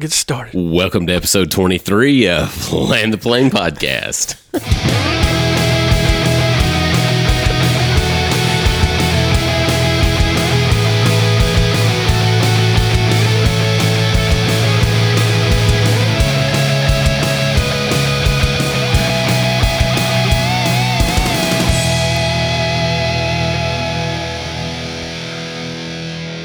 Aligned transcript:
Get 0.00 0.12
started. 0.12 0.54
Welcome 0.54 1.08
to 1.08 1.12
episode 1.12 1.50
23 1.50 2.28
of 2.28 2.72
Land 2.88 3.12
the 3.12 3.18
Plane 3.18 3.50
podcast. 3.50 4.36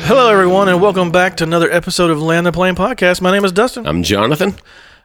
Hello, 0.06 0.30
everyone, 0.30 0.68
and 0.68 0.82
welcome 0.82 1.12
back 1.12 1.38
to 1.38 1.44
another 1.44 1.72
episode 1.72 2.10
of 2.12 2.22
Land 2.22 2.46
the 2.46 2.52
Plane 2.52 2.76
podcast. 2.76 3.22
My 3.22 3.32
name 3.32 3.46
is 3.46 3.52
Dustin. 3.52 3.88
I'm 3.88 4.04
Jonathan, 4.04 4.56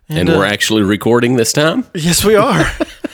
and, 0.09 0.29
uh, 0.29 0.37
we're 0.37 0.45
actually 0.45 0.83
recording 0.83 1.37
this 1.37 1.53
time. 1.53 1.85
Yes, 1.95 2.25
we 2.25 2.35
are. 2.35 2.65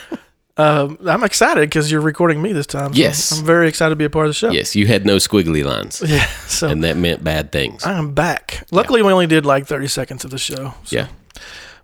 um, 0.57 0.99
I'm 1.07 1.23
excited 1.23 1.69
because 1.69 1.91
you're 1.93 2.01
recording 2.01 2.41
me 2.41 2.53
this 2.53 2.67
time. 2.67 2.95
so 2.95 2.99
Yes. 2.99 3.39
I'm 3.39 3.45
very 3.45 3.69
excited 3.69 3.91
to 3.91 3.97
be 3.97 4.05
a 4.05 4.11
part 4.11 4.27
of 4.27 4.31
the 4.31 4.35
show. 4.35 4.51
Yes, 4.51 4.75
you 4.75 4.87
had 4.87 5.05
no 5.05 5.17
squiggly 5.17 5.65
lines, 5.65 6.03
Yeah. 6.07 6.25
So 6.47 6.69
and 6.69 6.83
that 6.85 6.97
meant 6.97 7.23
bad 7.23 7.53
things. 7.53 7.85
I 7.85 7.99
am 7.99 8.15
back. 8.15 8.67
Luckily, 8.71 9.03
we 9.03 9.13
only 9.13 9.27
did 9.27 9.45
like 9.47 9.67
30 9.67 9.89
seconds 9.89 10.25
of 10.25 10.31
the 10.31 10.39
show. 10.39 10.75
So. 10.85 10.97
Yeah, 10.97 11.09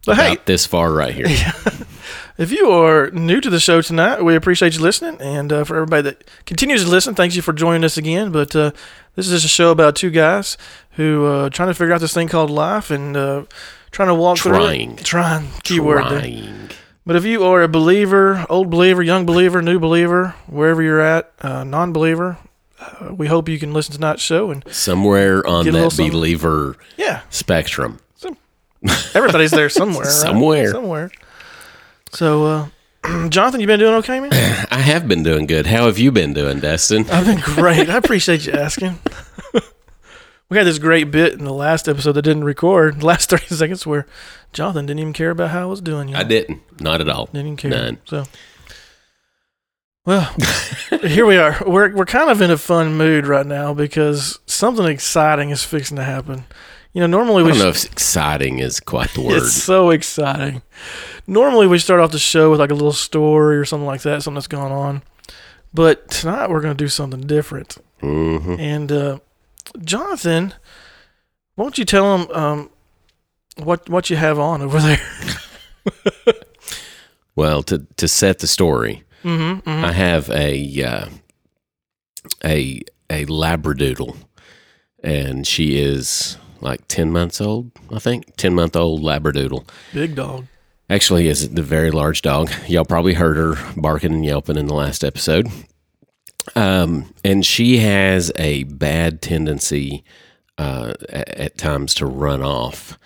But 0.07 0.17
hey, 0.17 0.37
this 0.47 0.67
far 0.67 0.91
right 0.93 1.15
here. 1.15 1.27
if 2.41 2.51
you 2.51 2.71
are 2.73 3.11
new 3.11 3.41
to 3.41 3.51
the 3.51 3.61
show 3.61 3.83
tonight, 3.83 4.23
we 4.25 4.35
appreciate 4.35 4.75
you 4.75 4.81
listening. 4.81 5.21
And 5.21 5.53
uh, 5.53 5.65
for 5.65 5.77
everybody 5.77 6.03
that 6.03 6.25
continues 6.47 6.83
to 6.85 6.91
listen, 6.91 7.15
thank 7.15 7.37
you 7.37 7.43
for 7.43 7.53
joining 7.53 7.85
us 7.85 7.97
again. 7.99 8.33
But 8.33 8.57
uh, 8.57 8.71
this 9.15 9.27
is 9.27 9.33
just 9.33 9.45
a 9.45 9.49
show 9.49 9.71
about 9.71 9.95
two 9.95 10.11
guys 10.11 10.57
who 10.93 11.27
uh, 11.27 11.51
trying 11.51 11.69
to 11.69 11.75
figure 11.75 11.93
out 11.93 12.01
this 12.01 12.15
thing 12.15 12.29
called 12.29 12.51
life 12.51 12.91
and 12.91 13.17
uh, 13.17 13.45
trying 13.91 14.09
to 14.09 14.15
walk 14.15 14.39
Trying. 14.39 14.97
through 14.97 15.03
it. 15.03 15.05
Trying. 15.05 15.49
Keyword 15.65 16.05
there. 16.05 16.21
Trying. 16.21 16.71
But 17.07 17.17
if 17.17 17.25
you 17.25 17.45
are 17.45 17.63
a 17.63 17.69
believer, 17.69 18.47
old 18.49 18.71
believer, 18.71 19.03
young 19.03 19.27
believer, 19.27 19.61
new 19.63 19.79
believer, 19.79 20.35
wherever 20.47 20.83
you're 20.83 21.01
at, 21.01 21.33
uh, 21.43 21.65
non 21.65 21.93
believer, 21.93 22.39
uh, 22.79 23.15
we 23.15 23.27
hope 23.27 23.49
you 23.49 23.59
can 23.59 23.73
listen 23.73 23.93
to 23.93 23.99
tonight's 23.99 24.23
show. 24.23 24.51
And 24.51 24.65
Somewhere 24.73 25.47
on 25.47 25.67
that 25.67 25.97
believer 25.97 26.77
yeah, 26.97 27.23
spectrum. 27.31 28.01
everybody's 29.15 29.51
there 29.51 29.69
somewhere. 29.69 30.05
right? 30.05 30.13
Somewhere. 30.71 31.11
So, 32.11 32.45
uh, 32.45 32.69
Jonathan, 33.29 33.61
you've 33.61 33.69
been 33.69 33.81
doing 33.81 33.95
okay, 33.97 34.21
man? 34.21 34.31
I 34.71 34.81
have 34.81 35.09
been 35.09 35.23
doing 35.23 35.47
good. 35.47 35.67
How 35.67 35.87
have 35.87 35.99
you 35.99 36.13
been 36.13 36.33
doing, 36.35 36.61
Dustin? 36.61 37.09
I've 37.11 37.27
been 37.27 37.41
great. 37.41 37.89
I 37.89 37.97
appreciate 37.97 38.47
you 38.47 38.53
asking. 38.53 38.99
we 40.49 40.57
had 40.57 40.67
this 40.67 40.79
great 40.79 41.11
bit 41.11 41.35
in 41.35 41.45
the 41.45 41.53
last 41.53 41.89
episode 41.89 42.13
that 42.13 42.23
didn't 42.23 42.45
record, 42.45 43.01
the 43.01 43.07
last 43.07 43.31
30 43.31 43.55
seconds, 43.55 43.87
where 43.87 44.07
Jonathan 44.53 44.87
didn't 44.87 45.01
even 45.01 45.13
care 45.13 45.31
about 45.31 45.51
how 45.51 45.63
I 45.63 45.67
was 45.67 45.81
doing. 45.81 46.09
You 46.09 46.15
know? 46.15 46.21
I 46.21 46.25
didn't. 46.25 46.61
Not 46.81 47.01
at 47.01 47.09
all. 47.09 47.27
Didn't 47.27 47.47
even 47.47 47.57
care. 47.57 47.71
None. 47.71 47.99
So, 48.05 48.25
well, 50.05 50.35
here 51.03 51.27
we 51.27 51.37
are. 51.37 51.63
We're 51.65 51.95
we're 51.95 52.07
kind 52.07 52.31
of 52.31 52.41
in 52.41 52.51
a 52.51 52.59
fun 52.59 52.97
mood 52.97 53.27
right 53.27 53.47
now 53.47 53.75
because 53.75 54.41
something 54.47 54.87
exciting 54.87 55.51
is 55.51 55.63
fixing 55.63 55.97
to 55.99 56.05
happen. 56.05 56.45
You 56.93 57.01
know, 57.01 57.07
normally 57.07 57.43
I 57.43 57.47
we 57.47 57.51
don't 57.53 57.59
sh- 57.59 57.63
know 57.63 57.69
if 57.69 57.85
exciting 57.85 58.59
is 58.59 58.81
quite 58.81 59.11
the 59.15 59.21
word. 59.27 59.37
it's 59.39 59.53
so 59.53 59.91
exciting. 59.91 60.63
Normally 61.27 61.67
we 61.69 61.79
start 61.79 62.01
off 62.01 62.11
the 62.11 62.19
show 62.19 62.51
with 62.51 62.59
like 62.61 62.71
a 62.73 62.75
little 62.75 62.93
story 62.93 63.57
or 63.57 63.65
something 63.65 63.87
like 63.87 64.03
that, 64.03 64.23
something 64.23 64.35
that's 64.37 64.47
going 64.49 64.73
on. 64.73 65.03
But 65.73 66.11
tonight 66.11 66.51
we're 66.51 66.61
going 66.61 66.77
to 66.77 66.85
do 66.85 66.89
something 66.89 67.21
different. 67.21 67.79
hmm 68.01 68.57
And 68.59 68.91
uh, 68.91 69.19
Jonathan, 69.85 70.55
won't 71.57 71.79
you 71.79 71.85
tell 71.85 72.17
him 72.19 72.31
um, 72.33 72.71
what 73.57 73.89
what 73.89 74.11
you 74.11 74.17
have 74.17 74.39
on 74.41 74.61
over 74.63 74.81
there? 74.81 75.01
Well, 77.37 77.63
to 77.65 77.87
to 77.97 78.09
set 78.09 78.41
the 78.41 78.47
story, 78.49 79.05
mm-hmm, 79.23 79.69
I 79.69 79.93
have 79.93 80.29
a 80.31 80.83
uh, 80.83 81.07
a 82.45 82.81
a 83.09 83.25
labradoodle, 83.27 84.17
and 85.05 85.47
she 85.47 85.79
is 85.79 86.37
like 86.61 86.87
ten 86.89 87.11
months 87.11 87.41
old. 87.41 87.71
I 87.93 87.99
think 87.99 88.37
ten 88.37 88.55
month 88.55 88.77
old 88.77 89.03
labradoodle. 89.03 89.69
Big 89.93 90.15
dog. 90.15 90.47
Actually, 90.89 91.29
is 91.29 91.51
the 91.51 91.63
very 91.63 91.91
large 91.91 92.21
dog. 92.23 92.51
Y'all 92.67 92.85
probably 92.85 93.15
heard 93.15 93.37
her 93.37 93.55
barking 93.77 94.13
and 94.13 94.25
yelping 94.25 94.57
in 94.57 94.67
the 94.67 94.75
last 94.75 95.05
episode. 95.05 95.47
Um, 96.57 97.15
and 97.25 97.47
she 97.47 97.79
has 97.79 98.33
a 98.37 98.65
bad 98.65 99.23
tendency 99.23 100.05
uh, 100.59 100.95
at, 101.09 101.29
at 101.29 101.59
times 101.59 101.95
to 101.95 102.07
run 102.07 102.43
off. 102.43 102.99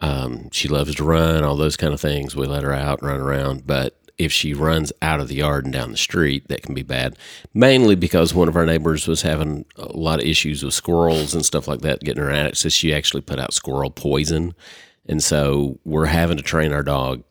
Um, 0.00 0.50
she 0.52 0.68
loves 0.68 0.94
to 0.96 1.04
run, 1.04 1.42
all 1.42 1.56
those 1.56 1.76
kind 1.76 1.94
of 1.94 2.00
things. 2.00 2.36
We 2.36 2.46
let 2.46 2.62
her 2.62 2.72
out, 2.72 3.02
run 3.02 3.20
around, 3.20 3.66
but 3.66 3.98
if 4.18 4.30
she 4.32 4.54
runs 4.54 4.92
out 5.02 5.20
of 5.20 5.28
the 5.28 5.36
yard 5.36 5.64
and 5.64 5.72
down 5.72 5.90
the 5.90 5.96
street, 5.96 6.46
that 6.48 6.62
can 6.62 6.74
be 6.74 6.82
bad. 6.82 7.16
Mainly 7.52 7.94
because 7.96 8.32
one 8.34 8.48
of 8.48 8.56
our 8.56 8.64
neighbors 8.66 9.08
was 9.08 9.22
having 9.22 9.64
a 9.76 9.96
lot 9.96 10.20
of 10.20 10.26
issues 10.26 10.62
with 10.62 10.74
squirrels 10.74 11.34
and 11.34 11.44
stuff 11.44 11.66
like 11.66 11.80
that, 11.80 12.00
getting 12.00 12.22
her 12.22 12.30
at 12.30 12.46
it. 12.46 12.56
So 12.56 12.68
she 12.68 12.94
actually 12.94 13.22
put 13.22 13.38
out 13.40 13.52
squirrel 13.52 13.90
poison, 13.90 14.54
and 15.06 15.22
so 15.22 15.78
we're 15.84 16.06
having 16.06 16.36
to 16.36 16.42
train 16.42 16.72
our 16.72 16.82
dog. 16.82 17.24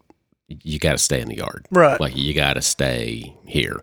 You 0.48 0.78
got 0.78 0.92
to 0.92 0.98
stay 0.98 1.22
in 1.22 1.30
the 1.30 1.38
yard, 1.38 1.66
Right. 1.72 2.00
Like 2.00 2.16
you 2.18 2.34
got 2.34 2.54
to 2.54 2.62
stay 2.62 3.34
here. 3.46 3.82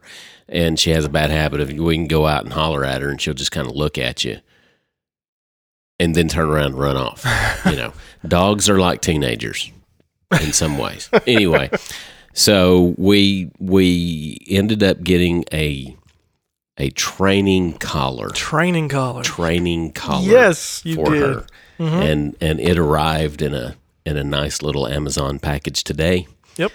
And 0.49 0.79
she 0.79 0.91
has 0.91 1.05
a 1.05 1.09
bad 1.09 1.31
habit 1.31 1.61
of 1.61 1.73
we 1.73 1.95
can 1.95 2.07
go 2.07 2.27
out 2.27 2.45
and 2.45 2.53
holler 2.53 2.85
at 2.85 3.03
her, 3.03 3.09
and 3.09 3.21
she'll 3.21 3.35
just 3.35 3.53
kind 3.53 3.67
of 3.67 3.75
look 3.75 3.97
at 3.97 4.25
you, 4.25 4.41
and 5.99 6.15
then 6.15 6.29
turn 6.29 6.49
around 6.49 6.67
and 6.73 6.79
run 6.79 6.97
off. 6.97 7.25
you 7.67 7.77
know, 7.77 7.93
dogs 8.27 8.69
are 8.69 8.79
like 8.79 9.01
teenagers 9.01 9.71
in 10.43 10.53
some 10.53 10.77
ways. 10.79 11.09
anyway, 11.27 11.71
so 12.41 12.95
we 12.99 13.51
we 13.59 14.39
ended 14.49 14.83
up 14.83 15.03
getting 15.03 15.45
a 15.53 15.97
a 16.79 16.91
training 16.91 17.75
collar, 17.75 18.31
Training 18.31 18.89
collar. 18.89 19.23
training 19.23 19.93
collar. 19.93 20.27
Yes, 20.27 20.81
you 20.85 20.95
for 20.95 21.11
did. 21.13 21.23
her, 21.23 21.47
Mhm. 21.79 22.11
and 22.13 22.37
and 22.41 22.61
it 22.61 22.79
arrived 22.79 23.43
in 23.43 23.55
a 23.55 23.75
in 24.07 24.17
a 24.17 24.25
nice 24.25 24.63
little 24.63 24.87
Amazon 24.89 25.39
package 25.39 25.85
today. 25.85 26.27
Yep. 26.57 26.73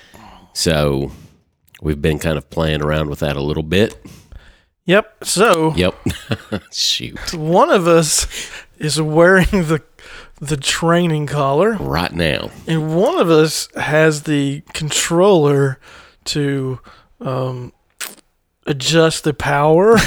So 0.53 1.11
we've 1.81 2.01
been 2.01 2.19
kind 2.19 2.37
of 2.37 2.49
playing 2.49 2.81
around 2.83 3.09
with 3.09 3.19
that 3.19 3.35
a 3.35 3.41
little 3.41 3.63
bit. 3.63 3.95
Yep. 4.85 5.23
So 5.23 5.73
Yep. 5.75 5.95
Shoot. 6.71 7.33
one 7.33 7.71
of 7.71 7.87
us 7.87 8.27
is 8.77 9.01
wearing 9.01 9.47
the 9.51 9.81
the 10.47 10.57
training 10.57 11.27
collar, 11.27 11.73
Right 11.73 12.11
now. 12.13 12.51
and 12.67 12.95
one 12.95 13.17
of 13.19 13.29
us 13.29 13.67
has 13.75 14.23
the 14.23 14.61
controller 14.73 15.79
to 16.25 16.79
um, 17.21 17.73
adjust 18.65 19.23
the 19.23 19.33
power 19.33 19.97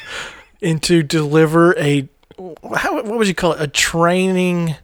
and 0.62 0.82
to 0.84 1.02
deliver 1.02 1.76
a 1.78 2.08
how 2.76 2.94
what 2.94 3.06
would 3.18 3.26
you 3.28 3.34
call 3.34 3.52
it 3.52 3.60
a 3.60 3.66
training 3.66 4.76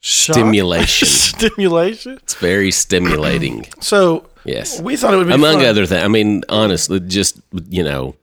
shock? 0.00 0.34
Stimulation. 0.34 1.08
stimulation. 1.08 2.12
It's 2.22 2.34
very 2.34 2.70
stimulating. 2.70 3.66
So 3.80 4.28
Yes. 4.44 4.80
we 4.80 4.96
thought 4.96 5.14
it 5.14 5.18
would 5.18 5.28
be 5.28 5.32
Among 5.34 5.58
fun. 5.58 5.66
other 5.66 5.86
things. 5.86 6.02
I 6.02 6.08
mean, 6.08 6.42
honestly, 6.48 6.98
just, 7.00 7.40
you 7.68 7.82
know, 7.84 8.14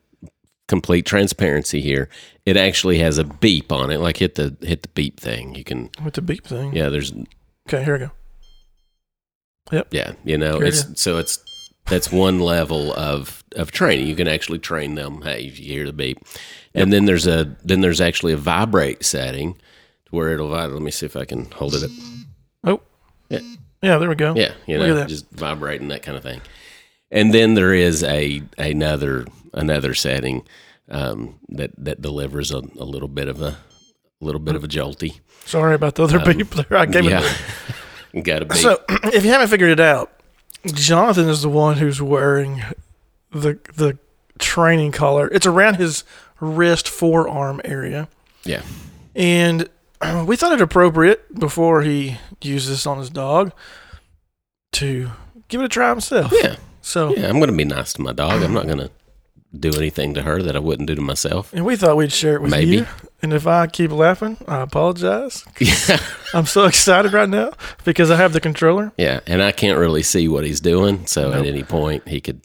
complete 0.69 1.05
transparency 1.05 1.81
here. 1.81 2.07
It 2.45 2.55
actually 2.55 2.99
has 2.99 3.17
a 3.17 3.25
beep 3.25 3.71
on 3.73 3.91
it. 3.91 3.97
Like 3.99 4.17
hit 4.17 4.35
the 4.35 4.55
hit 4.61 4.83
the 4.83 4.87
beep 4.89 5.19
thing. 5.19 5.55
You 5.55 5.65
can 5.65 5.89
with 6.05 6.13
the 6.13 6.21
beep 6.21 6.47
thing. 6.47 6.73
yeah, 6.73 6.87
there's 6.87 7.11
Okay, 7.67 7.83
here 7.83 7.93
we 7.93 7.99
go. 8.05 8.11
Yep. 9.71 9.87
Yeah, 9.91 10.13
you 10.23 10.37
know, 10.37 10.53
Here 10.59 10.63
it 10.65 10.67
it's 10.69 11.01
so 11.01 11.17
it's 11.17 11.43
that's 11.87 12.11
one 12.11 12.39
level 12.39 12.93
of 12.93 13.43
of 13.55 13.71
training. 13.71 14.07
You 14.07 14.15
can 14.15 14.27
actually 14.27 14.59
train 14.59 14.95
them. 14.95 15.21
Hey, 15.21 15.43
if 15.45 15.59
you 15.59 15.65
hear 15.65 15.85
the 15.85 15.93
beep, 15.93 16.19
and 16.73 16.93
then 16.93 17.05
there's 17.05 17.27
a 17.27 17.55
then 17.63 17.81
there's 17.81 18.01
actually 18.01 18.33
a 18.33 18.37
vibrate 18.37 19.03
setting 19.03 19.53
to 19.55 20.11
where 20.11 20.29
it'll 20.33 20.49
vibrate. 20.49 20.73
Let 20.73 20.81
me 20.81 20.91
see 20.91 21.05
if 21.05 21.15
I 21.15 21.25
can 21.25 21.51
hold 21.51 21.75
it 21.75 21.83
up. 21.83 21.91
Oh, 22.63 22.81
Yeah. 23.29 23.39
yeah, 23.81 23.97
there 23.97 24.09
we 24.09 24.15
go. 24.15 24.33
Yeah, 24.35 24.53
you 24.65 24.77
know, 24.77 25.05
just 25.05 25.29
vibrating 25.31 25.89
that 25.89 26.01
kind 26.03 26.17
of 26.17 26.23
thing. 26.23 26.41
And 27.11 27.33
then 27.33 27.53
there 27.55 27.73
is 27.73 28.03
a 28.03 28.41
another 28.57 29.25
another 29.53 29.93
setting 29.93 30.45
um, 30.89 31.39
that 31.49 31.71
that 31.77 32.01
delivers 32.01 32.51
a, 32.51 32.57
a 32.77 32.83
little 32.85 33.07
bit 33.07 33.27
of 33.27 33.41
a, 33.41 33.57
a 34.21 34.25
little 34.25 34.39
bit 34.41 34.55
of 34.55 34.63
a 34.63 34.67
jolty. 34.67 35.19
Sorry 35.45 35.73
about 35.75 35.95
the 35.95 36.03
other 36.03 36.19
beep 36.19 36.49
there. 36.51 36.77
I 36.79 36.85
gave 36.85 37.05
Um, 37.05 37.09
Yeah, 37.11 37.33
it. 38.13 38.23
got 38.23 38.39
to 38.39 38.45
be. 38.45 38.55
So, 38.55 38.81
if 39.05 39.23
you 39.25 39.31
haven't 39.31 39.47
figured 39.49 39.71
it 39.71 39.79
out, 39.79 40.11
Jonathan 40.65 41.27
is 41.29 41.41
the 41.41 41.49
one 41.49 41.77
who's 41.77 42.01
wearing 42.01 42.63
the 43.31 43.57
the 43.75 43.97
training 44.39 44.91
collar. 44.91 45.27
It's 45.29 45.45
around 45.45 45.75
his 45.75 46.03
wrist 46.39 46.87
forearm 46.87 47.61
area, 47.65 48.07
yeah, 48.43 48.61
and 49.15 49.69
we 50.25 50.35
thought 50.35 50.53
it 50.53 50.61
appropriate 50.61 51.37
before 51.39 51.81
he 51.81 52.17
used 52.41 52.69
this 52.69 52.85
on 52.87 52.97
his 52.97 53.09
dog 53.09 53.51
to 54.73 55.09
give 55.47 55.61
it 55.61 55.65
a 55.65 55.69
try 55.69 55.89
himself. 55.89 56.31
yeah, 56.43 56.55
So 56.81 57.15
yeah. 57.15 57.27
I'm 57.27 57.37
going 57.39 57.49
to 57.51 57.55
be 57.57 57.65
nice 57.65 57.93
to 57.93 58.01
my 58.01 58.13
dog. 58.13 58.41
I'm 58.43 58.53
not 58.53 58.65
going 58.67 58.77
to 58.77 58.91
do 59.57 59.71
anything 59.77 60.13
to 60.13 60.21
her 60.21 60.41
that 60.43 60.55
I 60.55 60.59
wouldn't 60.59 60.87
do 60.87 60.95
to 60.95 61.01
myself. 61.01 61.51
And 61.53 61.65
we 61.65 61.75
thought 61.75 61.97
we'd 61.97 62.11
share 62.11 62.35
it 62.35 62.41
with 62.41 62.51
Maybe. 62.51 62.77
you. 62.77 62.87
And 63.21 63.33
if 63.33 63.47
I 63.47 63.65
keep 63.67 63.91
laughing, 63.91 64.37
I 64.47 64.61
apologize. 64.61 65.43
Yeah, 65.59 65.99
I'm 66.33 66.45
so 66.45 66.65
excited 66.65 67.11
right 67.13 67.27
now 67.27 67.51
because 67.83 68.11
I 68.11 68.15
have 68.15 68.33
the 68.33 68.39
controller. 68.39 68.91
yeah, 68.97 69.19
and 69.27 69.41
I 69.41 69.51
can't 69.51 69.77
really 69.79 70.03
see 70.03 70.27
what 70.27 70.45
he's 70.45 70.59
doing, 70.61 71.05
so 71.07 71.33
at 71.33 71.45
any 71.45 71.63
point 71.63 72.07
he 72.07 72.21
could, 72.21 72.41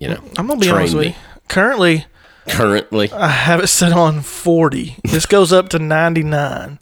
you 0.00 0.08
know, 0.08 0.20
I'm 0.36 0.46
gonna 0.48 0.58
be 0.60 0.68
honest 0.68 0.94
with 0.94 1.06
you. 1.06 1.14
Currently, 1.48 2.04
currently. 2.48 3.12
I 3.12 3.28
have 3.28 3.60
it 3.60 3.68
set 3.68 3.92
on 3.92 4.20
40. 4.20 4.96
This 5.04 5.26
goes 5.26 5.52
up 5.52 5.68
to 5.70 5.78
99. 5.78 6.78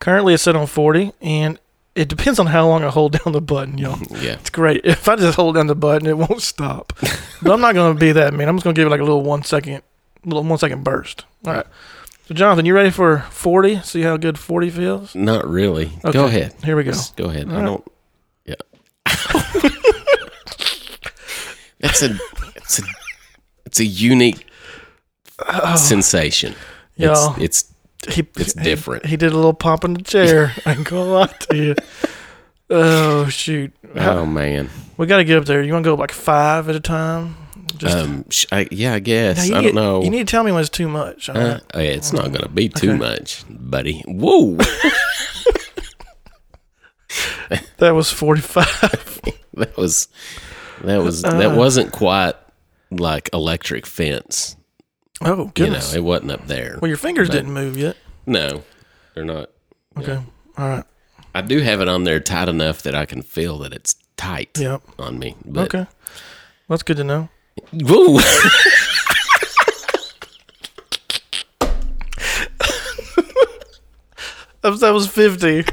Currently, 0.00 0.34
it's 0.34 0.42
set 0.42 0.56
on 0.56 0.66
40, 0.66 1.12
and 1.20 1.58
it 1.96 2.08
depends 2.08 2.38
on 2.38 2.46
how 2.46 2.68
long 2.68 2.84
I 2.84 2.90
hold 2.90 3.12
down 3.24 3.32
the 3.32 3.40
button, 3.40 3.78
y'all. 3.78 3.98
Yeah, 4.22 4.34
It's 4.34 4.50
great. 4.50 4.82
If 4.84 5.08
I 5.08 5.16
just 5.16 5.36
hold 5.36 5.54
down 5.56 5.66
the 5.66 5.74
button, 5.74 6.06
it 6.06 6.16
won't 6.16 6.42
stop. 6.42 6.92
but 7.42 7.52
I'm 7.52 7.60
not 7.60 7.74
going 7.74 7.94
to 7.94 7.98
be 7.98 8.12
that 8.12 8.32
mean. 8.34 8.48
I'm 8.48 8.56
just 8.56 8.64
going 8.64 8.74
to 8.74 8.78
give 8.80 8.86
it 8.86 8.90
like 8.90 9.00
a 9.00 9.04
little 9.04 9.22
one 9.22 9.42
second, 9.42 9.82
little 10.24 10.44
one 10.44 10.58
second 10.58 10.84
burst. 10.84 11.24
All 11.46 11.54
right. 11.54 11.66
So, 12.28 12.34
Jonathan, 12.34 12.66
you 12.66 12.74
ready 12.74 12.90
for 12.90 13.20
40? 13.30 13.80
See 13.82 14.02
how 14.02 14.16
good 14.16 14.38
40 14.38 14.70
feels? 14.70 15.14
not 15.14 15.46
really. 15.48 15.86
Okay. 16.04 16.12
Go 16.12 16.26
ahead. 16.26 16.54
Here 16.64 16.76
we 16.76 16.84
go. 16.84 16.90
Just 16.92 17.16
go 17.16 17.26
ahead. 17.30 17.48
All 17.48 17.54
I 17.54 17.58
right. 17.60 17.64
don't. 17.66 17.92
Yeah. 18.44 18.54
that's 21.80 22.02
a. 22.02 22.18
It's 22.56 22.78
a. 22.80 22.82
It's 23.64 23.80
a 23.80 23.84
unique 23.84 24.46
sensation. 25.76 26.54
Y'all. 26.96 27.34
It's, 27.40 27.62
it's 27.62 27.72
He, 28.08 28.26
It's 28.36 28.54
different. 28.54 29.06
He, 29.06 29.16
did 29.16 29.32
a 29.32 29.36
little 29.36 29.54
pop 29.54 29.84
in 29.84 29.94
the 29.94 30.02
chair. 30.02 30.52
I 30.66 30.72
ain't 30.74 30.84
going 30.84 31.04
to 31.04 31.10
lie 31.10 31.26
to 31.26 31.56
you. 31.56 31.74
Oh, 32.70 33.26
shoot. 33.28 33.72
How- 33.96 34.18
oh 34.18 34.26
man. 34.26 34.68
we 34.96 35.06
got 35.06 35.18
to 35.18 35.24
get 35.24 35.38
up 35.38 35.44
there. 35.44 35.62
You 35.62 35.72
want 35.72 35.84
to 35.84 35.90
go 35.90 35.94
like 35.94 36.12
five 36.12 36.68
at 36.68 36.74
a 36.76 36.80
time? 36.80 37.36
Just 37.76 37.96
Um. 37.96 38.24
sh- 38.30 38.46
I, 38.52 38.66
yeah. 38.70 38.94
I 38.94 38.98
guess. 39.00 39.50
I 39.50 39.60
don't 39.62 39.74
know. 39.74 40.02
You 40.02 40.10
need 40.10 40.26
to 40.26 40.30
tell 40.30 40.42
me 40.44 40.50
when 40.52 40.60
it's 40.60 40.70
too 40.70 40.88
much. 40.88 41.28
Uh, 41.28 41.32
right? 41.32 41.60
oh, 41.74 41.80
yeah, 41.80 41.90
it's 41.90 42.12
not 42.12 42.28
going 42.32 42.42
to 42.42 42.48
be 42.48 42.68
too 42.68 42.90
Okay. 42.92 42.98
much, 42.98 43.44
buddy. 43.50 44.02
Whoa. 44.06 44.56
that 47.78 47.90
was 47.90 48.10
45. 48.10 49.20
that 49.54 49.76
was. 49.76 50.08
That 50.84 50.98
was. 51.02 51.24
Uh. 51.24 51.38
that 51.38 51.56
wasn't 51.56 51.92
quite 51.92 52.34
like 52.90 53.30
electric 53.32 53.86
fence. 53.86 54.56
Oh, 55.22 55.28
You 55.30 55.36
know, 55.36 55.52
goodness. 55.54 55.94
it 55.94 56.00
wasn't 56.02 56.30
up 56.32 56.46
there. 56.46 56.78
well, 56.80 56.88
your 56.88 56.96
fingers 56.96 57.28
didn't 57.28 57.52
move 57.52 57.76
yet. 57.76 57.96
No, 58.26 58.62
they're 59.14 59.24
not. 59.24 59.50
Okay. 59.98 60.20
All 60.58 60.68
right. 60.68 60.84
I 61.34 61.40
do 61.42 61.60
have 61.60 61.80
it 61.80 61.88
on 61.88 62.04
there 62.04 62.20
tight 62.20 62.48
enough 62.48 62.82
that 62.82 62.94
I 62.94 63.04
can 63.06 63.22
feel 63.22 63.58
that 63.58 63.72
it's 63.72 63.94
tight 64.16 64.58
Yep. 64.58 64.82
on 64.98 65.18
me. 65.18 65.36
But, 65.44 65.74
Okay. 65.74 65.86
That's 66.68 66.82
good 66.82 66.96
to 66.96 67.04
know. 67.04 67.28
Woo. 67.72 68.18
That 74.62 74.90
was, 74.92 75.06
50. 75.06 75.64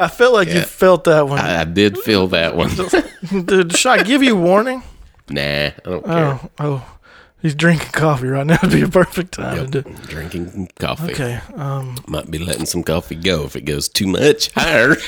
I 0.00 0.08
felt 0.08 0.32
like 0.32 0.48
you 0.48 0.62
felt 0.62 1.04
that 1.04 1.28
one. 1.28 1.38
I, 1.38 1.60
I 1.60 1.64
did 1.64 1.98
feel 1.98 2.28
that 2.28 2.56
one. 2.56 2.70
did, 3.44 3.76
should 3.76 3.90
I 3.90 4.02
give 4.02 4.22
you 4.22 4.34
warning? 4.34 4.82
nah, 5.28 5.42
I 5.42 5.74
don't 5.84 6.04
oh, 6.06 6.08
care. 6.08 6.24
Oh, 6.24 6.50
oh. 6.60 6.97
He's 7.40 7.54
drinking 7.54 7.90
coffee 7.92 8.26
right 8.26 8.44
now. 8.46 8.54
It'd 8.62 8.70
be 8.72 8.82
a 8.82 8.88
perfect 8.88 9.32
time 9.34 9.56
Yep, 9.56 9.70
to 9.70 9.82
do. 9.82 9.94
Drinking 10.08 10.68
coffee. 10.78 11.12
Okay. 11.12 11.40
Um, 11.54 11.96
Might 12.08 12.30
be 12.30 12.38
letting 12.38 12.66
some 12.66 12.82
coffee 12.82 13.14
go 13.14 13.44
if 13.44 13.54
it 13.54 13.60
goes 13.64 13.88
too 13.88 14.06
much 14.08 14.50
higher. 14.54 14.96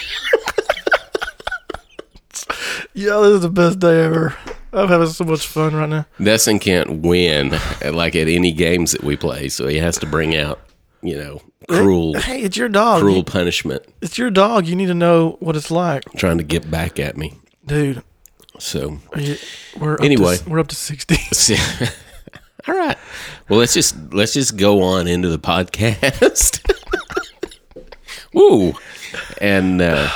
yeah, 2.95 3.17
this 3.21 3.33
is 3.35 3.41
the 3.43 3.51
best 3.51 3.79
day 3.81 4.05
ever. 4.05 4.35
I'm 4.73 4.89
having 4.89 5.09
so 5.09 5.25
much 5.25 5.47
fun 5.47 5.75
right 5.75 5.89
now. 5.89 6.07
Dustin 6.23 6.61
can't 6.61 7.01
win 7.03 7.55
at, 7.83 7.95
like 7.95 8.15
at 8.15 8.29
any 8.29 8.53
games 8.53 8.93
that 8.93 9.03
we 9.03 9.17
play, 9.17 9.49
so 9.49 9.67
he 9.67 9.79
has 9.79 9.99
to 9.99 10.07
bring 10.07 10.37
out, 10.37 10.61
you 11.03 11.17
know, 11.17 11.43
cruel, 11.69 12.15
Hey, 12.21 12.43
it's 12.43 12.57
your 12.57 12.69
dog. 12.69 13.01
cruel 13.01 13.25
punishment, 13.25 13.83
It's 14.01 14.17
your 14.19 14.31
dog. 14.31 14.67
You 14.69 14.77
need 14.77 14.87
to 14.87 14.95
know 14.95 15.37
what 15.41 15.57
it's 15.57 15.71
like, 15.73 16.05
trying 16.17 16.39
to 16.39 16.45
get 16.45 16.71
back 16.71 17.01
at 17.01 17.17
me. 17.17 17.35
dude. 17.67 18.03
So, 18.59 18.99
you, 19.17 19.37
we're 19.79 19.95
up 19.95 20.03
Anyway. 20.03 20.37
to, 20.37 20.49
we're 20.49 20.59
up 20.61 20.69
to 20.69 20.77
60. 20.77 21.17
all 22.69 22.75
right. 22.77 22.97
Well, 23.49 23.59
let's 23.59 23.75
just 23.75 23.97
let's 24.13 24.33
just 24.35 24.57
go 24.57 24.83
on 24.83 25.07
into 25.07 25.29
the 25.29 25.39
podcast. 25.39 26.61
Woo, 28.33 28.75
and 29.41 29.81
uh, 29.83 30.09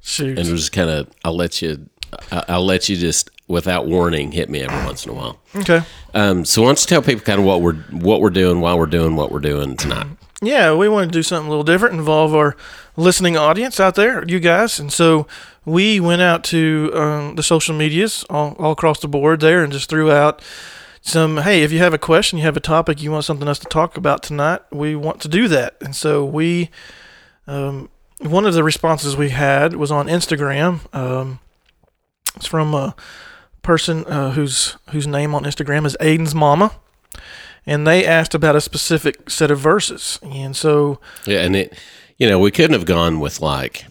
Shoot. 0.00 0.38
and 0.38 0.46
just 0.48 0.72
kind 0.72 0.88
of 0.90 1.08
I'll 1.24 1.36
let 1.36 1.60
you 1.60 1.88
I'll 2.30 2.64
let 2.64 2.88
you 2.88 2.96
just 2.96 3.30
without 3.48 3.86
warning 3.86 4.32
hit 4.32 4.48
me 4.48 4.62
every 4.62 4.84
once 4.84 5.04
in 5.04 5.12
a 5.12 5.14
while. 5.14 5.38
okay. 5.54 5.82
Um, 6.14 6.44
so 6.44 6.62
why 6.62 6.68
don't 6.68 6.80
you 6.80 6.86
tell 6.86 7.02
people 7.02 7.24
kind 7.24 7.38
of 7.40 7.44
what 7.46 7.60
we're 7.60 7.74
what 7.90 8.20
we're 8.20 8.30
doing, 8.30 8.60
why 8.60 8.74
we're 8.74 8.86
doing 8.86 9.16
what 9.16 9.30
we're 9.30 9.40
doing 9.40 9.76
tonight? 9.76 10.06
Yeah, 10.42 10.74
we 10.74 10.88
want 10.88 11.10
to 11.10 11.18
do 11.18 11.22
something 11.22 11.46
a 11.46 11.50
little 11.50 11.64
different, 11.64 11.94
involve 11.94 12.34
our 12.34 12.56
listening 12.96 13.36
audience 13.38 13.80
out 13.80 13.94
there, 13.94 14.22
you 14.26 14.38
guys. 14.38 14.78
And 14.78 14.92
so 14.92 15.26
we 15.64 15.98
went 15.98 16.20
out 16.20 16.44
to 16.44 16.90
um, 16.94 17.36
the 17.36 17.42
social 17.42 17.74
medias 17.74 18.22
all, 18.28 18.54
all 18.58 18.72
across 18.72 19.00
the 19.00 19.08
board 19.08 19.40
there 19.40 19.64
and 19.64 19.72
just 19.72 19.88
threw 19.88 20.12
out 20.12 20.42
some 21.06 21.38
hey, 21.38 21.62
if 21.62 21.72
you 21.72 21.78
have 21.78 21.94
a 21.94 21.98
question, 21.98 22.38
you 22.38 22.44
have 22.44 22.56
a 22.56 22.60
topic, 22.60 23.00
you 23.02 23.10
want 23.12 23.24
something 23.24 23.46
else 23.46 23.58
to 23.60 23.68
talk 23.68 23.96
about 23.96 24.22
tonight, 24.22 24.60
we 24.72 24.96
want 24.96 25.20
to 25.22 25.28
do 25.28 25.48
that. 25.48 25.76
And 25.80 25.94
so 25.94 26.24
we, 26.24 26.70
um, 27.46 27.88
one 28.18 28.44
of 28.44 28.54
the 28.54 28.64
responses 28.64 29.16
we 29.16 29.30
had 29.30 29.76
was 29.76 29.90
on 29.90 30.08
Instagram. 30.08 30.80
Um, 30.94 31.38
it's 32.34 32.46
from 32.46 32.74
a 32.74 32.94
person 33.62 34.04
uh, 34.06 34.32
whose 34.32 34.76
whose 34.90 35.06
name 35.06 35.34
on 35.34 35.44
Instagram 35.44 35.86
is 35.86 35.96
Aiden's 36.00 36.34
Mama 36.34 36.72
and 37.66 37.86
they 37.86 38.06
asked 38.06 38.34
about 38.34 38.56
a 38.56 38.60
specific 38.60 39.28
set 39.28 39.50
of 39.50 39.58
verses. 39.58 40.20
And 40.22 40.56
so, 40.56 41.00
Yeah, 41.24 41.40
and 41.40 41.56
it 41.56 41.76
you 42.16 42.28
know, 42.28 42.38
we 42.38 42.50
couldn't 42.50 42.72
have 42.72 42.86
gone 42.86 43.20
with 43.20 43.40
like 43.40 43.84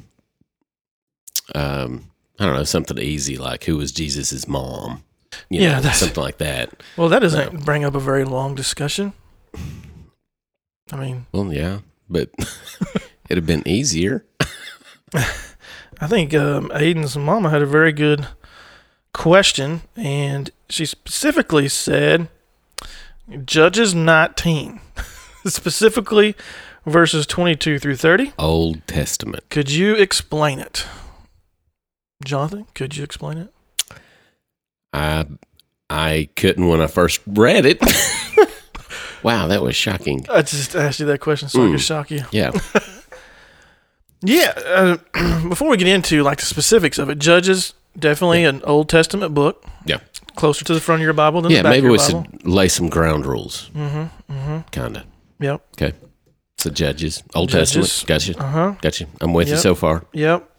um 1.53 2.11
I 2.39 2.45
don't 2.45 2.55
know, 2.55 2.63
something 2.65 2.97
easy 2.97 3.37
like 3.37 3.63
who 3.63 3.77
was 3.77 3.91
jesus's 3.91 4.47
mom. 4.47 5.03
You 5.49 5.61
Yeah, 5.61 5.69
know, 5.73 5.81
that's- 5.81 5.99
something 5.99 6.23
like 6.23 6.37
that. 6.39 6.71
well, 6.97 7.09
that 7.09 7.19
doesn't 7.19 7.63
bring 7.65 7.83
up 7.85 7.95
a 7.95 7.99
very 7.99 8.23
long 8.25 8.55
discussion. 8.55 9.13
I 10.91 10.97
mean, 10.97 11.25
Well, 11.31 11.51
yeah, 11.53 11.79
but 12.09 12.29
it'd 13.29 13.37
have 13.37 13.45
been 13.45 13.67
easier. 13.67 14.25
I 15.13 16.07
think 16.07 16.33
um, 16.33 16.69
Aiden's 16.69 17.17
mama 17.17 17.49
had 17.49 17.61
a 17.61 17.65
very 17.65 17.91
good 17.93 18.27
question, 19.13 19.81
and 19.95 20.51
she 20.69 20.85
specifically 20.85 21.69
said 21.69 22.27
Judges 23.45 23.95
19, 23.95 24.79
specifically 25.45 26.35
verses 26.85 27.25
22 27.25 27.79
through 27.79 27.95
30. 27.95 28.33
Old 28.37 28.85
Testament. 28.87 29.49
Could 29.49 29.71
you 29.71 29.95
explain 29.95 30.59
it? 30.59 30.85
Jonathan, 32.23 32.67
could 32.75 32.95
you 32.97 33.03
explain 33.03 33.37
it? 33.37 33.53
I 34.95 35.25
I 35.89 36.29
couldn't 36.35 36.67
when 36.67 36.81
I 36.81 36.87
first 36.87 37.19
read 37.27 37.65
it. 37.65 37.79
wow, 39.23 39.47
that 39.47 39.61
was 39.61 39.75
shocking. 39.75 40.25
I 40.29 40.41
just 40.41 40.75
asked 40.75 40.99
you 40.99 41.05
that 41.07 41.19
question 41.19 41.49
so 41.49 41.63
I 41.65 41.71
could 41.71 41.79
Mm. 41.79 41.87
shock 41.87 42.11
you. 42.11 42.23
Yeah. 42.31 42.51
Yeah. 44.21 44.53
Uh, 44.65 44.97
before 45.49 45.69
we 45.69 45.77
get 45.77 45.87
into 45.87 46.23
like 46.23 46.39
the 46.39 46.45
specifics 46.45 46.97
of 46.97 47.09
it, 47.09 47.19
Judges 47.19 47.73
definitely 47.97 48.43
an 48.43 48.61
Old 48.63 48.89
Testament 48.89 49.33
book. 49.33 49.63
Yeah. 49.85 49.99
Closer 50.35 50.65
to 50.65 50.73
the 50.73 50.79
front 50.81 51.01
of 51.01 51.03
your 51.03 51.13
Bible 51.13 51.41
than 51.41 51.51
yeah, 51.51 51.59
the 51.59 51.63
back 51.63 51.71
maybe 51.71 51.87
of 51.87 51.91
we 51.91 51.97
Bible. 51.97 52.23
should 52.31 52.47
lay 52.47 52.67
some 52.67 52.89
ground 52.89 53.25
rules. 53.25 53.69
Mm-hmm. 53.75 54.33
Mm-hmm. 54.33 54.57
Kind 54.71 54.97
of. 54.97 55.03
Yep. 55.39 55.65
Okay. 55.79 55.95
So 56.57 56.69
Judges, 56.71 57.21
Old 57.35 57.49
Judges. 57.49 57.73
Testament. 57.73 58.07
Gotcha. 58.07 58.39
Uh 58.43 58.47
huh. 58.51 58.75
Gotcha. 58.81 59.05
I'm 59.21 59.33
with 59.33 59.49
you 59.49 59.57
so 59.57 59.75
far. 59.75 60.05
Yep. 60.13 60.49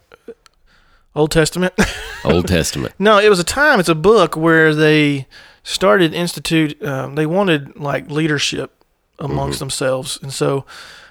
Old 1.17 1.31
Testament. 1.31 1.73
Old 2.23 2.47
Testament. 2.47 2.93
no, 2.99 3.17
it 3.19 3.29
was 3.29 3.39
a 3.39 3.43
time. 3.43 3.79
It's 3.79 3.89
a 3.89 3.95
book 3.95 4.35
where 4.37 4.73
they 4.73 5.27
started 5.63 6.13
institute. 6.13 6.81
Um, 6.83 7.15
they 7.15 7.25
wanted 7.25 7.77
like 7.77 8.09
leadership 8.09 8.71
amongst 9.19 9.57
Mhm. 9.57 9.59
themselves, 9.59 10.19
and 10.21 10.31
so 10.31 10.65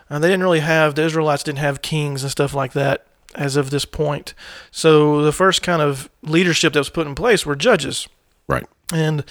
uh, 0.09 0.19
they 0.19 0.29
didn't 0.29 0.43
really 0.45 0.61
have 0.61 0.95
the 0.95 1.03
Israelites 1.05 1.43
didn't 1.43 1.59
have 1.59 1.83
kings 1.83 2.23
and 2.23 2.31
stuff 2.31 2.55
like 2.55 2.73
that 2.75 3.05
as 3.35 3.57
of 3.57 3.71
this 3.71 3.85
point. 3.85 4.33
So 4.71 5.23
the 5.23 5.33
first 5.33 5.63
kind 5.63 5.83
of 5.83 6.09
leadership 6.23 6.73
that 6.73 6.79
was 6.81 6.89
put 6.89 7.07
in 7.07 7.15
place 7.15 7.45
were 7.45 7.57
judges. 7.57 8.09
Right. 8.49 8.65
And 8.95 9.25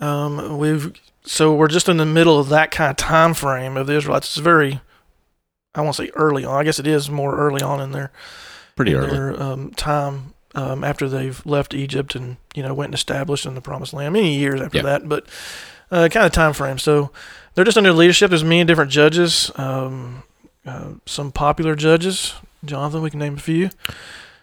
um, 0.00 0.58
we've 0.58 0.92
so 1.26 1.54
we're 1.54 1.68
just 1.68 1.88
in 1.88 1.96
the 1.96 2.06
middle 2.06 2.38
of 2.38 2.48
that 2.50 2.70
kind 2.70 2.90
of 2.90 2.96
time 2.96 3.34
frame 3.34 3.76
of 3.76 3.86
the 3.86 3.96
Israelites. 3.96 4.28
It's 4.28 4.36
very, 4.44 4.80
I 5.74 5.80
won't 5.80 5.96
say 5.96 6.10
early 6.14 6.44
on. 6.44 6.54
I 6.60 6.64
guess 6.64 6.78
it 6.78 6.86
is 6.86 7.10
more 7.10 7.36
early 7.36 7.62
on 7.62 7.80
in 7.80 7.92
their 7.92 8.12
Pretty 8.76 8.94
early. 8.94 9.10
their 9.10 9.40
um, 9.40 9.70
time 9.72 10.34
um, 10.54 10.84
after 10.84 11.08
they've 11.08 11.44
left 11.46 11.74
Egypt 11.74 12.14
and 12.14 12.36
you 12.54 12.62
know 12.62 12.74
went 12.74 12.88
and 12.88 12.94
established 12.94 13.46
in 13.46 13.54
the 13.54 13.60
Promised 13.60 13.92
Land. 13.92 14.12
Many 14.12 14.36
years 14.36 14.60
after 14.60 14.82
that, 14.82 15.08
but 15.08 15.26
uh, 15.90 16.08
kind 16.10 16.26
of 16.26 16.32
time 16.32 16.52
frame. 16.52 16.78
So 16.78 17.10
they're 17.54 17.64
just 17.64 17.76
under 17.76 17.92
leadership. 17.92 18.30
There's 18.30 18.44
many 18.44 18.64
different 18.64 18.90
judges. 18.90 19.50
Um, 19.56 20.22
uh, 20.66 20.92
some 21.06 21.30
popular 21.30 21.74
judges. 21.74 22.34
Jonathan, 22.64 23.02
we 23.02 23.10
can 23.10 23.18
name 23.18 23.34
a 23.34 23.40
few. 23.40 23.70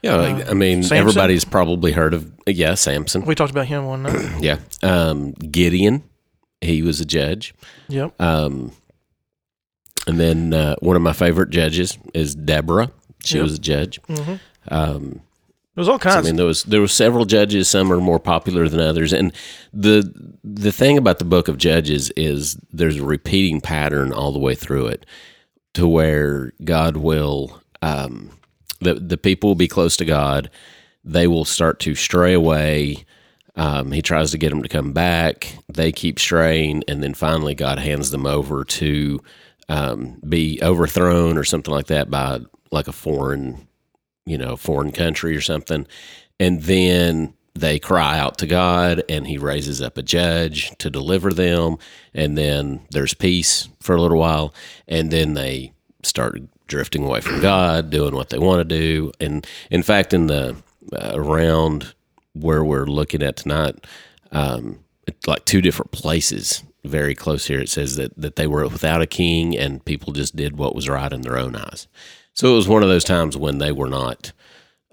Yeah, 0.01 0.15
like, 0.15 0.49
I 0.49 0.53
mean, 0.53 0.81
Samson? 0.81 0.97
everybody's 0.97 1.45
probably 1.45 1.91
heard 1.91 2.13
of 2.13 2.31
yeah, 2.47 2.73
Samson. 2.73 3.23
We 3.23 3.35
talked 3.35 3.51
about 3.51 3.67
him 3.67 3.85
one 3.85 4.03
night. 4.03 4.31
Yeah, 4.41 4.57
um, 4.81 5.33
Gideon, 5.33 6.03
he 6.59 6.81
was 6.81 7.01
a 7.01 7.05
judge. 7.05 7.53
yep. 7.87 8.19
Um, 8.19 8.71
and 10.07 10.19
then 10.19 10.53
uh, 10.53 10.75
one 10.79 10.95
of 10.95 11.03
my 11.03 11.13
favorite 11.13 11.51
judges 11.51 11.99
is 12.15 12.33
Deborah. 12.33 12.91
She 13.23 13.35
Yep. 13.37 13.43
was 13.43 13.53
a 13.55 13.59
judge. 13.59 13.99
hmm 14.07 14.35
Um, 14.69 15.21
There 15.75 15.81
was 15.81 15.89
all 15.89 15.99
kinds. 15.99 16.17
I 16.17 16.21
mean, 16.21 16.35
there 16.35 16.45
was 16.45 16.63
there 16.63 16.81
were 16.81 16.87
several 16.87 17.25
judges. 17.25 17.69
Some 17.69 17.91
are 17.93 18.01
more 18.01 18.19
popular 18.19 18.67
than 18.69 18.79
others. 18.81 19.13
And 19.13 19.31
the 19.73 20.11
the 20.43 20.71
thing 20.71 20.97
about 20.97 21.19
the 21.19 21.25
book 21.25 21.47
of 21.47 21.57
Judges 21.57 22.11
is 22.17 22.57
there's 22.73 22.97
a 22.97 23.03
repeating 23.05 23.61
pattern 23.61 24.11
all 24.11 24.31
the 24.31 24.39
way 24.39 24.53
through 24.55 24.87
it, 24.87 25.05
to 25.75 25.87
where 25.87 26.51
God 26.63 26.97
will 26.97 27.61
um, 27.81 28.31
the 28.81 28.95
the 28.95 29.17
people 29.17 29.49
will 29.49 29.55
be 29.55 29.67
close 29.67 29.95
to 29.97 30.05
God. 30.05 30.49
They 31.05 31.25
will 31.27 31.45
start 31.45 31.79
to 31.81 31.95
stray 31.95 32.33
away. 32.33 33.05
Um, 33.55 33.91
he 33.91 34.01
tries 34.01 34.31
to 34.31 34.37
get 34.37 34.49
them 34.49 34.61
to 34.63 34.69
come 34.69 34.93
back. 34.93 35.55
They 35.67 35.91
keep 35.91 36.19
straying, 36.19 36.83
and 36.87 37.01
then 37.03 37.13
finally 37.13 37.55
God 37.55 37.79
hands 37.79 38.11
them 38.11 38.25
over 38.25 38.63
to 38.63 39.19
um, 39.69 40.19
be 40.27 40.59
overthrown 40.61 41.37
or 41.37 41.43
something 41.43 41.73
like 41.73 41.87
that 41.87 42.09
by 42.11 42.39
like 42.71 42.87
a 42.87 42.93
foreign 42.93 43.67
you 44.25 44.37
know, 44.37 44.55
foreign 44.55 44.91
country 44.91 45.35
or 45.35 45.41
something. 45.41 45.87
And 46.39 46.63
then 46.63 47.33
they 47.53 47.79
cry 47.79 48.17
out 48.17 48.37
to 48.39 48.47
God 48.47 49.03
and 49.09 49.27
he 49.27 49.37
raises 49.37 49.81
up 49.81 49.97
a 49.97 50.03
judge 50.03 50.71
to 50.77 50.89
deliver 50.89 51.33
them. 51.33 51.77
And 52.13 52.37
then 52.37 52.85
there's 52.91 53.13
peace 53.13 53.67
for 53.79 53.95
a 53.95 54.01
little 54.01 54.19
while. 54.19 54.53
And 54.87 55.11
then 55.11 55.33
they 55.33 55.73
start 56.03 56.39
drifting 56.67 57.03
away 57.03 57.21
from 57.21 57.41
God, 57.41 57.89
doing 57.89 58.15
what 58.15 58.29
they 58.29 58.39
want 58.39 58.59
to 58.59 58.75
do. 58.77 59.11
And 59.19 59.45
in 59.69 59.83
fact, 59.83 60.13
in 60.13 60.27
the 60.27 60.55
uh, 60.93 61.11
around 61.13 61.93
where 62.33 62.63
we're 62.63 62.85
looking 62.85 63.21
at 63.21 63.35
tonight, 63.35 63.85
um, 64.31 64.79
like 65.27 65.45
two 65.45 65.61
different 65.61 65.91
places 65.91 66.63
very 66.83 67.13
close 67.13 67.45
here. 67.45 67.59
It 67.59 67.69
says 67.69 67.95
that, 67.97 68.19
that 68.19 68.37
they 68.37 68.47
were 68.47 68.67
without 68.67 69.01
a 69.01 69.07
king 69.07 69.55
and 69.55 69.83
people 69.85 70.13
just 70.13 70.35
did 70.35 70.57
what 70.57 70.73
was 70.73 70.89
right 70.89 71.11
in 71.11 71.21
their 71.21 71.37
own 71.37 71.55
eyes. 71.55 71.87
So 72.33 72.53
it 72.53 72.55
was 72.55 72.67
one 72.67 72.83
of 72.83 72.89
those 72.89 73.03
times 73.03 73.37
when 73.37 73.57
they 73.57 73.71
were 73.71 73.89
not, 73.89 74.31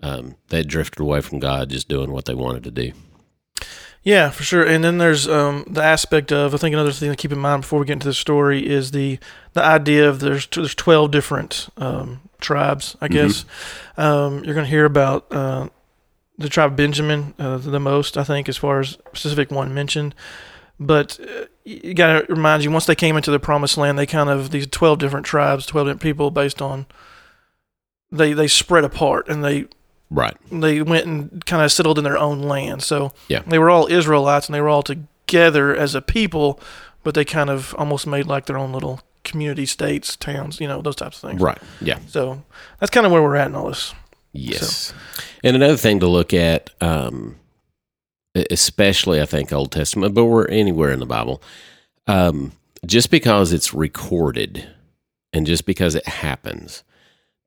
um, 0.02 0.37
they 0.49 0.62
drifted 0.62 1.00
away 1.00 1.21
from 1.21 1.38
God, 1.38 1.71
just 1.71 1.88
doing 1.88 2.12
what 2.12 2.25
they 2.25 2.35
wanted 2.35 2.64
to 2.64 2.71
do. 2.71 2.92
Yeah, 4.02 4.30
for 4.30 4.42
sure. 4.42 4.64
And 4.64 4.83
then 4.83 4.99
there's 4.99 5.28
um, 5.28 5.64
the 5.68 5.83
aspect 5.83 6.33
of 6.33 6.54
I 6.54 6.57
think 6.57 6.73
another 6.73 6.92
thing 6.92 7.11
to 7.11 7.16
keep 7.16 7.33
in 7.33 7.38
mind 7.38 7.62
before 7.62 7.80
we 7.80 7.87
get 7.87 7.95
into 7.95 8.07
the 8.07 8.14
story 8.14 8.66
is 8.66 8.92
the 8.92 9.18
the 9.52 9.62
idea 9.62 10.09
of 10.09 10.21
there's 10.21 10.47
there's 10.47 10.75
twelve 10.75 11.11
different 11.11 11.68
um, 11.76 12.21
tribes. 12.40 12.97
I 13.00 13.09
guess 13.09 13.45
um, 13.97 14.45
you're 14.45 14.54
going 14.54 14.64
to 14.64 14.71
hear 14.71 14.85
about 14.85 15.26
uh, 15.30 15.68
the 16.38 16.49
tribe 16.49 16.71
of 16.73 16.76
Benjamin 16.76 17.35
uh, 17.38 17.59
the 17.59 17.80
most. 17.80 18.16
I 18.16 18.25
think 18.25 18.49
as 18.49 18.57
far 18.57 18.80
as 18.80 18.99
specific 19.09 19.50
one 19.50 19.75
mentioned. 19.75 20.14
But 20.80 21.18
uh, 21.21 21.47
you 21.64 21.92
got 21.92 22.21
to 22.21 22.33
remind 22.33 22.62
you 22.62 22.71
once 22.71 22.87
they 22.87 22.95
came 22.95 23.16
into 23.16 23.33
the 23.33 23.40
promised 23.40 23.76
land, 23.76 23.99
they 23.99 24.07
kind 24.07 24.30
of 24.30 24.52
these 24.52 24.68
twelve 24.68 25.00
different 25.00 25.26
tribes, 25.26 25.66
twelve 25.66 25.88
different 25.88 26.02
people 26.02 26.30
based 26.30 26.62
on 26.62 26.87
they 28.11 28.33
they 28.33 28.49
spread 28.49 28.85
apart 28.85 29.29
and 29.29 29.45
they 29.45 29.67
Right. 30.11 30.37
they 30.50 30.81
went 30.81 31.05
and 31.07 31.45
kind 31.45 31.62
of 31.62 31.71
settled 31.71 31.99
in 31.99 32.05
their 32.05 32.17
own 32.17 32.41
land. 32.41 32.83
So 32.83 33.12
Yeah. 33.29 33.43
they 33.47 33.59
were 33.59 33.69
all 33.69 33.87
Israelites 33.93 34.47
and 34.47 34.55
they 34.55 34.61
were 34.62 34.69
all 34.71 34.83
together 34.83 35.77
as 35.77 35.95
a 35.95 36.00
people, 36.00 36.59
but 37.03 37.15
they 37.15 37.25
kind 37.27 37.50
of 37.50 37.75
almost 37.77 38.07
made 38.07 38.25
like 38.27 38.47
their 38.47 38.57
own 38.57 38.73
little 38.73 39.00
community 39.25 39.67
states, 39.67 40.17
towns, 40.17 40.61
you 40.61 40.67
know, 40.67 40.81
those 40.81 40.97
types 40.97 41.23
of 41.23 41.29
things. 41.31 41.43
Right. 41.43 41.59
Yeah. 41.83 41.99
So 42.07 42.43
that's 42.81 42.88
kind 42.91 43.05
of 43.05 43.12
where 43.12 43.21
we're 43.23 43.37
at 43.37 43.49
in 43.49 43.55
all 43.55 43.69
this. 43.69 43.93
Yes. 44.33 44.95
And 45.45 45.55
another 45.55 45.77
thing 45.77 46.00
to 46.00 46.07
look 46.07 46.33
at, 46.33 46.71
um, 46.81 47.37
especially 48.50 49.21
I 49.21 49.27
think 49.27 49.53
Old 49.53 49.73
Testament, 49.73 50.15
but 50.15 50.25
we're 50.27 50.47
anywhere 50.47 50.91
in 50.93 51.00
the 51.00 51.07
Bible, 51.07 51.43
um, 52.07 52.53
just 52.87 53.11
because 53.11 53.53
it's 53.53 53.75
recorded 53.75 54.69
and 55.33 55.47
just 55.47 55.67
because 55.67 55.95
it 55.95 56.07
happens 56.07 56.85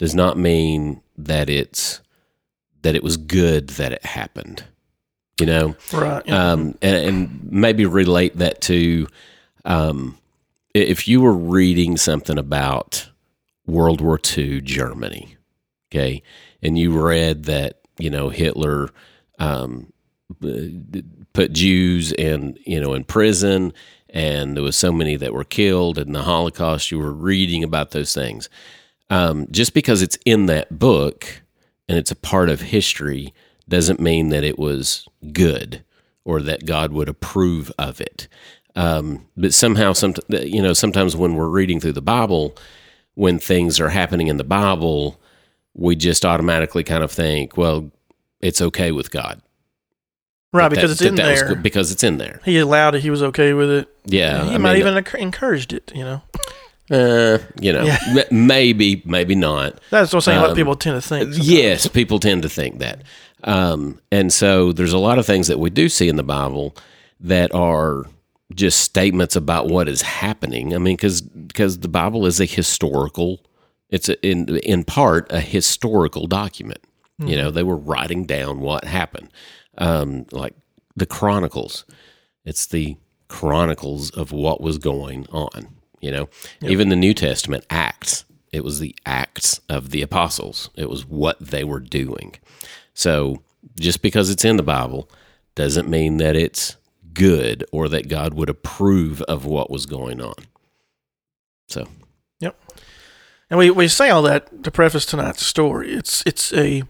does 0.02 0.16
not 0.16 0.36
mean 0.36 1.00
that 1.16 1.48
it's 1.48 2.02
that 2.82 2.96
it 2.96 3.04
was 3.04 3.18
good 3.18 3.68
that 3.70 3.92
it 3.92 4.04
happened. 4.04 4.64
You 5.40 5.46
know, 5.46 5.76
Right. 5.94 6.28
um, 6.28 6.76
and, 6.82 6.96
and 6.96 7.52
maybe 7.52 7.86
relate 7.86 8.38
that 8.40 8.62
to 8.62 9.08
um, 9.64 10.18
if 10.74 11.08
you 11.08 11.22
were 11.22 11.34
reading 11.34 11.98
something 11.98 12.40
about 12.40 13.10
World 13.68 14.02
War 14.02 14.20
II 14.38 14.62
Germany, 14.62 15.38
okay, 15.92 16.24
and 16.64 16.80
you 16.80 17.00
read 17.00 17.44
that 17.44 17.82
you 18.00 18.10
know 18.10 18.30
Hitler 18.30 18.90
um, 19.38 19.94
put 21.34 21.54
Jews 21.54 22.12
in 22.14 22.58
you 22.66 22.80
know 22.82 22.94
in 22.96 23.04
prison, 23.04 23.72
and 24.10 24.56
there 24.56 24.64
was 24.64 24.76
so 24.78 24.92
many 24.92 25.16
that 25.16 25.34
were 25.34 25.44
killed 25.44 26.00
in 26.00 26.12
the 26.14 26.24
Holocaust. 26.24 26.90
You 26.92 26.98
were 26.98 27.14
reading 27.14 27.64
about 27.64 27.92
those 27.92 28.14
things. 28.16 28.50
Um, 29.12 29.46
just 29.52 29.74
because 29.74 30.02
it's 30.02 30.18
in 30.26 30.46
that 30.48 30.80
book 30.80 31.42
and 31.88 31.98
it's 31.98 32.12
a 32.12 32.16
part 32.16 32.50
of 32.50 32.62
history 32.62 33.34
doesn't 33.70 34.00
mean 34.00 34.30
that 34.30 34.44
it 34.44 34.58
was 34.58 35.08
good 35.34 35.84
or 36.24 36.42
that 36.42 36.66
God 36.66 36.92
would 36.94 37.10
approve 37.10 37.72
of 37.78 38.00
it. 38.02 38.28
Um, 38.76 39.28
but 39.36 39.54
somehow, 39.54 39.92
some 39.94 40.14
you 40.30 40.62
know, 40.62 40.72
sometimes 40.74 41.16
when 41.16 41.36
we're 41.36 41.50
reading 41.50 41.80
through 41.82 41.92
the 41.92 42.02
Bible, 42.02 42.56
when 43.16 43.38
things 43.38 43.80
are 43.82 43.90
happening 43.90 44.28
in 44.28 44.38
the 44.38 44.46
Bible, 44.46 45.20
we 45.74 45.96
just 45.98 46.24
automatically 46.24 46.84
kind 46.84 47.04
of 47.04 47.12
think, 47.12 47.58
well, 47.58 47.92
it's 48.40 48.62
okay 48.62 48.94
with 48.94 49.12
God, 49.12 49.42
right. 50.54 50.70
That- 50.70 50.76
Because 50.76 50.92
it's 50.92 51.02
that- 51.02 51.08
in 51.10 51.16
that 51.16 51.36
there. 51.36 51.48
good 51.50 51.64
he 51.64 51.92
it's 51.92 52.04
in 52.04 52.18
there. 52.18 52.40
He 52.46 52.58
allowed 52.60 52.96
it. 52.96 53.02
He 53.02 53.10
was 53.10 53.22
okay 53.24 53.52
with 53.54 53.70
it. 53.70 53.90
Yeah, 54.06 54.46
he 54.46 54.56
I 54.56 54.58
might 54.58 54.74
mean, 54.80 54.88
even 54.88 55.06
encouraged 55.20 55.74
it, 55.74 55.92
you 55.94 56.04
know. 56.06 56.22
Uh, 56.92 57.38
you 57.60 57.72
know, 57.74 57.84
Yeah. 57.84 57.98
m- 58.30 58.48
maybe, 58.48 59.02
maybe 59.06 59.34
not. 59.36 59.80
That's 59.90 60.12
what 60.14 60.18
I'm 60.18 60.22
saying. 60.22 60.42
what 60.42 60.50
Um, 60.52 60.56
people 60.56 60.76
tend 60.76 61.02
to 61.02 61.08
think. 61.08 61.34
sometimes. 61.34 61.50
Yes, 61.50 61.88
people 61.88 62.20
tend 62.20 62.44
to 62.44 62.50
think 62.50 62.80
that. 62.80 63.02
Um, 63.44 64.00
and 64.12 64.32
so 64.32 64.72
there's 64.72 64.94
a 64.94 64.98
lot 65.00 65.18
of 65.18 65.26
things 65.26 65.48
that 65.48 65.58
we 65.60 65.70
do 65.70 65.90
see 65.90 66.08
in 66.10 66.16
the 66.18 66.24
Bible 66.24 66.76
that 67.20 67.54
are 67.56 68.06
just 68.54 68.80
statements 68.82 69.36
about 69.36 69.68
what 69.68 69.88
is 69.88 70.02
happening. 70.02 70.76
I 70.76 70.78
mean, 70.78 70.96
because 70.98 71.22
because 71.22 71.80
the 71.80 71.88
Bible 71.88 72.26
is 72.26 72.40
a 72.42 72.46
historical, 72.46 73.40
it's 73.90 74.10
a, 74.10 74.20
in 74.26 74.58
in 74.58 74.84
part 74.84 75.32
a 75.32 75.40
historical 75.40 76.28
document. 76.28 76.80
You 77.24 77.36
know, 77.36 77.52
they 77.52 77.62
were 77.62 77.78
writing 77.78 78.26
down 78.26 78.62
what 78.62 78.84
happened, 78.84 79.30
um, 79.78 80.26
like 80.32 80.56
the 80.96 81.06
Chronicles. 81.06 81.86
It's 82.46 82.66
the 82.66 82.98
chronicles 83.28 84.10
of 84.10 84.32
what 84.32 84.60
was 84.60 84.78
going 84.80 85.28
on. 85.32 85.68
You 86.02 86.12
know, 86.12 86.30
even 86.62 86.90
the 86.90 86.96
New 86.96 87.14
Testament 87.14 87.66
Acts. 87.70 88.26
It 88.52 88.66
was 88.66 88.80
the 88.80 88.94
acts 89.06 89.62
of 89.70 89.92
the 89.92 90.02
apostles. 90.02 90.70
It 90.76 90.90
was 90.90 91.06
what 91.06 91.40
they 91.40 91.64
were 91.64 91.80
doing. 91.80 92.36
So 92.94 93.44
just 93.80 94.02
because 94.02 94.30
it's 94.30 94.44
in 94.44 94.58
the 94.58 94.64
Bible 94.64 95.10
doesn't 95.56 95.90
mean 95.90 96.18
that 96.18 96.36
it's 96.36 96.76
good 97.14 97.64
or 97.72 97.88
that 97.88 98.10
God 98.10 98.34
would 98.34 98.50
approve 98.50 99.22
of 99.24 99.46
what 99.46 99.70
was 99.70 99.86
going 99.86 100.22
on. 100.22 100.36
So 101.70 101.88
yep. 102.42 102.60
And 103.50 103.58
we, 103.58 103.70
we 103.70 103.88
say 103.88 104.10
all 104.10 104.22
that 104.24 104.64
to 104.64 104.72
preface 104.72 105.06
tonight's 105.06 105.46
story. 105.46 105.94
It's 105.94 106.24
it's 106.26 106.52
a 106.54 106.84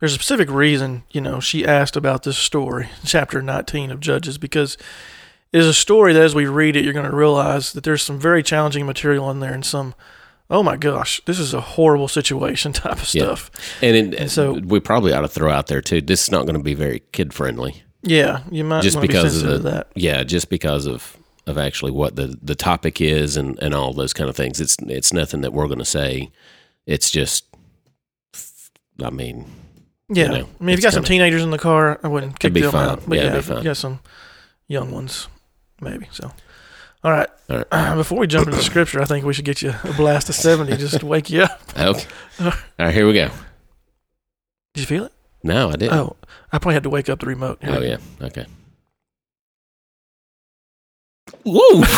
there's 0.00 0.12
a 0.12 0.16
specific 0.16 0.50
reason, 0.50 1.04
you 1.10 1.20
know, 1.20 1.40
she 1.40 1.66
asked 1.66 1.94
about 1.94 2.22
this 2.22 2.38
story, 2.38 2.88
chapter 3.04 3.42
19 3.42 3.90
of 3.90 4.00
Judges, 4.00 4.38
because 4.38 4.78
is 5.52 5.66
a 5.66 5.74
story 5.74 6.12
that 6.12 6.22
as 6.22 6.34
we 6.34 6.46
read 6.46 6.76
it, 6.76 6.84
you're 6.84 6.92
going 6.92 7.10
to 7.10 7.16
realize 7.16 7.72
that 7.72 7.84
there's 7.84 8.02
some 8.02 8.18
very 8.20 8.42
challenging 8.42 8.86
material 8.86 9.30
in 9.30 9.40
there 9.40 9.52
and 9.52 9.64
some, 9.64 9.94
oh 10.48 10.62
my 10.62 10.76
gosh, 10.76 11.20
this 11.26 11.38
is 11.38 11.52
a 11.54 11.60
horrible 11.60 12.08
situation 12.08 12.72
type 12.74 12.92
of 13.02 13.14
Yeah. 13.14 13.24
stuff. 13.24 13.50
and, 13.82 13.96
it, 13.96 14.14
And 14.14 14.30
so- 14.30 14.52
we 14.52 14.78
probably 14.80 15.12
ought 15.12 15.22
to 15.22 15.28
throw 15.28 15.50
out 15.50 15.66
there 15.66 15.80
too. 15.80 16.00
This 16.00 16.22
is 16.24 16.30
not 16.30 16.42
going 16.46 16.56
to 16.56 16.62
be 16.62 16.74
very 16.74 17.00
kid 17.12 17.32
friendly. 17.34 17.82
Yeah, 18.02 18.40
you 18.50 18.64
might 18.64 18.82
Just 18.82 18.96
want 18.96 19.04
to 19.06 19.08
be 19.08 19.14
because 19.18 19.42
of 19.42 19.62
the 19.62 19.70
that. 19.70 19.88
yeah, 19.94 20.22
just 20.24 20.48
because 20.48 20.86
of 20.86 21.16
of 21.46 21.58
actually 21.58 21.90
what 21.90 22.16
the 22.16 22.34
the 22.42 22.54
topic 22.54 22.98
is 23.00 23.36
and 23.36 23.58
and 23.62 23.74
all 23.74 23.92
those 23.92 24.14
kind 24.14 24.30
of 24.30 24.36
things. 24.36 24.58
It's 24.58 24.76
it's 24.86 25.12
nothing 25.12 25.42
that 25.42 25.52
we're 25.52 25.66
going 25.66 25.80
to 25.80 25.84
say. 25.84 26.30
It's 26.86 27.10
just, 27.10 27.44
I 29.02 29.10
mean, 29.10 29.44
Yeah, 30.08 30.28
know, 30.28 30.34
I 30.60 30.64
mean, 30.64 30.72
if 30.74 30.78
you 30.78 30.82
got 30.82 30.94
some 30.94 31.04
teenagers 31.04 31.42
in 31.42 31.50
the 31.50 31.58
car, 31.58 32.00
I 32.02 32.08
wouldn't 32.08 32.38
kick 32.38 32.52
be 32.54 32.62
them 32.62 32.72
fine. 32.72 32.88
out. 32.88 33.02
But 33.06 33.18
Yeah, 33.18 33.24
yeah, 33.24 33.30
it'd 33.36 33.46
be 33.46 33.52
if 33.52 33.58
you 33.58 33.64
got 33.64 33.76
some 33.76 34.00
young 34.66 34.90
ones, 34.92 35.28
maybe. 35.80 36.06
So, 36.12 36.30
all 37.02 37.10
right. 37.12 37.28
All 37.48 37.64
right. 37.70 37.94
Before 37.96 38.18
we 38.18 38.26
jump 38.26 38.48
into 38.48 38.62
scripture, 38.62 39.00
I 39.00 39.04
think 39.04 39.24
we 39.24 39.32
should 39.34 39.44
get 39.44 39.62
you 39.62 39.74
a 39.84 39.92
blast 39.94 40.28
of 40.28 40.34
seventy 40.34 40.76
just 40.76 41.00
to 41.00 41.06
wake 41.06 41.30
you 41.30 41.42
up. 41.42 41.60
okay. 41.76 42.06
All 42.40 42.52
right, 42.78 42.94
here 42.94 43.06
we 43.06 43.12
go. 43.14 43.28
Did 44.74 44.80
you 44.80 44.86
feel 44.86 45.04
it? 45.04 45.12
No, 45.42 45.68
I 45.70 45.72
didn't. 45.76 45.94
Oh, 45.98 46.16
I 46.52 46.58
probably 46.58 46.74
had 46.74 46.82
to 46.84 46.90
wake 46.90 47.08
up 47.08 47.20
the 47.20 47.26
remote. 47.26 47.58
Here 47.62 47.74
Oh 47.74 47.80
yeah. 47.80 47.96
Okay. 48.20 48.46
Whoa! 51.44 51.84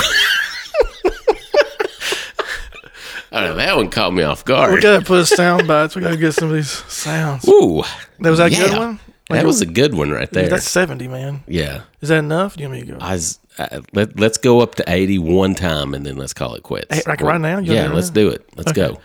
Oh, 3.35 3.55
that 3.55 3.77
one 3.77 3.89
caught 3.89 4.12
me 4.12 4.23
off 4.25 4.45
guard. 4.45 4.75
We 4.75 4.81
gotta 4.83 5.03
put 5.03 5.25
sound 5.27 5.67
bites. 5.67 5.97
We 5.97 6.03
gotta 6.03 6.19
get 6.19 6.33
some 6.33 6.51
of 6.51 6.55
these 6.55 6.71
sounds. 6.93 7.49
Ooh, 7.49 7.83
That 8.21 8.29
was 8.29 8.39
that 8.39 8.53
a 8.53 8.55
good 8.55 8.71
yeah. 8.73 8.97
One. 9.33 9.39
that 9.39 9.47
was 9.47 9.61
a 9.61 9.67
good 9.67 9.95
one 9.95 10.11
right 10.11 10.31
there. 10.31 10.49
That's 10.49 10.69
seventy, 10.69 11.09
man. 11.09 11.43
yeah. 11.47 11.83
Is 12.01 12.09
that 12.09 12.19
enough? 12.19 12.57
Do 12.57 12.62
you 12.62 12.69
want 12.69 12.81
me 12.81 12.87
to 12.87 12.93
go? 12.93 12.99
I 13.01 13.12
was, 13.12 13.39
uh, 13.59 13.81
let, 13.93 14.19
let's 14.19 14.39
go 14.39 14.61
up 14.61 14.75
to 14.77 14.85
80 14.87 15.19
one 15.21 15.55
time 15.55 15.95
and 15.95 16.05
then 16.07 16.17
let's 16.17 16.33
call 16.33 16.55
it 16.55 16.62
quits. 16.62 16.95
Hey, 16.95 17.03
like 17.07 17.21
right 17.21 17.41
now? 17.41 17.59
Yeah, 17.59 17.93
let's 17.93 18.09
that? 18.11 18.15
do 18.15 18.29
it. 18.31 18.49
Let's 18.57 18.73
go. 18.73 18.99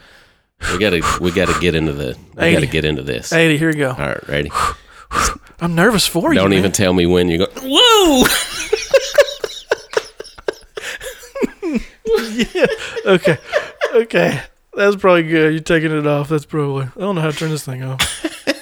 We 0.71 0.79
gotta 0.79 1.01
we 1.21 1.31
gotta 1.31 1.59
get 1.59 1.75
into 1.75 1.93
the 1.93 2.17
we 2.35 2.43
80. 2.43 2.53
gotta 2.53 2.65
get 2.67 2.85
into 2.85 3.03
this. 3.03 3.31
Eighty. 3.31 3.57
Here 3.57 3.67
we 3.69 3.75
go. 3.75 3.89
All 3.91 3.95
right, 3.97 4.27
ready? 4.27 4.51
I'm 5.59 5.75
nervous 5.75 6.05
for 6.07 6.33
you. 6.33 6.39
Don't 6.39 6.49
man. 6.51 6.59
even 6.59 6.71
tell 6.71 6.93
me 6.93 7.05
when 7.05 7.29
you 7.29 7.39
go. 7.39 7.47
Whoa! 7.63 8.25
Okay. 13.05 13.37
Okay. 13.93 14.41
That's 14.75 14.95
probably 14.97 15.23
good. 15.23 15.53
You're 15.53 15.61
taking 15.61 15.91
it 15.97 16.05
off. 16.05 16.29
That's 16.29 16.45
probably. 16.45 16.85
I 16.85 16.99
don't 16.99 17.15
know 17.15 17.21
how 17.21 17.31
to 17.31 17.37
turn 17.37 17.49
this 17.49 17.65
thing 17.65 17.83
off. 17.83 18.01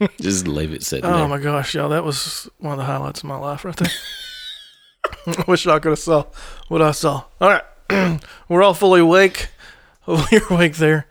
Just 0.20 0.46
leave 0.48 0.72
it 0.72 0.82
sitting 0.82 1.04
Oh 1.04 1.18
there. 1.18 1.28
my 1.28 1.38
gosh, 1.38 1.74
y'all! 1.74 1.88
That 1.90 2.04
was 2.04 2.48
one 2.58 2.72
of 2.72 2.78
the 2.78 2.84
highlights 2.84 3.20
of 3.20 3.24
my 3.24 3.36
life 3.36 3.64
right 3.64 3.76
there. 3.76 3.90
I 5.26 5.44
wish 5.48 5.66
I 5.66 5.78
could 5.78 5.90
have 5.90 5.98
saw 5.98 6.26
what 6.68 6.82
I 6.82 6.92
saw. 6.92 7.24
All 7.40 7.48
right, 7.90 8.20
we're 8.48 8.62
all 8.62 8.74
fully 8.74 9.00
awake. 9.00 9.48
Hopefully 10.02 10.40
you're 10.40 10.52
awake 10.56 10.76
there. 10.76 11.06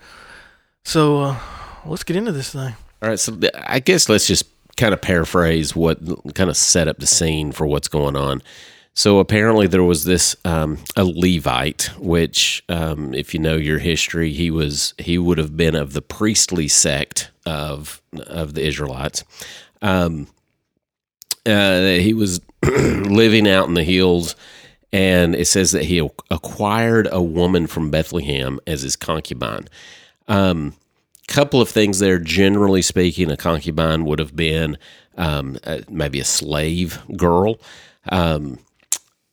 So 0.83 1.21
uh, 1.21 1.39
let's 1.85 2.03
get 2.03 2.15
into 2.15 2.31
this 2.31 2.51
thing. 2.51 2.75
All 3.01 3.09
right, 3.09 3.19
so 3.19 3.37
I 3.65 3.79
guess 3.79 4.09
let's 4.09 4.27
just 4.27 4.45
kind 4.77 4.93
of 4.93 5.01
paraphrase 5.01 5.75
what 5.75 5.99
kind 6.35 6.49
of 6.49 6.57
set 6.57 6.87
up 6.87 6.97
the 6.99 7.07
scene 7.07 7.51
for 7.51 7.65
what's 7.67 7.87
going 7.87 8.15
on. 8.15 8.41
So 8.95 9.19
apparently 9.19 9.67
there 9.67 9.83
was 9.83 10.03
this 10.03 10.35
um, 10.43 10.79
a 10.97 11.05
Levite, 11.05 11.91
which, 11.99 12.63
um, 12.67 13.13
if 13.13 13.33
you 13.33 13.39
know 13.39 13.55
your 13.55 13.79
history, 13.79 14.33
he 14.33 14.51
was 14.51 14.93
he 14.97 15.17
would 15.17 15.37
have 15.37 15.55
been 15.55 15.75
of 15.75 15.93
the 15.93 16.01
priestly 16.01 16.67
sect 16.67 17.29
of 17.49 18.01
of 18.27 18.53
the 18.53 18.65
Israelites. 18.65 19.23
Um, 19.81 20.27
uh, 21.45 21.93
he 21.93 22.13
was 22.13 22.41
living 22.63 23.47
out 23.47 23.67
in 23.67 23.73
the 23.73 23.83
hills, 23.83 24.35
and 24.93 25.35
it 25.35 25.47
says 25.47 25.71
that 25.71 25.85
he 25.85 26.07
acquired 26.29 27.07
a 27.11 27.21
woman 27.21 27.67
from 27.67 27.89
Bethlehem 27.89 28.59
as 28.67 28.81
his 28.81 28.95
concubine. 28.95 29.67
Um, 30.27 30.73
couple 31.27 31.61
of 31.61 31.69
things 31.69 31.99
there. 31.99 32.19
Generally 32.19 32.81
speaking, 32.81 33.31
a 33.31 33.37
concubine 33.37 34.03
would 34.05 34.19
have 34.19 34.35
been 34.35 34.77
um, 35.17 35.57
uh, 35.63 35.79
maybe 35.89 36.19
a 36.19 36.25
slave 36.25 36.99
girl. 37.15 37.59
Um, 38.11 38.59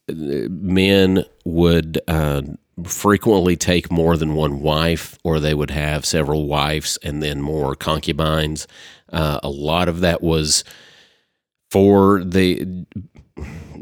men 0.07 1.25
would 1.43 1.99
uh, 2.07 2.43
frequently 2.85 3.55
take 3.55 3.91
more 3.91 4.17
than 4.17 4.35
one 4.35 4.59
wife, 4.61 5.17
or 5.23 5.39
they 5.39 5.53
would 5.53 5.71
have 5.71 6.05
several 6.05 6.47
wives 6.47 6.97
and 7.03 7.23
then 7.23 7.41
more 7.41 7.75
concubines. 7.75 8.67
Uh, 9.11 9.39
a 9.43 9.49
lot 9.49 9.87
of 9.89 10.01
that 10.01 10.21
was 10.21 10.63
for 11.71 12.23
the 12.23 12.85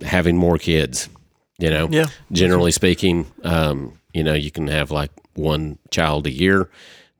having 0.03 0.37
more 0.37 0.57
kids. 0.57 1.09
You 1.57 1.69
know, 1.69 1.87
Yeah. 1.89 2.07
generally 2.31 2.71
speaking, 2.71 3.27
um, 3.43 3.93
you 4.13 4.23
know, 4.23 4.33
you 4.33 4.51
can 4.51 4.67
have 4.67 4.91
like 4.91 5.11
one 5.35 5.77
child 5.89 6.27
a 6.27 6.31
year. 6.31 6.69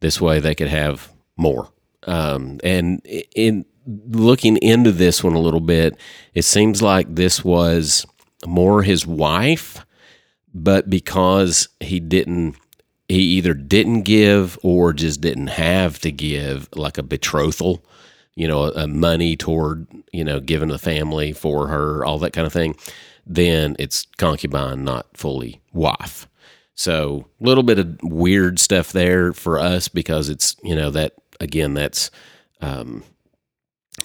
This 0.02 0.20
way, 0.20 0.40
they 0.40 0.56
could 0.56 0.68
have 0.68 1.10
more. 1.38 1.70
Um, 2.04 2.60
and 2.64 3.02
in 3.06 3.66
looking 3.88 4.58
into 4.58 4.92
this 4.92 5.24
one 5.24 5.34
a 5.36 5.40
little 5.40 5.62
bit, 5.62 5.96
it 6.34 6.44
seems 6.44 6.82
like 6.82 7.16
this 7.16 7.44
was 7.46 8.06
more 8.46 8.84
his 8.84 9.08
wife, 9.08 9.86
but 10.56 10.90
because 10.90 11.68
he 11.82 12.00
didn't, 12.00 12.56
he 13.10 13.20
either 13.20 13.54
didn't 13.54 14.04
give 14.04 14.58
or 14.64 14.94
just 14.94 15.20
didn't 15.20 15.48
have 15.48 16.00
to 16.00 16.12
give, 16.12 16.70
like 16.74 16.98
a 16.98 17.04
betrothal, 17.04 17.86
you 18.36 18.48
know, 18.48 18.72
a 18.72 18.88
money 18.88 19.36
toward, 19.36 19.86
you 20.14 20.24
know, 20.24 20.40
giving 20.40 20.70
the 20.70 20.80
family 20.80 21.34
for 21.34 21.68
her, 21.68 22.06
all 22.06 22.18
that 22.20 22.32
kind 22.32 22.48
of 22.48 22.54
thing, 22.54 22.76
then 23.28 23.76
it's 23.80 24.08
concubine, 24.18 24.86
not 24.86 25.06
fully 25.14 25.62
wife. 25.74 26.28
So 26.74 27.28
a 27.42 27.44
little 27.44 27.64
bit 27.64 27.78
of 27.78 28.00
weird 28.02 28.58
stuff 28.58 28.94
there 28.94 29.34
for 29.34 29.60
us 29.60 29.90
because 29.90 30.30
it's, 30.30 30.56
you 30.64 30.76
know, 30.76 30.90
that 30.92 31.14
again, 31.42 31.74
that's 31.74 32.12
um, 32.62 33.04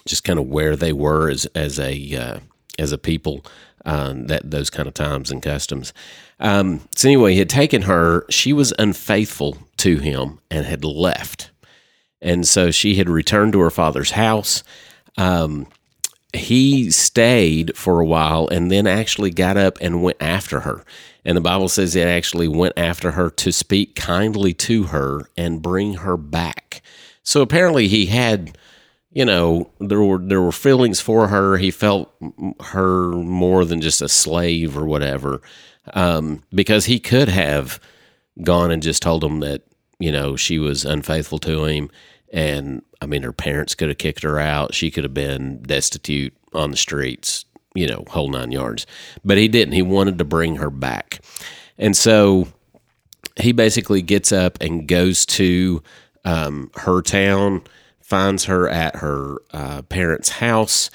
just 0.05 0.25
kind 0.25 0.37
of 0.37 0.47
where 0.47 0.75
they 0.75 0.91
were 0.91 1.29
as, 1.29 1.45
as 1.47 1.79
a, 1.79 2.15
uh, 2.15 2.39
as 2.77 2.91
a 2.91 2.97
people, 2.97 3.45
um, 3.85 4.27
that 4.27 4.51
those 4.51 4.69
kind 4.69 4.87
of 4.87 4.93
times 4.93 5.31
and 5.31 5.41
customs. 5.41 5.93
Um, 6.41 6.81
so 6.95 7.07
anyway, 7.07 7.33
he 7.33 7.39
had 7.39 7.49
taken 7.49 7.83
her, 7.83 8.25
she 8.29 8.51
was 8.51 8.73
unfaithful 8.79 9.57
to 9.77 9.97
him 9.97 10.39
and 10.49 10.65
had 10.65 10.83
left. 10.83 11.51
And 12.21 12.47
so 12.47 12.71
she 12.71 12.95
had 12.95 13.09
returned 13.09 13.53
to 13.53 13.59
her 13.59 13.69
father's 13.69 14.11
house. 14.11 14.63
Um, 15.17 15.67
he 16.33 16.89
stayed 16.89 17.77
for 17.77 17.99
a 17.99 18.05
while 18.05 18.47
and 18.47 18.71
then 18.71 18.87
actually 18.87 19.31
got 19.31 19.57
up 19.57 19.77
and 19.81 20.03
went 20.03 20.17
after 20.19 20.61
her. 20.61 20.83
And 21.23 21.37
the 21.37 21.41
Bible 21.41 21.69
says 21.69 21.95
it 21.95 22.07
actually 22.07 22.47
went 22.47 22.73
after 22.77 23.11
her 23.11 23.29
to 23.29 23.51
speak 23.51 23.95
kindly 23.95 24.53
to 24.55 24.83
her 24.83 25.29
and 25.37 25.61
bring 25.61 25.95
her 25.95 26.17
back. 26.17 26.81
So 27.23 27.41
apparently 27.41 27.87
he 27.87 28.07
had, 28.07 28.57
you 29.11 29.25
know, 29.25 29.69
there 29.79 30.01
were 30.01 30.17
there 30.17 30.41
were 30.41 30.51
feelings 30.51 30.99
for 30.99 31.27
her. 31.27 31.57
He 31.57 31.69
felt 31.69 32.11
her 32.61 33.11
more 33.11 33.65
than 33.65 33.81
just 33.81 34.01
a 34.01 34.09
slave 34.09 34.75
or 34.75 34.85
whatever, 34.85 35.41
um, 35.93 36.43
because 36.53 36.85
he 36.85 36.99
could 36.99 37.29
have 37.29 37.79
gone 38.43 38.71
and 38.71 38.83
just 38.83 39.01
told 39.01 39.23
him 39.23 39.39
that 39.41 39.63
you 39.99 40.11
know 40.11 40.35
she 40.35 40.57
was 40.57 40.85
unfaithful 40.85 41.37
to 41.37 41.65
him 41.65 41.89
and 42.31 42.81
i 43.01 43.05
mean 43.05 43.23
her 43.23 43.33
parents 43.33 43.75
could 43.75 43.89
have 43.89 43.97
kicked 43.97 44.23
her 44.23 44.39
out. 44.39 44.73
She 44.73 44.89
could 44.89 45.03
have 45.03 45.13
been 45.13 45.61
destitute 45.63 46.33
on 46.53 46.71
the 46.71 46.77
streets 46.77 47.45
you 47.73 47.87
know 47.87 48.03
whole 48.09 48.29
nine 48.29 48.51
yards. 48.51 48.85
But 49.23 49.37
he 49.37 49.47
didn't. 49.47 49.73
He 49.73 49.81
wanted 49.81 50.17
to 50.17 50.25
bring 50.25 50.57
her 50.57 50.69
back. 50.69 51.21
And 51.77 51.95
so 51.95 52.47
he 53.39 53.51
basically 53.51 54.01
gets 54.01 54.31
up 54.31 54.57
and 54.61 54.87
goes 54.87 55.25
to 55.25 55.81
um, 56.25 56.71
her 56.75 57.01
town 57.01 57.63
finds 58.01 58.45
her 58.45 58.67
at 58.69 58.97
her 58.97 59.37
uh, 59.51 59.81
parents 59.83 60.29
house. 60.29 60.89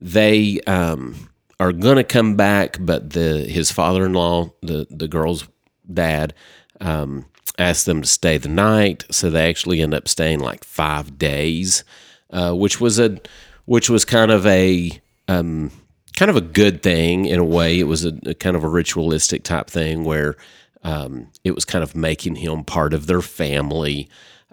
They 0.00 0.60
um, 0.66 1.30
are 1.64 1.72
going 1.72 1.96
to 1.96 2.04
come 2.04 2.36
back 2.36 2.76
but 2.80 3.10
the 3.10 3.44
his 3.48 3.70
father-in-law 3.70 4.50
the 4.62 4.86
the 4.90 5.08
girl's 5.08 5.48
dad 5.92 6.34
um, 6.80 7.26
asked 7.58 7.86
them 7.86 8.02
to 8.02 8.08
stay 8.08 8.38
the 8.38 8.48
night, 8.48 9.04
so 9.10 9.30
they 9.30 9.48
actually 9.48 9.80
end 9.80 9.94
up 9.94 10.08
staying 10.08 10.40
like 10.40 10.64
five 10.64 11.18
days, 11.18 11.84
uh, 12.30 12.52
which 12.52 12.80
was 12.80 12.98
a 12.98 13.18
which 13.64 13.88
was 13.88 14.04
kind 14.04 14.30
of 14.30 14.46
a 14.46 14.90
um, 15.28 15.70
kind 16.16 16.30
of 16.30 16.36
a 16.36 16.42
good 16.42 16.82
thing 16.82 17.26
in 17.26 17.38
a 17.38 17.44
way. 17.44 17.78
It 17.78 17.84
was 17.84 18.04
a, 18.04 18.12
a 18.26 18.34
kind 18.34 18.56
of 18.56 18.64
a 18.64 18.68
ritualistic 18.68 19.44
type 19.44 19.68
thing 19.68 20.04
where 20.04 20.36
um, 20.82 21.28
it 21.44 21.54
was 21.54 21.64
kind 21.64 21.82
of 21.82 21.94
making 21.94 22.36
him 22.36 22.64
part 22.64 22.92
of 22.92 23.06
their 23.06 23.22
family. 23.22 24.08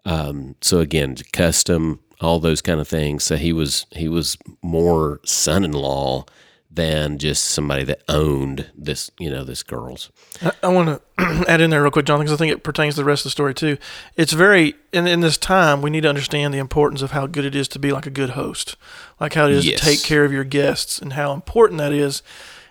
Um, 0.06 0.56
so 0.62 0.80
again, 0.80 1.18
custom, 1.34 2.00
all 2.22 2.40
those 2.40 2.62
kind 2.62 2.80
of 2.80 2.88
things. 2.88 3.24
So 3.24 3.36
he 3.36 3.52
was 3.52 3.86
he 3.92 4.08
was 4.08 4.38
more 4.62 5.20
son-in-law 5.26 6.26
than 6.74 7.18
just 7.18 7.44
somebody 7.44 7.84
that 7.84 8.02
owned 8.08 8.72
this, 8.74 9.12
you 9.20 9.30
know, 9.30 9.44
this 9.44 9.62
girl's. 9.62 10.10
I, 10.42 10.52
I 10.64 10.68
want 10.70 10.88
to 11.18 11.46
add 11.50 11.60
in 11.60 11.70
there 11.70 11.82
real 11.82 11.92
quick, 11.92 12.06
John, 12.06 12.20
because 12.20 12.32
I 12.32 12.38
think 12.38 12.54
it 12.54 12.64
pertains 12.64 12.96
to 12.96 13.02
the 13.02 13.06
rest 13.06 13.22
of 13.22 13.24
the 13.26 13.32
story 13.32 13.54
too. 13.54 13.78
It's 14.16 14.32
very 14.32 14.76
in 14.94 15.06
in 15.06 15.20
this 15.20 15.38
time 15.38 15.82
we 15.82 15.90
need 15.90 16.02
to 16.02 16.10
understand 16.10 16.54
the 16.54 16.60
importance 16.60 17.02
of 17.02 17.12
how 17.12 17.28
good 17.28 17.44
it 17.44 17.56
is 17.56 17.68
to 17.70 17.80
be 17.80 17.92
like 17.92 18.06
a 18.06 18.10
good 18.12 18.32
host, 18.32 18.78
like 19.20 19.34
how 19.34 19.46
it 19.48 19.52
is 19.52 19.66
Yes. 19.68 19.80
to 19.82 19.86
take 19.86 20.02
care 20.04 20.24
of 20.24 20.32
your 20.32 20.46
guests, 20.46 21.00
and 21.00 21.14
how 21.14 21.34
important 21.34 21.78
that 21.80 21.92
is. 21.92 22.24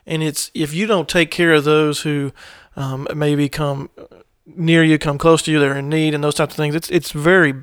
And 0.06 0.22
it's 0.22 0.50
if 0.54 0.72
you 0.72 0.86
don't 0.86 1.08
take 1.08 1.30
care 1.30 1.52
of 1.52 1.64
those 1.64 2.00
who 2.00 2.32
um, 2.76 3.06
maybe 3.14 3.48
come 3.50 3.90
near 4.46 4.82
you, 4.82 4.98
come 4.98 5.18
close 5.18 5.42
to 5.42 5.52
you, 5.52 5.60
they're 5.60 5.76
in 5.76 5.88
need, 5.90 6.14
and 6.14 6.24
those 6.24 6.34
types 6.34 6.54
of 6.54 6.56
things. 6.56 6.74
It's 6.74 6.88
it's 6.90 7.12
very 7.12 7.54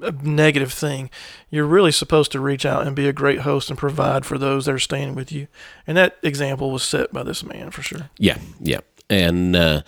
a 0.00 0.12
negative 0.12 0.72
thing. 0.72 1.10
You're 1.50 1.66
really 1.66 1.92
supposed 1.92 2.32
to 2.32 2.40
reach 2.40 2.64
out 2.64 2.86
and 2.86 2.96
be 2.96 3.08
a 3.08 3.12
great 3.12 3.40
host 3.40 3.70
and 3.70 3.78
provide 3.78 4.24
for 4.24 4.38
those 4.38 4.66
that 4.66 4.74
are 4.74 4.78
staying 4.78 5.14
with 5.14 5.30
you. 5.30 5.48
And 5.86 5.96
that 5.96 6.18
example 6.22 6.70
was 6.70 6.82
set 6.82 7.12
by 7.12 7.22
this 7.22 7.44
man 7.44 7.70
for 7.70 7.82
sure. 7.82 8.10
Yeah, 8.18 8.38
yeah. 8.60 8.80
And 9.10 9.54
uh, 9.54 9.82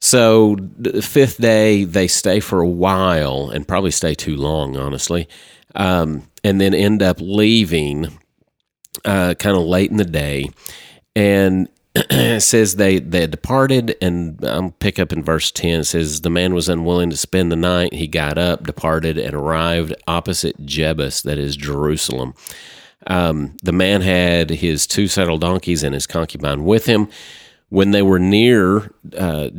so 0.00 0.56
the 0.78 1.02
fifth 1.02 1.38
day, 1.38 1.84
they 1.84 2.08
stay 2.08 2.40
for 2.40 2.60
a 2.60 2.68
while 2.68 3.50
and 3.50 3.68
probably 3.68 3.90
stay 3.90 4.14
too 4.14 4.36
long, 4.36 4.76
honestly, 4.76 5.28
um, 5.74 6.28
and 6.42 6.60
then 6.60 6.74
end 6.74 7.02
up 7.02 7.18
leaving 7.20 8.18
uh, 9.04 9.34
kind 9.38 9.56
of 9.56 9.64
late 9.64 9.90
in 9.90 9.96
the 9.96 10.04
day. 10.04 10.50
And 11.16 11.68
it 11.94 12.42
says 12.42 12.76
they 12.76 12.98
they 12.98 13.26
departed, 13.26 13.96
and 14.00 14.44
I'll 14.44 14.70
pick 14.72 14.98
up 14.98 15.12
in 15.12 15.22
verse 15.22 15.50
ten. 15.50 15.80
It 15.80 15.84
says 15.84 16.20
the 16.20 16.30
man 16.30 16.54
was 16.54 16.68
unwilling 16.68 17.10
to 17.10 17.16
spend 17.16 17.52
the 17.52 17.56
night. 17.56 17.94
He 17.94 18.06
got 18.06 18.36
up, 18.36 18.66
departed, 18.66 19.16
and 19.18 19.34
arrived 19.34 19.94
opposite 20.06 20.66
Jebus, 20.66 21.22
that 21.22 21.38
is 21.38 21.56
Jerusalem. 21.56 22.34
Um, 23.06 23.56
the 23.62 23.72
man 23.72 24.00
had 24.00 24.50
his 24.50 24.86
two 24.86 25.08
saddle 25.08 25.38
donkeys 25.38 25.82
and 25.82 25.94
his 25.94 26.06
concubine 26.06 26.64
with 26.64 26.86
him. 26.86 27.08
When 27.68 27.90
they 27.90 28.02
were 28.02 28.20
near 28.20 28.92
uh, 29.16 29.50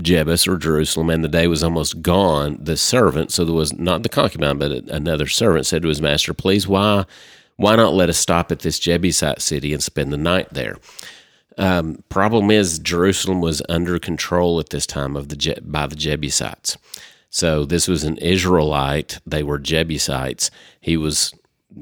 Jebus 0.00 0.46
or 0.46 0.56
Jerusalem, 0.56 1.10
and 1.10 1.24
the 1.24 1.28
day 1.28 1.48
was 1.48 1.62
almost 1.62 2.02
gone, 2.02 2.58
the 2.60 2.76
servant, 2.76 3.32
so 3.32 3.44
there 3.44 3.54
was 3.54 3.72
not 3.72 4.02
the 4.02 4.08
concubine, 4.08 4.58
but 4.58 4.70
another 4.88 5.26
servant, 5.26 5.66
said 5.66 5.82
to 5.82 5.88
his 5.88 6.00
master, 6.00 6.32
Please, 6.34 6.68
why, 6.68 7.04
why 7.56 7.76
not 7.76 7.94
let 7.94 8.08
us 8.08 8.18
stop 8.18 8.52
at 8.52 8.60
this 8.60 8.78
Jebusite 8.78 9.42
city 9.42 9.72
and 9.72 9.82
spend 9.82 10.12
the 10.12 10.18
night 10.18 10.52
there? 10.52 10.76
Um, 11.58 12.04
problem 12.08 12.50
is, 12.50 12.78
Jerusalem 12.78 13.40
was 13.40 13.62
under 13.68 13.98
control 13.98 14.60
at 14.60 14.70
this 14.70 14.86
time 14.86 15.16
of 15.16 15.28
the 15.28 15.36
Je- 15.36 15.60
by 15.60 15.86
the 15.86 15.96
Jebusites. 15.96 16.78
So 17.30 17.64
this 17.64 17.88
was 17.88 18.04
an 18.04 18.16
Israelite. 18.18 19.18
They 19.26 19.42
were 19.42 19.58
Jebusites. 19.58 20.50
He 20.80 20.96
was, 20.96 21.34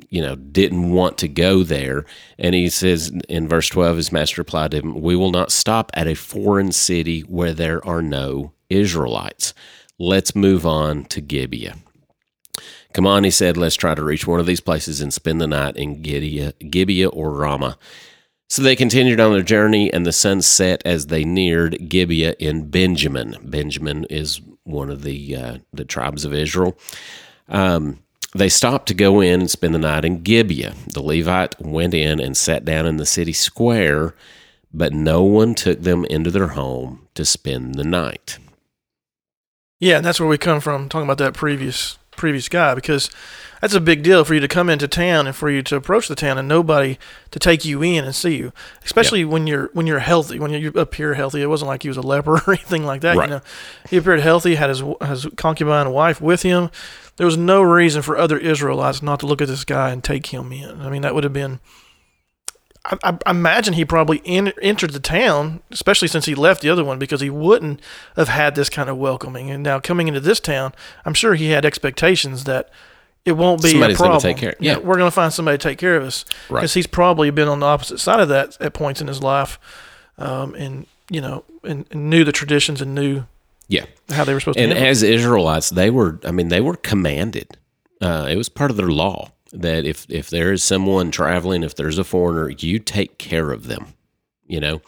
you 0.09 0.23
know, 0.23 0.35
didn't 0.35 0.91
want 0.91 1.19
to 1.19 1.29
go 1.29 1.63
there. 1.63 2.05
And 2.39 2.55
he 2.55 2.69
says 2.69 3.13
in 3.29 3.49
verse 3.49 3.69
12, 3.69 3.97
his 3.99 4.13
master 4.13 4.41
replied 4.41 4.73
to 4.73 4.79
him, 4.79 5.01
We 5.01 5.15
will 5.15 5.31
not 5.31 5.53
stop 5.53 5.91
at 5.95 6.09
a 6.09 6.15
foreign 6.15 6.73
city 6.73 7.21
where 7.21 7.53
there 7.53 7.87
are 7.87 8.03
no 8.03 8.53
Israelites. 8.71 9.55
Let's 9.99 10.35
move 10.35 10.67
on 10.67 11.05
to 11.07 11.21
Gibeah. 11.21 11.77
Come 12.93 13.07
on, 13.07 13.25
he 13.25 13.31
said, 13.31 13.59
let's 13.59 13.77
try 13.77 13.95
to 13.95 14.03
reach 14.03 14.27
one 14.27 14.41
of 14.41 14.47
these 14.47 14.61
places 14.61 15.03
and 15.03 15.13
spend 15.13 15.39
the 15.39 15.47
night 15.47 15.77
in 15.77 16.01
Gibeah, 16.01 16.55
Gibeah 16.71 17.09
or 17.09 17.31
Ramah. 17.31 17.77
So 18.49 18.63
they 18.63 18.77
continued 18.77 19.19
on 19.19 19.33
their 19.33 19.43
journey, 19.43 19.93
and 19.93 20.07
the 20.07 20.13
sun 20.13 20.41
set 20.41 20.81
as 20.85 21.07
they 21.07 21.25
neared 21.25 21.89
Gibeah 21.89 22.37
in 22.39 22.71
Benjamin. 22.71 23.37
Benjamin 23.43 24.05
is 24.05 24.41
one 24.63 24.91
of 24.91 25.03
the 25.03 25.37
uh, 25.37 25.59
the 25.73 25.85
tribes 25.85 26.25
of 26.25 26.33
Israel. 26.33 26.79
Um, 27.49 28.01
they 28.35 28.49
stopped 28.49 28.87
to 28.89 28.95
go 28.95 29.21
in 29.21 29.41
and 29.41 29.51
spend 29.51 29.75
the 29.75 29.79
night 29.79 30.05
in 30.05 30.23
Gibeah. 30.23 30.75
The 30.93 31.03
Levite 31.03 31.61
went 31.61 31.95
in 31.95 32.21
and 32.21 32.37
sat 32.37 32.65
down 32.65 32.87
in 32.87 32.99
the 32.99 33.07
city 33.07 33.33
square, 33.33 34.15
but 34.73 34.93
no 34.93 35.23
one 35.23 35.55
took 35.55 35.81
them 35.81 36.05
into 36.05 36.31
their 36.31 36.49
home 36.49 37.09
to 37.15 37.25
spend 37.25 37.77
the 37.77 37.85
night. 37.85 38.39
Yeah, 39.81 39.97
and 39.97 40.07
that's 40.07 40.21
where 40.21 40.29
we 40.29 40.39
come 40.39 40.61
from 40.61 40.89
talking 40.89 41.07
about 41.07 41.19
that 41.19 41.35
previous 41.35 41.99
previous 42.13 42.49
guy 42.49 42.75
because 42.75 43.11
that's 43.61 43.75
a 43.75 43.81
big 43.81 44.03
deal 44.03 44.25
for 44.25 44.35
you 44.35 44.41
to 44.41 44.49
come 44.49 44.69
into 44.69 44.89
town 44.89 45.27
and 45.27 45.35
for 45.35 45.51
you 45.51 45.63
to 45.63 45.77
approach 45.77 46.09
the 46.09 46.15
town 46.15 46.39
and 46.39 46.49
nobody 46.49 46.99
to 47.31 47.39
take 47.39 47.65
you 47.65 47.83
in 47.83 48.05
and 48.05 48.15
see 48.15 48.37
you, 48.37 48.53
especially 48.85 49.21
yep. 49.21 49.29
when 49.29 49.47
you're 49.47 49.71
when 49.73 49.87
you're 49.87 50.01
healthy, 50.01 50.39
when 50.39 50.53
you 50.53 50.71
appear 50.71 51.15
healthy. 51.15 51.43
It 51.43 51.47
wasn't 51.47 51.69
like 51.69 51.83
he 51.83 51.89
was 51.89 51.97
a 51.97 52.03
leper 52.03 52.35
or 52.47 52.53
anything 52.53 52.85
like 52.85 53.01
that. 53.03 53.17
Right. 53.17 53.29
You 53.29 53.37
know, 53.37 53.43
he 53.89 53.97
appeared 53.97 54.21
healthy, 54.21 54.55
had 54.57 54.69
his 54.69 54.83
his 55.03 55.27
concubine 55.37 55.91
wife 55.91 56.21
with 56.21 56.43
him. 56.43 56.71
There 57.17 57.27
was 57.27 57.37
no 57.37 57.63
reason 57.63 58.03
for 58.03 58.19
other 58.19 58.39
Israelites 58.39 59.03
not 59.03 59.21
to 59.21 59.27
look 59.27 59.41
at 59.41 59.49
this 59.49 59.65
guy 59.65 59.91
and 59.91 60.05
take 60.05 60.27
him 60.27 60.53
in. 60.53 60.81
I 60.81 60.91
mean, 60.91 61.03
that 61.03 61.15
would 61.15 61.25
have 61.25 61.33
been. 61.33 61.61
I, 62.85 63.19
I 63.27 63.31
imagine 63.31 63.75
he 63.75 63.85
probably 63.85 64.19
in, 64.19 64.53
entered 64.63 64.93
the 64.93 65.01
town, 65.01 65.61
especially 65.73 66.07
since 66.07 66.27
he 66.27 66.37
left 66.37 66.61
the 66.63 66.71
other 66.71 66.85
one, 66.85 67.01
because 67.01 67.21
he 67.21 67.31
wouldn't 67.31 67.81
have 68.15 68.29
had 68.29 68.55
this 68.55 68.69
kind 68.69 68.89
of 68.89 68.97
welcoming. 68.97 69.51
And 69.51 69.63
now 69.63 69.81
coming 69.81 70.07
into 70.07 70.21
this 70.21 70.39
town, 70.39 70.73
I'm 71.05 71.15
sure 71.15 71.35
he 71.35 71.51
had 71.51 71.65
expectations 71.65 72.45
that 72.45 72.71
it 73.27 73.33
won't 73.33 73.61
be 73.63 73.71
Somebody's 73.71 73.97
a 73.97 73.99
problem. 74.01 74.21
Take 74.23 74.37
care. 74.39 74.55
Yeah. 74.61 74.79
we're 74.79 74.97
going 74.97 75.09
to 75.09 75.15
find 75.15 75.33
somebody 75.33 75.59
to 75.59 75.63
take 75.69 75.79
care 75.79 75.97
of 75.97 76.05
us 76.05 76.25
because 76.25 76.51
Right. 76.51 76.71
he's 76.71 76.87
probably 76.87 77.31
been 77.31 77.49
on 77.49 77.61
the 77.61 77.67
opposite 77.67 77.99
side 78.01 78.21
of 78.21 78.29
that 78.29 78.57
at 78.61 78.73
points 78.73 79.01
in 79.03 79.09
his 79.09 79.23
life, 79.23 79.59
um, 80.17 80.55
and 80.55 80.87
you 81.11 81.21
know, 81.21 81.45
and, 81.63 81.85
and 81.91 82.09
knew 82.11 82.25
the 82.25 82.33
traditions 82.33 82.81
and 82.81 82.95
knew 82.95 83.25
Yeah. 83.69 83.85
how 84.11 84.25
they 84.25 84.33
were 84.35 84.41
supposed 84.41 84.59
And 84.59 84.73
to. 84.73 84.77
it. 84.77 84.83
as 84.83 85.03
Israelites, 85.05 85.71
they 85.71 85.91
were, 85.91 86.19
I 86.25 86.31
mean, 86.33 86.49
they 86.49 86.61
were 86.61 86.77
commanded. 86.77 87.57
Uh, 88.01 88.27
it 88.29 88.37
was 88.37 88.49
part 88.49 88.71
of 88.73 88.77
their 88.77 88.89
law 88.89 89.31
that 89.53 89.85
if, 89.85 90.05
if 90.09 90.29
there 90.31 90.53
is 90.53 90.65
someone 90.65 91.11
traveling, 91.13 91.63
if 91.63 91.77
there's 91.77 91.99
a 91.99 92.05
foreigner, 92.05 92.49
you 92.59 92.81
take 92.81 93.19
care 93.19 93.53
of 93.53 93.69
them, 93.69 93.95
you 94.47 94.59
know? 94.59 94.83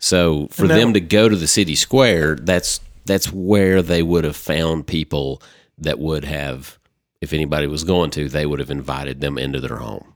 So 0.00 0.48
for 0.50 0.62
And 0.62 0.70
that- 0.72 0.78
them 0.78 0.92
to 0.94 1.00
go 1.00 1.28
to 1.28 1.36
the 1.36 1.46
city 1.46 1.76
square, 1.76 2.34
that's, 2.34 2.80
that's 3.06 3.32
where 3.32 3.80
they 3.82 4.02
would 4.02 4.24
have 4.24 4.36
found 4.36 4.88
people 4.88 5.40
that 5.78 6.00
would 6.00 6.24
have, 6.24 6.79
if 7.20 7.32
anybody 7.32 7.66
was 7.66 7.84
going 7.84 8.10
to, 8.12 8.28
they 8.28 8.46
would 8.46 8.58
have 8.60 8.70
invited 8.70 9.20
them 9.20 9.38
into 9.38 9.60
their 9.60 9.76
home. 9.76 10.14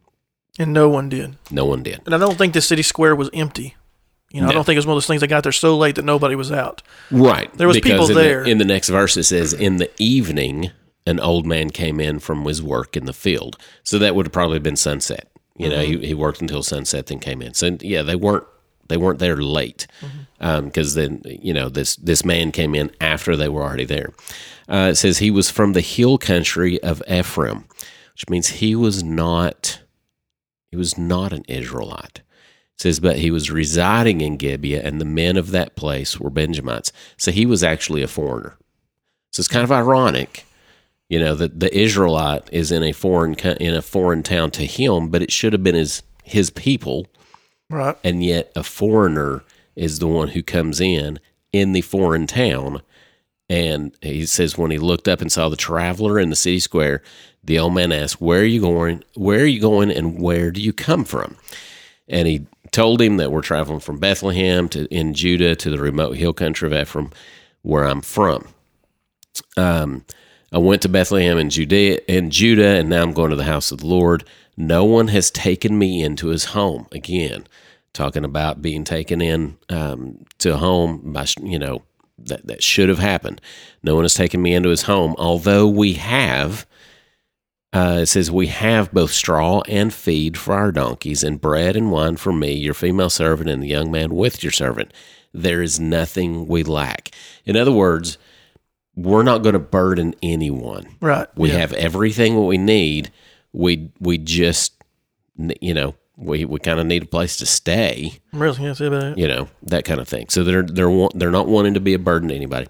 and 0.58 0.72
no 0.72 0.88
one 0.88 1.08
did. 1.08 1.36
No 1.50 1.64
one 1.66 1.82
did. 1.82 2.00
And 2.06 2.14
I 2.14 2.18
don't 2.18 2.36
think 2.38 2.54
the 2.54 2.60
city 2.60 2.82
square 2.82 3.14
was 3.16 3.28
empty. 3.34 3.74
You 4.32 4.40
know, 4.40 4.48
I 4.48 4.52
don't 4.52 4.64
think 4.64 4.74
it 4.76 4.78
was 4.78 4.86
one 4.86 4.94
of 4.94 4.96
those 4.96 5.06
things 5.06 5.20
that 5.20 5.28
got 5.28 5.42
there 5.44 5.52
so 5.52 5.76
late 5.76 5.94
that 5.96 6.04
nobody 6.04 6.34
was 6.34 6.50
out. 6.50 6.82
Right. 7.10 7.52
There 7.56 7.68
was 7.68 7.78
people 7.80 8.08
in 8.08 8.14
there. 8.16 8.42
The, 8.44 8.50
in 8.50 8.58
the 8.58 8.64
next 8.64 8.88
verse, 8.88 9.16
it 9.16 9.24
says, 9.24 9.52
In 9.52 9.76
the 9.76 9.88
evening, 9.98 10.70
an 11.06 11.20
old 11.20 11.46
man 11.46 11.70
came 11.70 12.00
in 12.00 12.18
from 12.18 12.44
his 12.44 12.60
work 12.62 12.96
in 12.96 13.04
the 13.04 13.12
field. 13.12 13.56
So 13.84 13.98
that 14.00 14.16
would 14.16 14.26
have 14.26 14.32
probably 14.32 14.58
been 14.58 14.74
sunset. 14.76 15.30
You 15.56 15.68
know, 15.68 15.76
Mm-hmm. 15.76 16.00
he, 16.00 16.06
he 16.08 16.14
worked 16.14 16.40
until 16.40 16.64
sunset, 16.64 17.06
then 17.06 17.20
came 17.20 17.42
in. 17.42 17.54
So 17.54 17.76
yeah, 17.80 18.02
they 18.02 18.16
weren't 18.16 18.44
they 18.88 18.96
weren't 18.96 19.18
there 19.18 19.36
late 19.36 19.86
Mm-hmm. 20.00 20.66
because 20.66 20.94
then 20.94 21.22
you 21.24 21.54
know 21.54 21.68
this 21.68 21.96
this 21.96 22.24
man 22.24 22.52
came 22.52 22.74
in 22.74 22.90
after 23.00 23.36
they 23.36 23.48
were 23.48 23.62
already 23.62 23.84
there. 23.84 24.12
Uh, 24.68 24.88
it 24.90 24.96
says 24.96 25.18
he 25.18 25.30
was 25.30 25.50
from 25.50 25.72
the 25.72 25.80
hill 25.80 26.18
country 26.18 26.82
of 26.82 27.02
Ephraim, 27.08 27.64
which 28.14 28.28
means 28.28 28.48
he 28.48 28.74
was 28.74 29.02
not 29.02 29.80
he 30.70 30.76
was 30.76 30.98
not 30.98 31.32
an 31.32 31.44
Israelite. 31.48 32.20
It 32.76 32.80
says, 32.80 32.98
but 32.98 33.18
he 33.18 33.30
was 33.30 33.52
residing 33.52 34.20
in 34.20 34.36
Gibeah, 34.36 34.82
and 34.82 35.00
the 35.00 35.04
men 35.04 35.36
of 35.36 35.52
that 35.52 35.76
place 35.76 36.18
were 36.18 36.30
Benjamites. 36.30 36.90
So 37.16 37.30
he 37.30 37.46
was 37.46 37.62
actually 37.62 38.02
a 38.02 38.08
foreigner. 38.08 38.56
So 39.30 39.40
it's 39.40 39.48
kind 39.48 39.62
of 39.62 39.70
ironic, 39.70 40.44
you 41.08 41.20
know, 41.20 41.36
that 41.36 41.60
the 41.60 41.72
Israelite 41.76 42.48
is 42.52 42.72
in 42.72 42.82
a 42.82 42.90
foreign 42.90 43.34
in 43.34 43.74
a 43.74 43.82
foreign 43.82 44.24
town 44.24 44.50
to 44.52 44.66
him, 44.66 45.08
but 45.08 45.22
it 45.22 45.30
should 45.30 45.52
have 45.52 45.62
been 45.62 45.76
his 45.76 46.02
his 46.24 46.50
people, 46.50 47.06
Right. 47.70 47.96
and 48.04 48.22
yet 48.22 48.52
a 48.54 48.62
foreigner 48.62 49.42
is 49.74 49.98
the 49.98 50.06
one 50.06 50.28
who 50.28 50.42
comes 50.42 50.80
in 50.80 51.18
in 51.52 51.72
the 51.72 51.80
foreign 51.80 52.26
town. 52.26 52.82
And 53.48 53.96
he 54.00 54.26
says 54.26 54.56
when 54.56 54.70
he 54.70 54.78
looked 54.78 55.08
up 55.08 55.20
and 55.20 55.30
saw 55.30 55.48
the 55.48 55.56
traveler 55.56 56.18
in 56.18 56.30
the 56.30 56.36
city 56.36 56.60
square, 56.60 57.02
the 57.42 57.58
old 57.58 57.74
man 57.74 57.92
asked, 57.92 58.20
"Where 58.20 58.40
are 58.40 58.44
you 58.44 58.60
going? 58.60 59.02
Where 59.14 59.40
are 59.40 59.46
you 59.46 59.60
going? 59.60 59.90
And 59.90 60.20
where 60.20 60.50
do 60.50 60.60
you 60.60 60.72
come 60.72 61.04
from?" 61.04 61.36
And 62.08 62.26
he 62.28 62.46
told 62.70 63.00
him 63.00 63.18
that 63.18 63.30
we're 63.30 63.42
traveling 63.42 63.80
from 63.80 63.98
Bethlehem 63.98 64.68
to 64.70 64.86
in 64.86 65.14
Judah 65.14 65.54
to 65.56 65.70
the 65.70 65.78
remote 65.78 66.16
hill 66.16 66.32
country 66.32 66.66
of 66.66 66.72
Ephraim, 66.72 67.10
where 67.62 67.84
I'm 67.84 68.00
from. 68.00 68.48
Um, 69.56 70.04
I 70.52 70.58
went 70.58 70.82
to 70.82 70.88
Bethlehem 70.88 71.38
in 71.38 71.50
Judea, 71.50 72.00
in 72.08 72.30
Judah, 72.30 72.76
and 72.76 72.88
now 72.88 73.02
I'm 73.02 73.12
going 73.12 73.30
to 73.30 73.36
the 73.36 73.44
house 73.44 73.72
of 73.72 73.78
the 73.78 73.86
Lord. 73.86 74.24
No 74.56 74.84
one 74.84 75.08
has 75.08 75.30
taken 75.30 75.78
me 75.78 76.02
into 76.02 76.28
his 76.28 76.46
home. 76.46 76.86
Again, 76.92 77.46
talking 77.92 78.24
about 78.24 78.62
being 78.62 78.84
taken 78.84 79.20
in 79.20 79.56
um, 79.68 80.24
to 80.38 80.54
a 80.54 80.56
home 80.56 81.12
by 81.12 81.26
you 81.42 81.58
know 81.58 81.82
that 82.18 82.46
that 82.46 82.62
should 82.62 82.88
have 82.88 82.98
happened. 82.98 83.40
No 83.82 83.94
one 83.94 84.04
has 84.04 84.14
taken 84.14 84.42
me 84.42 84.54
into 84.54 84.68
his 84.68 84.82
home, 84.82 85.14
although 85.18 85.68
we 85.68 85.94
have. 85.94 86.66
Uh, 87.72 87.98
it 88.02 88.06
says, 88.06 88.30
We 88.30 88.46
have 88.46 88.92
both 88.92 89.10
straw 89.10 89.62
and 89.68 89.92
feed 89.92 90.38
for 90.38 90.54
our 90.54 90.70
donkeys, 90.70 91.24
and 91.24 91.40
bread 91.40 91.74
and 91.74 91.90
wine 91.90 92.16
for 92.16 92.32
me, 92.32 92.52
your 92.52 92.74
female 92.74 93.10
servant, 93.10 93.50
and 93.50 93.60
the 93.60 93.68
young 93.68 93.90
man 93.90 94.14
with 94.14 94.44
your 94.44 94.52
servant. 94.52 94.92
There 95.32 95.60
is 95.60 95.80
nothing 95.80 96.46
we 96.46 96.62
lack. 96.62 97.10
In 97.44 97.56
other 97.56 97.72
words, 97.72 98.16
we're 98.94 99.24
not 99.24 99.42
going 99.42 99.54
to 99.54 99.58
burden 99.58 100.14
anyone. 100.22 100.86
Right. 101.00 101.26
We 101.36 101.50
yeah. 101.50 101.58
have 101.58 101.72
everything 101.72 102.36
what 102.36 102.46
we 102.46 102.58
need. 102.58 103.10
We 103.54 103.90
we 104.00 104.18
just 104.18 104.74
you 105.60 105.72
know 105.72 105.94
we, 106.16 106.44
we 106.44 106.60
kind 106.60 106.78
of 106.78 106.86
need 106.86 107.04
a 107.04 107.06
place 107.06 107.36
to 107.38 107.46
stay. 107.46 108.20
I 108.32 108.36
Really, 108.36 108.62
yeah, 108.62 108.72
say 108.72 108.86
about 108.86 109.04
it. 109.04 109.18
You 109.18 109.28
know 109.28 109.48
that 109.62 109.84
kind 109.84 110.00
of 110.00 110.08
thing. 110.08 110.28
So 110.28 110.44
they're 110.44 110.62
they're 110.62 111.08
they're 111.14 111.30
not 111.30 111.48
wanting 111.48 111.74
to 111.74 111.80
be 111.80 111.94
a 111.94 111.98
burden 111.98 112.28
to 112.28 112.34
anybody. 112.34 112.66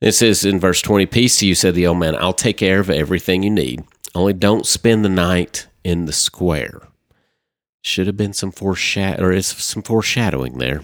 It 0.00 0.12
says 0.12 0.44
in 0.44 0.58
verse 0.58 0.80
twenty, 0.80 1.06
"Peace 1.06 1.36
to 1.38 1.46
you," 1.46 1.54
said 1.54 1.74
the 1.74 1.86
old 1.86 1.98
man. 1.98 2.16
"I'll 2.16 2.32
take 2.32 2.56
care 2.56 2.80
of 2.80 2.88
everything 2.90 3.42
you 3.42 3.50
need. 3.50 3.84
Only 4.14 4.32
don't 4.32 4.66
spend 4.66 5.04
the 5.04 5.10
night 5.10 5.66
in 5.84 6.06
the 6.06 6.12
square." 6.12 6.80
Should 7.82 8.06
have 8.06 8.16
been 8.16 8.34
some 8.34 8.52
foreshadow 8.52 9.24
or 9.24 9.32
is 9.32 9.46
some 9.46 9.82
foreshadowing 9.82 10.58
there. 10.58 10.82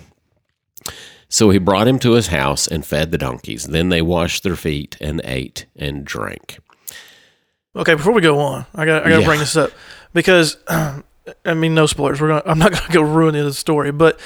So 1.29 1.51
he 1.51 1.59
brought 1.59 1.89
him 1.89 1.99
to 1.99 2.13
his 2.13 2.29
house 2.29 2.67
and 2.67 2.87
fed 2.87 3.11
the 3.11 3.19
donkeys. 3.19 3.65
Then 3.65 3.91
they 3.91 4.01
washed 4.01 4.43
their 4.45 4.57
feet 4.57 4.97
and 5.01 5.21
ate 5.25 5.67
and 5.77 6.05
drank. 6.05 6.59
Okay, 7.77 7.95
before 7.95 8.13
we 8.13 8.23
go 8.23 8.39
on, 8.41 8.67
I 8.75 8.85
got 8.87 9.05
I 9.07 9.11
got 9.11 9.17
to 9.17 9.21
Yeah. 9.23 9.27
bring 9.27 9.41
this 9.41 9.57
up 9.57 9.71
because 10.15 10.57
I 10.69 11.55
mean, 11.55 11.75
no 11.75 11.87
spoilers. 11.87 12.21
We're 12.21 12.29
gonna, 12.29 12.43
I'm 12.47 12.59
not 12.59 12.71
going 12.73 12.87
to 12.87 12.93
go 12.93 13.03
ruin 13.03 13.35
the 13.35 13.53
story, 13.53 13.91
but 13.93 14.19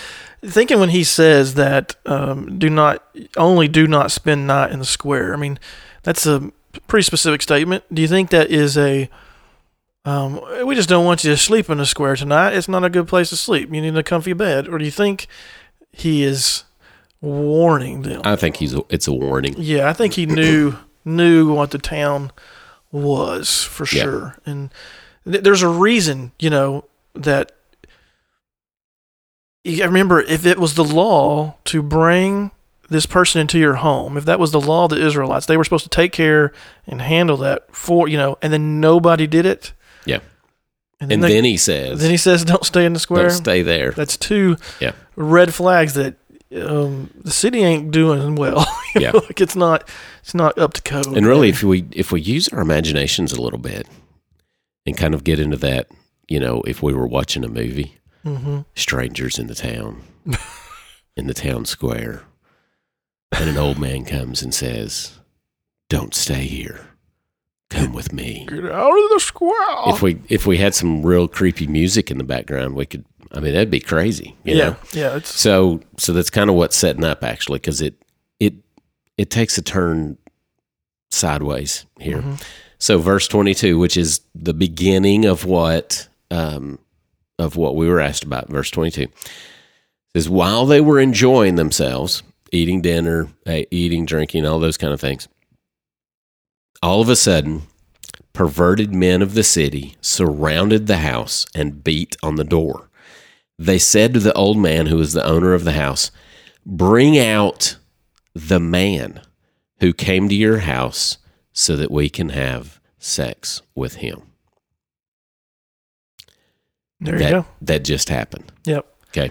thinking 0.45 0.79
when 0.81 0.91
he 0.91 1.03
says 1.05 1.55
that 1.55 1.97
um, 2.07 2.59
do 2.59 2.71
not 2.71 3.05
only 3.37 3.69
do 3.69 3.87
not 3.87 4.11
spend 4.13 4.47
night 4.47 4.71
in 4.71 4.79
the 4.79 4.85
square. 4.85 5.35
I 5.35 5.37
mean, 5.37 5.59
that's 6.03 6.27
a 6.27 6.53
pretty 6.87 7.03
specific 7.05 7.43
statement. 7.43 7.85
Do 7.93 8.01
you 8.03 8.09
think 8.09 8.31
that 8.31 8.51
is 8.51 8.79
a 8.79 9.09
um, 10.05 10.41
we 10.65 10.75
just 10.75 10.89
don't 10.89 11.05
want 11.05 11.25
you 11.25 11.31
to 11.31 11.37
sleep 11.37 11.69
in 11.69 11.77
the 11.79 11.85
square 11.85 12.17
tonight. 12.17 12.55
It's 12.55 12.69
not 12.69 12.85
a 12.85 12.91
good 12.91 13.07
place 13.07 13.29
to 13.31 13.37
sleep. 13.37 13.73
You 13.75 13.83
need 13.83 13.95
a 13.97 14.03
comfy 14.03 14.33
bed. 14.33 14.67
Or 14.67 14.79
do 14.79 14.85
you 14.87 14.91
think 14.91 15.27
he 15.93 16.23
is 16.23 16.65
warning 17.21 18.03
them? 18.03 18.23
I 18.25 18.37
think 18.37 18.57
he's 18.57 18.75
a, 18.75 18.81
it's 18.89 19.07
a 19.09 19.13
warning. 19.13 19.55
Yeah, 19.59 19.89
I 19.89 19.93
think 19.93 20.15
he 20.15 20.25
knew 20.27 20.77
knew 21.05 21.53
what 21.53 21.71
the 21.71 21.79
town 21.79 22.31
was 22.93 23.63
for 23.63 23.85
Yeah. 23.85 24.03
sure, 24.03 24.37
and 24.47 24.71
th- 25.31 25.43
there's 25.45 25.63
a 25.63 25.69
reason, 25.69 26.33
you 26.39 26.51
know, 26.51 26.85
that 27.15 27.53
I 29.67 29.85
remember 29.85 30.21
if 30.21 30.47
it 30.47 30.59
was 30.59 30.75
the 30.75 30.85
law 30.85 31.57
to 31.67 31.83
bring 31.83 32.51
this 32.89 33.07
person 33.07 33.41
into 33.43 33.59
your 33.59 33.75
home, 33.77 34.17
if 34.17 34.25
that 34.25 34.41
was 34.41 34.51
the 34.53 34.61
law 34.61 34.85
of 34.85 34.91
the 34.91 35.05
Israelites, 35.05 35.47
they 35.47 35.57
were 35.57 35.65
supposed 35.65 35.85
to 35.85 35.91
take 35.91 36.13
care 36.13 36.53
and 36.87 37.01
handle 37.03 37.37
that 37.39 37.65
for 37.75 38.09
you 38.09 38.17
know, 38.17 38.39
and 38.43 38.53
then 38.53 38.81
nobody 38.81 39.27
did 39.27 39.47
it. 39.47 39.73
Yeah. 40.07 40.21
And 40.99 41.13
And 41.13 41.23
then, 41.23 41.31
then, 41.31 41.45
he 41.45 41.57
says, 41.57 42.01
then 42.01 42.11
he 42.11 42.17
says, 42.19 42.45
"Don't 42.45 42.65
stay 42.65 42.85
in 42.85 42.93
the 42.93 42.99
square." 42.99 43.29
don't 43.29 43.37
stay 43.37 43.63
there. 43.63 43.93
That's 43.93 44.17
two 44.19 44.57
Yeah. 44.81 44.93
red 45.17 45.55
flags 45.55 45.95
that 45.95 46.17
um, 46.57 47.11
the 47.15 47.31
city 47.31 47.63
ain't 47.63 47.91
doing 47.91 48.35
well. 48.35 48.67
Yeah. 48.97 49.13
like 49.13 49.41
it's 49.41 49.55
not 49.55 49.89
it's 50.21 50.35
not 50.35 50.59
up 50.59 50.73
to 50.73 50.83
code. 50.83 51.17
And 51.17 51.25
really, 51.25 51.49
if 51.49 51.63
we 51.63 51.87
if 51.93 52.11
we 52.11 52.21
use 52.21 52.49
our 52.49 52.61
imaginations 52.61 53.33
a 53.33 53.41
little 53.41 53.61
bit 53.61 53.87
and 54.85 54.97
kind 54.97 55.15
of 55.15 55.23
get 55.23 55.39
into 55.39 55.57
that, 55.59 55.87
you 56.27 56.41
know, 56.41 56.63
if 56.63 56.83
we 56.83 56.93
were 56.93 57.07
watching 57.07 57.45
a 57.45 57.49
movie, 57.49 57.95
hmm 58.25 58.63
strangers 58.75 59.39
in 59.39 59.47
the 59.47 59.55
town, 59.55 60.03
in 61.17 61.29
the 61.29 61.35
town 61.35 61.67
square, 61.67 62.25
and 63.31 63.49
an 63.49 63.57
old 63.57 63.79
man 63.79 64.05
comes 64.05 64.43
and 64.43 64.53
says, 64.53 65.21
"Don't 65.89 66.15
stay 66.17 66.47
here. 66.47 66.89
Come 67.71 67.93
with 67.93 68.13
me." 68.13 68.47
get 68.49 68.67
out 68.67 68.91
of 68.93 69.11
the 69.11 69.21
square. 69.21 69.55
If 69.87 70.03
we 70.03 70.21
if 70.29 70.47
we 70.47 70.59
had 70.59 70.75
some 70.75 71.03
real 71.05 71.27
creepy 71.29 71.67
music 71.67 72.11
in 72.11 72.19
the 72.19 72.25
background, 72.25 72.75
we 72.75 72.87
could. 72.87 73.05
I 73.33 73.39
mean, 73.41 73.53
that'd 73.55 73.71
be 73.71 73.81
crazy. 73.81 74.37
You 74.45 74.57
yeah, 74.57 74.65
know? 74.71 74.77
yeah, 74.93 75.17
it's 75.17 75.31
So 75.33 75.81
so 75.97 76.13
that's 76.13 76.31
kind 76.31 76.51
of 76.51 76.57
what's 76.57 76.77
setting 76.77 77.05
up 77.05 77.23
actually, 77.25 77.59
because 77.61 77.81
it 77.81 77.95
it 78.41 78.55
it 79.17 79.31
takes 79.31 79.57
a 79.57 79.63
turn 79.63 80.19
sideways 81.11 81.87
here. 81.99 82.23
Mhm. 82.23 82.43
So 82.79 82.99
verse 82.99 83.29
twenty 83.29 83.55
two, 83.55 83.79
which 83.79 83.97
is 83.97 84.21
the 84.35 84.55
beginning 84.55 85.25
of 85.25 85.45
what 85.45 86.09
um, 86.31 86.79
of 87.39 87.57
what 87.57 87.77
we 87.77 87.89
were 87.89 88.01
asked 88.01 88.25
about, 88.25 88.49
verse 88.49 88.71
twenty 88.71 88.91
two 88.91 89.07
says 90.15 90.29
while 90.29 90.67
they 90.67 90.81
were 90.81 90.99
enjoying 90.99 91.55
themselves, 91.55 92.23
eating 92.51 92.81
dinner, 92.83 93.29
eh, 93.47 93.65
eating, 93.71 94.05
drinking, 94.07 94.45
all 94.45 94.59
those 94.59 94.77
kind 94.77 94.93
of 94.93 95.01
things, 95.01 95.29
all 96.83 97.01
of 97.01 97.09
a 97.09 97.17
sudden. 97.17 97.63
Perverted 98.33 98.95
men 98.95 99.23
of 99.23 99.35
the 99.35 99.43
city 99.43 99.97
surrounded 100.01 100.87
the 100.87 100.99
house 100.99 101.45
and 101.55 101.83
beat 101.83 102.17
on 102.23 102.37
the 102.37 102.45
door. 102.45 102.89
They 103.59 103.79
said 103.79 104.15
to 104.15 104.21
the 104.21 104.33
old 104.35 104.57
man 104.57 104.87
who 104.87 104.97
was 104.97 105.13
the 105.13 105.27
owner 105.27 105.53
of 105.53 105.65
the 105.65 105.73
house, 105.73 106.11
Bring 106.65 107.19
out 107.19 107.77
the 108.35 108.61
man 108.61 109.23
who 109.81 109.93
came 109.93 110.29
to 110.29 110.35
your 110.35 110.61
house 110.61 111.19
so 111.53 111.77
that 111.77 111.91
we 111.91 112.09
can 112.09 112.31
have 112.31 112.81
sex 112.99 113.63
with 113.75 113.97
him. 113.97 114.23
there 117.01 117.19
that, 117.19 117.25
you 117.25 117.31
go. 117.31 117.47
That 117.63 117.85
just 117.85 118.09
happened. 118.09 118.53
Yep. 118.65 118.87
Okay. 119.09 119.31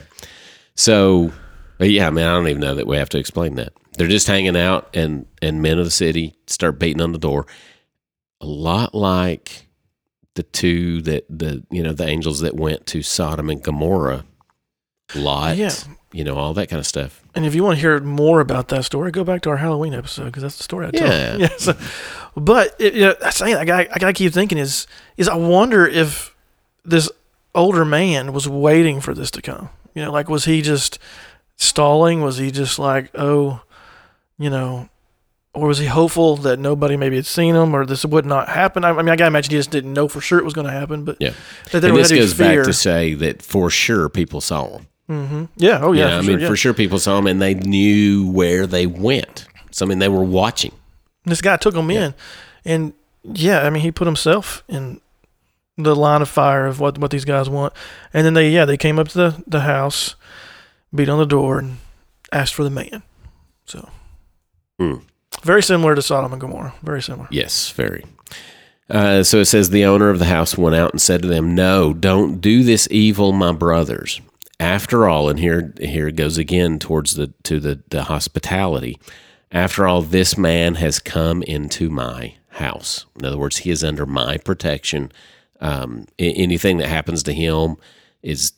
So, 0.76 1.32
yeah, 1.80 2.08
I 2.08 2.10
mean, 2.10 2.26
I 2.26 2.34
don't 2.34 2.48
even 2.48 2.62
know 2.62 2.76
that 2.76 2.88
we 2.88 2.98
have 2.98 3.10
to 3.10 3.20
explain 3.20 3.56
that. 3.56 3.74
They're 4.00 4.08
just 4.08 4.28
hanging 4.28 4.56
out, 4.56 4.90
and, 4.96 5.26
and 5.42 5.62
men 5.62 5.78
of 5.78 5.84
the 5.84 5.92
city 5.92 6.34
start 6.48 6.80
beating 6.80 7.02
on 7.02 7.12
the 7.12 7.18
door. 7.20 7.46
A 8.40 8.46
lot 8.46 8.96
like 8.96 9.68
the 10.36 10.44
two 10.44 11.02
that 11.02 11.26
the 11.30 11.64
you 11.70 11.84
know 11.84 11.92
the 11.92 12.08
angels 12.08 12.40
that 12.40 12.56
went 12.56 12.86
to 12.88 13.02
Sodom 13.04 13.50
and 13.50 13.62
Gomorrah, 13.62 14.24
Lot, 15.16 15.58
Yeah. 15.58 15.72
you 16.14 16.24
know 16.24 16.38
all 16.38 16.54
that 16.54 16.70
kind 16.70 16.80
of 16.80 16.88
stuff. 16.88 17.22
And 17.36 17.46
if 17.46 17.54
you 17.54 17.64
want 17.64 17.76
to 17.76 17.82
hear 17.82 18.00
more 18.00 18.40
about 18.40 18.70
that 18.70 18.86
story, 18.86 19.12
go 19.12 19.26
back 19.26 19.42
to 19.42 19.50
our 19.50 19.58
Halloween 19.58 19.94
episode 19.94 20.26
because 20.26 20.44
that's 20.44 20.56
the 20.58 20.64
story 20.64 20.88
I 20.88 20.92
told. 20.92 21.10
Yeah. 21.12 21.36
Yeah. 21.38 21.50
So, 21.58 21.76
but 22.38 22.76
it, 22.80 22.94
you 22.94 23.02
know, 23.02 23.16
saying 23.32 23.56
I 23.58 23.66
got 23.66 23.88
I 23.94 23.98
got 24.00 24.08
to 24.08 24.14
keep 24.14 24.32
thinking 24.34 24.58
is 24.58 24.88
is 25.18 25.28
I 25.28 25.36
wonder 25.36 25.86
if 25.86 26.34
this 26.86 27.12
older 27.54 27.84
man 27.84 28.32
was 28.32 28.48
waiting 28.48 29.02
for 29.02 29.14
this 29.14 29.30
to 29.32 29.42
come. 29.42 29.68
You 29.94 30.04
know, 30.06 30.12
like 30.14 30.30
was 30.30 30.46
he 30.46 30.62
just 30.62 31.00
stalling? 31.58 32.22
Was 32.22 32.38
he 32.38 32.50
just 32.52 32.80
like 32.80 33.10
oh, 33.16 33.62
you 34.40 34.50
know, 34.50 34.90
or 35.54 35.68
was 35.68 35.78
he 35.78 35.86
hopeful 35.86 36.36
that 36.38 36.58
nobody 36.58 36.96
maybe 36.98 37.16
had 37.18 37.26
seen 37.28 37.54
him 37.56 37.76
or 37.76 37.86
this 37.86 38.04
would 38.06 38.26
not 38.26 38.50
happen? 38.50 38.84
I, 38.84 38.90
I 38.90 38.94
mean, 39.02 39.10
I 39.10 39.16
gotta 39.16 39.28
imagine 39.28 39.52
he 39.52 39.58
just 39.58 39.70
didn't 39.72 39.94
know 39.94 40.08
for 40.08 40.22
sure 40.22 40.40
it 40.40 40.46
was 40.46 40.54
going 40.54 40.66
to 40.68 40.74
happen. 40.74 41.04
But 41.06 41.18
Yeah. 41.20 41.32
that 41.72 41.82
there 41.82 41.90
and 41.92 42.00
this 42.00 42.12
goes 42.12 42.34
fear. 42.34 42.58
back 42.58 42.66
to 42.66 42.74
say 42.74 43.14
that 43.16 43.42
for 43.44 43.70
sure 43.70 44.10
people 44.10 44.42
saw 44.42 44.78
him. 44.78 44.88
hmm 45.08 45.46
Yeah. 45.58 45.80
Oh 45.82 45.92
yeah. 45.92 46.06
You 46.06 46.06
know, 46.06 46.10
for 46.10 46.18
I 46.18 46.22
sure, 46.24 46.32
mean, 46.34 46.40
yeah. 46.42 46.48
for 46.48 46.56
sure 46.56 46.74
people 46.74 47.00
saw 47.00 47.18
him 47.18 47.28
and 47.28 47.42
they 47.42 47.54
knew 47.56 48.32
where 48.32 48.66
they 48.68 48.88
went. 48.88 49.48
So 49.72 49.86
I 49.86 49.90
mean, 49.90 50.00
they 50.00 50.10
were 50.10 50.24
watching. 50.24 50.72
This 51.26 51.42
guy 51.42 51.58
took 51.58 51.76
him 51.76 51.92
in, 51.92 52.14
and 52.66 52.94
yeah, 53.24 53.62
I 53.62 53.70
mean, 53.70 53.84
he 53.84 53.92
put 53.92 54.08
himself 54.08 54.64
in 54.70 55.02
the 55.78 55.96
line 55.96 56.22
of 56.22 56.30
fire 56.30 56.66
of 56.66 56.80
what 56.80 56.98
what 56.98 57.12
these 57.12 57.26
guys 57.26 57.50
want. 57.50 57.74
And 58.14 58.26
then 58.26 58.34
they, 58.34 58.50
yeah, 58.50 58.66
they 58.66 58.78
came 58.78 58.98
up 58.98 59.10
to 59.10 59.18
the 59.18 59.44
the 59.46 59.60
house, 59.62 60.16
beat 60.96 61.10
on 61.10 61.20
the 61.20 61.26
door, 61.26 61.60
and 61.60 61.78
asked 62.32 62.54
for 62.56 62.64
the 62.64 62.70
man. 62.70 63.04
So 63.66 63.90
Hmm. 64.80 64.96
very 65.44 65.62
similar 65.62 65.94
to 65.94 66.02
Sodom 66.02 66.32
and 66.32 66.40
Gomorrah. 66.42 66.74
Very 66.82 67.02
similar. 67.02 67.28
Yes, 67.32 67.70
very. 67.72 68.06
Uh, 68.90 69.24
so 69.24 69.40
it 69.40 69.46
says 69.46 69.70
the 69.70 69.86
owner 69.86 70.10
of 70.10 70.20
the 70.20 70.26
house 70.26 70.58
went 70.58 70.76
out 70.76 70.92
and 70.92 71.02
said 71.02 71.22
to 71.22 71.28
them, 71.28 71.54
"No, 71.54 71.94
don't 71.94 72.40
do 72.42 72.64
this 72.64 72.88
evil, 72.90 73.32
my 73.34 73.52
brothers. 73.52 74.22
After 74.60 75.08
all, 75.08 75.30
and 75.30 75.40
here 75.40 75.74
here 75.80 76.08
it 76.08 76.16
goes 76.16 76.38
again 76.38 76.80
towards 76.80 77.16
the 77.16 77.28
to 77.44 77.60
the, 77.60 77.82
the 77.90 78.04
hospitality. 78.04 78.98
After 79.52 79.88
all, 79.88 80.02
this 80.02 80.38
man 80.38 80.76
has 80.76 81.00
come 81.00 81.44
into 81.44 81.90
my 81.90 82.36
house. 82.50 83.06
In 83.18 83.26
other 83.26 83.38
words, 83.38 83.58
he 83.58 83.70
is 83.70 83.84
under 83.84 84.06
my 84.06 84.38
protection. 84.38 85.12
Um, 85.62 86.08
anything 86.18 86.78
that 86.78 86.88
happens 86.88 87.22
to 87.24 87.34
him 87.34 87.78
is, 88.24 88.54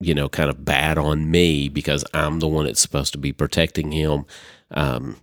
you 0.00 0.14
know, 0.14 0.28
kind 0.28 0.50
of 0.50 0.64
bad 0.64 0.98
on 0.98 1.30
me 1.30 1.68
because 1.68 2.04
I'm 2.14 2.40
the 2.40 2.48
one 2.48 2.64
that's 2.66 2.80
supposed 2.80 3.12
to 3.12 3.18
be 3.18 3.32
protecting 3.32 3.92
him." 3.92 4.24
Um, 4.72 5.16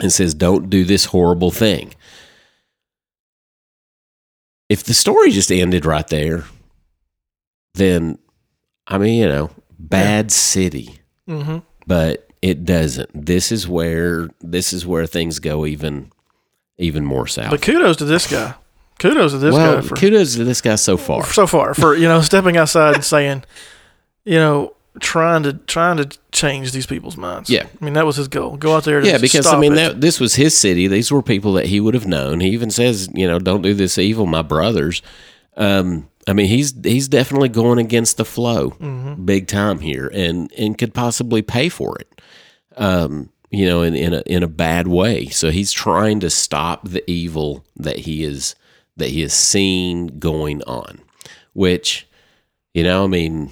and 0.00 0.12
says, 0.12 0.34
"Don't 0.34 0.70
do 0.70 0.84
this 0.84 1.06
horrible 1.06 1.50
thing." 1.50 1.94
if 4.72 4.82
the 4.84 4.94
story 4.94 5.30
just 5.30 5.52
ended 5.52 5.84
right 5.84 6.08
there, 6.08 6.44
then 7.74 8.18
I 8.86 8.96
mean, 8.96 9.20
you 9.20 9.28
know, 9.28 9.50
bad 9.78 10.32
city, 10.32 10.98
hmm 11.28 11.58
but 11.86 12.28
it 12.40 12.64
doesn't. 12.64 13.10
This 13.26 13.52
is 13.52 13.68
where 13.68 14.30
this 14.40 14.72
is 14.72 14.86
where 14.86 15.06
things 15.06 15.40
go 15.40 15.66
even 15.66 16.10
even 16.78 17.04
more 17.04 17.26
south. 17.26 17.50
But 17.50 17.60
kudos 17.60 17.98
to 17.98 18.06
this 18.06 18.30
guy. 18.30 18.54
Kudos 18.98 19.32
to 19.32 19.38
this 19.38 19.52
well, 19.52 19.74
guy 19.74 19.86
for 19.86 19.94
kudos 19.94 20.36
to 20.36 20.44
this 20.44 20.62
guy 20.62 20.76
so 20.76 20.96
far. 20.96 21.24
so 21.26 21.46
far 21.46 21.74
for 21.74 21.94
you 21.94 22.08
know 22.08 22.22
stepping 22.22 22.56
outside 22.56 22.94
and 22.94 23.04
saying, 23.04 23.44
you 24.24 24.36
know, 24.36 24.74
trying 25.00 25.42
to 25.42 25.52
trying 25.52 25.98
to 25.98 26.18
change 26.42 26.72
these 26.72 26.86
people's 26.86 27.16
minds. 27.16 27.48
Yeah. 27.48 27.66
I 27.80 27.84
mean 27.84 27.94
that 27.94 28.04
was 28.06 28.16
his 28.16 28.28
goal. 28.28 28.56
Go 28.56 28.74
out 28.76 28.84
there. 28.84 28.98
And 28.98 29.06
Yeah, 29.06 29.18
because 29.18 29.46
I 29.46 29.58
mean 29.58 29.74
that 29.74 30.00
this 30.00 30.20
was 30.20 30.34
his 30.34 30.56
city. 30.56 30.86
These 30.88 31.10
were 31.12 31.22
people 31.22 31.52
that 31.54 31.66
he 31.66 31.80
would 31.80 31.94
have 31.94 32.06
known. 32.06 32.40
He 32.40 32.48
even 32.50 32.70
says, 32.70 33.08
you 33.14 33.26
know, 33.26 33.38
don't 33.38 33.62
do 33.62 33.74
this 33.74 33.96
evil, 33.98 34.26
my 34.26 34.42
brothers. 34.42 35.00
Um, 35.56 36.08
I 36.28 36.32
mean, 36.34 36.46
he's 36.46 36.74
he's 36.84 37.08
definitely 37.08 37.48
going 37.48 37.78
against 37.78 38.16
the 38.16 38.24
flow, 38.24 38.70
Mm-hmm. 38.70 39.24
big 39.24 39.46
time 39.48 39.80
here, 39.80 40.10
and 40.14 40.52
and 40.58 40.76
could 40.78 40.94
possibly 40.94 41.42
pay 41.42 41.68
for 41.68 41.96
it. 41.98 42.20
Um, 42.76 43.30
you 43.50 43.66
know, 43.66 43.82
in 43.82 43.94
in 43.94 44.14
a 44.14 44.22
in 44.26 44.42
a 44.42 44.48
bad 44.48 44.86
way. 44.88 45.26
So 45.28 45.50
he's 45.50 45.72
trying 45.72 46.20
to 46.20 46.30
stop 46.30 46.88
the 46.88 47.02
evil 47.10 47.64
that 47.76 47.98
he 48.00 48.24
is 48.24 48.54
that 48.96 49.08
he 49.10 49.22
has 49.22 49.32
seen 49.34 50.18
going 50.18 50.62
on, 50.62 51.00
which, 51.54 52.06
you 52.74 52.82
know, 52.84 53.04
I 53.04 53.06
mean, 53.08 53.50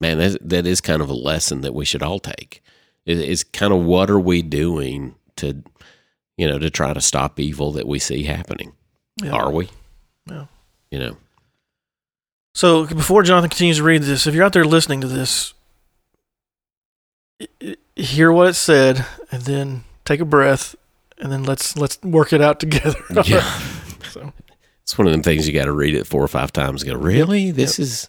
man, 0.00 0.18
that 0.18 0.38
that 0.48 0.66
is 0.66 0.80
kind 0.80 1.02
of 1.02 1.08
a 1.10 1.14
lesson 1.14 1.60
that 1.62 1.74
we 1.74 1.84
should 1.84 2.02
all 2.02 2.18
take. 2.18 2.62
It, 3.06 3.18
it's 3.18 3.44
kind 3.44 3.72
of 3.72 3.82
what 3.84 4.10
are 4.10 4.20
we 4.20 4.42
doing 4.42 5.14
to, 5.36 5.62
you 6.36 6.46
know, 6.48 6.58
to 6.58 6.70
try 6.70 6.92
to 6.92 7.00
stop 7.00 7.38
evil 7.40 7.72
that 7.72 7.86
we 7.88 7.98
see 7.98 8.24
happening? 8.24 8.72
Yeah. 9.22 9.30
Are 9.32 9.50
we? 9.50 9.68
Yeah. 10.26 10.46
You 10.90 10.98
know, 10.98 11.16
So 12.54 12.86
before 12.86 13.22
Jonathan 13.22 13.50
continues 13.50 13.78
to 13.78 13.82
read 13.84 14.02
this, 14.02 14.26
if 14.26 14.34
you're 14.34 14.44
out 14.44 14.52
there 14.52 14.64
listening 14.64 15.00
to 15.02 15.06
this, 15.06 15.54
hear 17.96 18.32
what 18.32 18.48
it 18.48 18.54
said, 18.54 19.04
and 19.30 19.42
then 19.42 19.84
take 20.04 20.20
a 20.20 20.24
breath, 20.24 20.74
and 21.18 21.30
then 21.32 21.44
let's 21.44 21.76
let's 21.76 22.00
work 22.02 22.32
it 22.32 22.40
out 22.40 22.60
together. 22.60 22.98
yeah, 23.24 23.42
So, 24.10 24.32
it's 24.82 24.98
one 24.98 25.06
of 25.06 25.12
them 25.12 25.22
things 25.22 25.46
you 25.46 25.54
got 25.54 25.66
to 25.66 25.72
read 25.72 25.94
it 25.94 26.06
four 26.06 26.22
or 26.22 26.28
five 26.28 26.52
times. 26.52 26.82
and 26.82 26.92
Go, 26.92 26.98
really? 26.98 27.50
This 27.50 27.78
is 27.78 28.08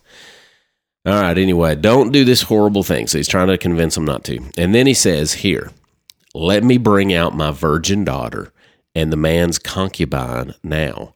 all 1.06 1.20
right. 1.22 1.38
Anyway, 1.38 1.76
don't 1.76 2.12
do 2.12 2.24
this 2.24 2.44
horrible 2.44 2.84
thing. 2.84 3.08
So 3.08 3.18
he's 3.18 3.28
trying 3.28 3.48
to 3.48 3.58
convince 3.58 3.98
him 3.98 4.06
not 4.06 4.24
to, 4.26 4.40
and 4.58 4.74
then 4.76 4.88
he 4.88 4.94
says, 4.94 5.34
"Here, 5.34 5.72
let 6.34 6.64
me 6.64 6.78
bring 6.78 7.14
out 7.14 7.36
my 7.36 7.52
virgin 7.52 8.04
daughter 8.04 8.54
and 8.94 9.12
the 9.12 9.18
man's 9.18 9.60
concubine 9.60 10.54
now." 10.64 11.14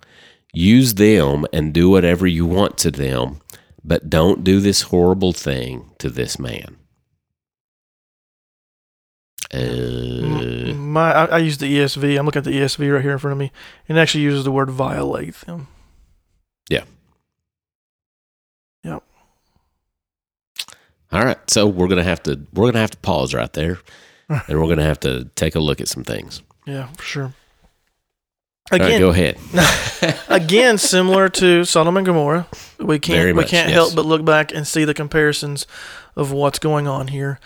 Use 0.53 0.93
them 0.93 1.45
and 1.51 1.73
do 1.73 1.89
whatever 1.89 2.25
you 2.25 2.45
want 2.45 2.77
to 2.77 2.89
them, 2.89 3.41
but 3.83 4.09
don't 4.09 4.41
do 4.41 4.61
this 4.61 4.83
horrible 4.83 5.33
thing 5.33 5.91
to 5.99 6.09
this 6.09 6.39
man. 6.39 6.77
Uh, 9.53 10.73
my 10.73 11.11
I, 11.11 11.25
I 11.25 11.37
use 11.39 11.57
the 11.57 11.77
ESV. 11.77 12.17
I'm 12.17 12.25
looking 12.25 12.39
at 12.39 12.45
the 12.45 12.57
ESV 12.57 12.93
right 12.93 13.01
here 13.01 13.11
in 13.11 13.19
front 13.19 13.33
of 13.33 13.37
me, 13.37 13.51
and 13.87 13.97
it 13.97 14.01
actually 14.01 14.23
uses 14.23 14.45
the 14.45 14.51
word 14.51 14.69
violate 14.69 15.35
them. 15.41 15.67
All 21.15 21.23
right, 21.23 21.49
so 21.49 21.65
we're 21.65 21.87
gonna 21.87 22.03
have 22.03 22.21
to 22.23 22.41
we're 22.53 22.67
gonna 22.67 22.81
have 22.81 22.91
to 22.91 22.97
pause 22.97 23.33
right 23.33 23.51
there, 23.53 23.79
and 24.29 24.59
we're 24.59 24.67
gonna 24.67 24.83
have 24.83 24.99
to 25.01 25.29
take 25.35 25.55
a 25.55 25.59
look 25.59 25.79
at 25.79 25.87
some 25.87 26.03
things. 26.03 26.41
Yeah, 26.65 26.87
for 26.87 27.03
sure. 27.03 27.33
All 28.71 28.79
right, 28.79 28.81
Again, 28.81 28.99
go 28.99 29.09
ahead. 29.11 29.37
again, 30.27 30.77
similar 30.77 31.29
to 31.29 31.63
Sodom 31.63 31.95
and 31.95 32.05
Gomorrah, 32.05 32.47
we 32.79 32.99
can't 32.99 33.17
Very 33.17 33.31
we 33.31 33.43
can't 33.43 33.69
yes. 33.69 33.75
help 33.75 33.95
but 33.95 34.05
look 34.05 34.25
back 34.25 34.53
and 34.53 34.67
see 34.67 34.83
the 34.83 34.93
comparisons 34.93 35.65
of 36.17 36.33
what's 36.33 36.59
going 36.59 36.87
on 36.87 37.07
here. 37.07 37.39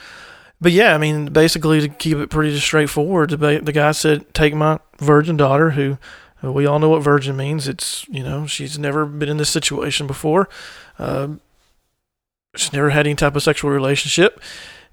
But 0.60 0.72
yeah, 0.72 0.96
I 0.96 0.98
mean, 0.98 1.28
basically 1.28 1.82
to 1.82 1.90
keep 1.90 2.18
it 2.18 2.30
pretty 2.30 2.58
straightforward, 2.60 3.30
the, 3.30 3.72
guy 3.72 3.92
said, 3.92 4.34
"Take 4.34 4.56
my 4.56 4.80
virgin 4.98 5.38
daughter, 5.38 5.72
who 5.72 6.00
uh, 6.44 6.52
we 6.52 6.66
all 6.66 6.80
know 6.80 6.90
what 6.90 7.04
virgin 7.04 7.38
means. 7.38 7.68
It's 7.68 8.08
you 8.10 8.24
know 8.24 8.48
she's 8.48 8.80
never 8.80 9.06
been 9.06 9.30
in 9.30 9.38
this 9.38 9.50
situation 9.50 10.08
before, 10.08 10.50
um, 10.98 11.42
she's 12.56 12.74
never 12.74 12.90
had 12.90 13.06
any 13.08 13.16
type 13.16 13.36
of 13.36 13.44
sexual 13.44 13.72
relationship." 13.72 14.42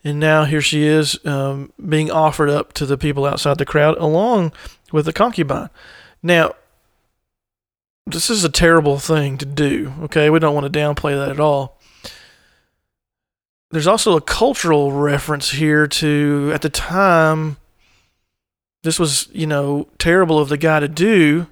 And 0.04 0.20
now 0.20 0.44
here 0.44 0.60
she 0.60 0.84
is 0.84 1.18
um, 1.26 1.72
being 1.88 2.12
offered 2.12 2.48
up 2.48 2.72
to 2.74 2.86
the 2.86 2.96
people 2.96 3.24
outside 3.26 3.58
the 3.58 3.64
crowd 3.64 3.98
along 3.98 4.52
with 4.92 5.04
the 5.04 5.12
concubine. 5.12 5.68
Now, 6.22 6.54
this 8.06 8.30
is 8.30 8.44
a 8.44 8.48
terrible 8.48 8.98
thing 8.98 9.36
to 9.38 9.44
do. 9.44 9.92
Okay, 10.02 10.30
we 10.30 10.38
don't 10.38 10.54
want 10.54 10.72
to 10.72 10.78
downplay 10.78 11.16
that 11.16 11.30
at 11.30 11.40
all. 11.40 11.80
There's 13.72 13.88
also 13.88 14.16
a 14.16 14.20
cultural 14.20 14.92
reference 14.92 15.50
here 15.50 15.88
to 15.88 16.52
at 16.54 16.62
the 16.62 16.70
time. 16.70 17.56
This 18.84 19.00
was, 19.00 19.28
you 19.32 19.48
know, 19.48 19.88
terrible 19.98 20.38
of 20.38 20.48
the 20.48 20.56
guy 20.56 20.78
to 20.78 20.86
do, 20.86 21.48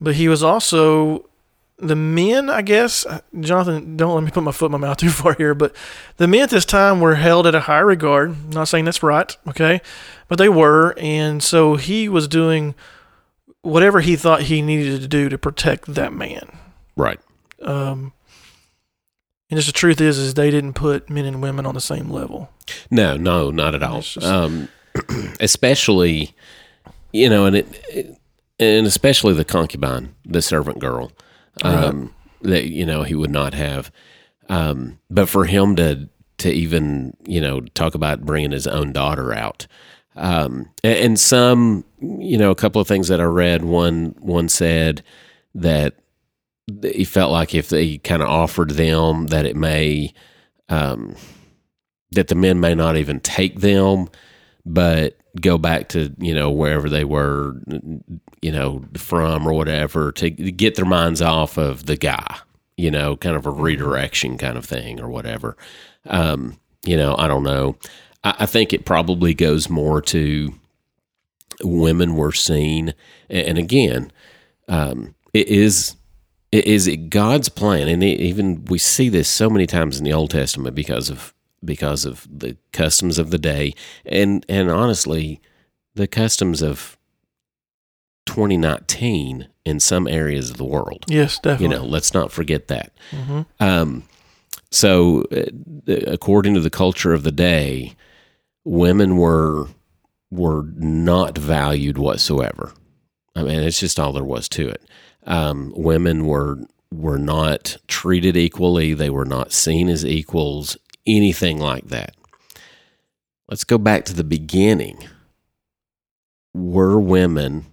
but 0.00 0.14
he 0.14 0.26
was 0.26 0.42
also 0.42 1.27
the 1.78 1.96
men, 1.96 2.50
I 2.50 2.62
guess. 2.62 3.06
Jonathan, 3.40 3.96
don't 3.96 4.14
let 4.14 4.24
me 4.24 4.30
put 4.30 4.42
my 4.42 4.52
foot 4.52 4.66
in 4.66 4.72
my 4.72 4.78
mouth 4.78 4.96
too 4.96 5.10
far 5.10 5.34
here, 5.34 5.54
but 5.54 5.74
the 6.16 6.26
men 6.28 6.42
at 6.42 6.50
this 6.50 6.64
time 6.64 7.00
were 7.00 7.14
held 7.16 7.46
at 7.46 7.54
a 7.54 7.60
high 7.60 7.78
regard. 7.78 8.30
I'm 8.30 8.50
not 8.50 8.68
saying 8.68 8.84
that's 8.84 9.02
right, 9.02 9.36
okay, 9.48 9.80
but 10.28 10.38
they 10.38 10.48
were, 10.48 10.94
and 10.98 11.42
so 11.42 11.76
he 11.76 12.08
was 12.08 12.26
doing 12.28 12.74
whatever 13.62 14.00
he 14.00 14.16
thought 14.16 14.42
he 14.42 14.62
needed 14.62 15.00
to 15.00 15.08
do 15.08 15.28
to 15.28 15.38
protect 15.38 15.94
that 15.94 16.12
man. 16.12 16.56
Right. 16.96 17.20
Um, 17.62 18.12
and 19.50 19.58
just 19.58 19.66
the 19.68 19.72
truth 19.72 20.00
is, 20.00 20.18
is 20.18 20.34
they 20.34 20.50
didn't 20.50 20.74
put 20.74 21.08
men 21.08 21.24
and 21.24 21.42
women 21.42 21.64
on 21.66 21.74
the 21.74 21.80
same 21.80 22.10
level. 22.10 22.50
No, 22.90 23.16
no, 23.16 23.50
not 23.50 23.74
at 23.74 23.82
all. 23.82 24.00
Just- 24.02 24.24
Um, 24.26 24.68
especially, 25.40 26.34
you 27.12 27.28
know, 27.30 27.46
and 27.46 27.56
it, 27.56 28.18
and 28.58 28.86
especially 28.86 29.34
the 29.34 29.44
concubine, 29.44 30.14
the 30.24 30.42
servant 30.42 30.78
girl, 30.80 31.12
um, 31.62 32.14
that 32.42 32.70
you 32.70 32.84
know 32.86 33.02
he 33.02 33.14
would 33.14 33.30
not 33.30 33.54
have. 33.54 33.90
Um, 34.48 34.98
but 35.10 35.28
for 35.28 35.44
him 35.44 35.76
to 35.76 36.08
to 36.38 36.50
even 36.50 37.16
you 37.26 37.40
know 37.40 37.60
talk 37.60 37.94
about 37.94 38.24
bringing 38.24 38.52
his 38.52 38.66
own 38.66 38.92
daughter 38.92 39.32
out, 39.32 39.66
um, 40.16 40.70
a- 40.84 41.02
and, 41.04 41.18
some 41.18 41.84
you 42.00 42.38
know 42.38 42.50
a 42.50 42.54
couple 42.56 42.80
of 42.80 42.88
things 42.88 43.08
that 43.08 43.20
I 43.20 43.24
read. 43.24 43.64
One 43.64 44.14
one 44.18 44.48
said 44.48 45.02
that 45.54 45.94
he 46.82 47.04
felt 47.04 47.32
like 47.32 47.54
if 47.54 47.68
they 47.68 47.98
kind 47.98 48.22
of 48.22 48.28
offered 48.28 48.70
them 48.70 49.28
that 49.28 49.46
it 49.46 49.56
may. 49.56 50.12
Um, 50.68 51.16
that 52.10 52.28
the 52.28 52.34
men 52.34 52.58
may 52.58 52.74
not 52.74 52.96
even 52.96 53.20
take 53.20 53.60
them, 53.60 54.08
but 54.64 55.17
go 55.40 55.58
back 55.58 55.88
to 55.90 56.14
you 56.18 56.34
know 56.34 56.50
wherever 56.50 56.88
they 56.88 57.04
were, 57.04 57.60
you 58.42 58.52
know, 58.52 58.84
from 58.96 59.46
or 59.46 59.52
whatever 59.52 60.12
to 60.12 60.30
get 60.30 60.74
their 60.74 60.84
minds 60.84 61.22
off 61.22 61.56
of 61.56 61.86
the 61.86 61.96
guy, 61.96 62.38
you 62.76 62.90
know, 62.90 63.16
kind 63.16 63.36
of 63.36 63.46
a 63.46 63.50
redirection 63.50 64.38
kind 64.38 64.56
of 64.56 64.64
thing 64.64 65.00
or 65.00 65.08
whatever. 65.08 65.56
Um, 66.06 66.58
you 66.84 66.96
know, 66.96 67.16
I 67.18 67.26
don't 67.26 67.42
know. 67.42 67.76
I, 68.24 68.36
I 68.40 68.46
think 68.46 68.72
it 68.72 68.84
probably 68.84 69.34
goes 69.34 69.68
more 69.68 70.00
to 70.02 70.54
women 71.62 72.14
were 72.16 72.32
seen, 72.32 72.94
and, 73.28 73.46
and 73.48 73.58
again, 73.58 74.12
um, 74.68 75.14
it 75.32 75.48
is 75.48 75.96
it 76.52 76.66
is 76.66 76.86
it 76.86 77.10
God's 77.10 77.48
plan, 77.48 77.88
and 77.88 78.02
it, 78.02 78.20
even 78.20 78.64
we 78.66 78.78
see 78.78 79.08
this 79.08 79.28
so 79.28 79.50
many 79.50 79.66
times 79.66 79.98
in 79.98 80.04
the 80.04 80.12
Old 80.12 80.30
Testament 80.30 80.74
because 80.74 81.10
of 81.10 81.34
because 81.64 82.04
of 82.04 82.26
the 82.30 82.56
customs 82.72 83.18
of 83.18 83.30
the 83.30 83.38
day, 83.38 83.74
and 84.06 84.44
and 84.48 84.70
honestly, 84.70 85.40
the 85.94 86.06
customs 86.06 86.62
of 86.62 86.96
2019 88.26 89.48
in 89.64 89.80
some 89.80 90.06
areas 90.06 90.50
of 90.50 90.56
the 90.56 90.64
world. 90.64 91.04
Yes, 91.08 91.38
definitely. 91.38 91.76
You 91.76 91.82
know, 91.82 91.86
let's 91.88 92.12
not 92.14 92.30
forget 92.32 92.68
that. 92.68 92.92
hmm 93.10 93.42
Um, 93.60 94.04
so, 94.70 95.24
uh, 95.32 95.94
according 96.06 96.52
to 96.54 96.60
the 96.60 96.68
culture 96.70 97.14
of 97.14 97.22
the 97.22 97.32
day, 97.32 97.94
women 98.64 99.16
were 99.16 99.68
were 100.30 100.64
not 100.76 101.38
valued 101.38 101.96
whatsoever. 101.96 102.72
I 103.34 103.42
mean, 103.44 103.60
it's 103.60 103.80
just 103.80 103.98
all 103.98 104.12
there 104.12 104.24
was 104.24 104.46
to 104.50 104.68
it. 104.68 104.82
Um, 105.26 105.72
women 105.74 106.26
were 106.26 106.58
were 106.92 107.18
not 107.18 107.78
treated 107.86 108.36
equally. 108.36 108.92
They 108.92 109.10
were 109.10 109.24
not 109.24 109.52
seen 109.52 109.88
as 109.88 110.04
equals. 110.04 110.76
Anything 111.08 111.58
like 111.58 111.88
that. 111.88 112.14
Let's 113.48 113.64
go 113.64 113.78
back 113.78 114.04
to 114.04 114.14
the 114.14 114.24
beginning. 114.24 115.08
Were 116.54 117.00
women, 117.00 117.66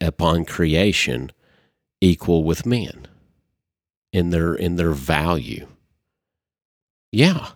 upon 0.00 0.46
creation, 0.46 1.30
equal 2.00 2.42
with 2.42 2.64
men 2.64 3.06
in 4.12 4.30
their 4.30 4.54
in 4.54 4.76
their 4.76 4.92
value? 4.92 5.66
Yeah. 7.12 7.48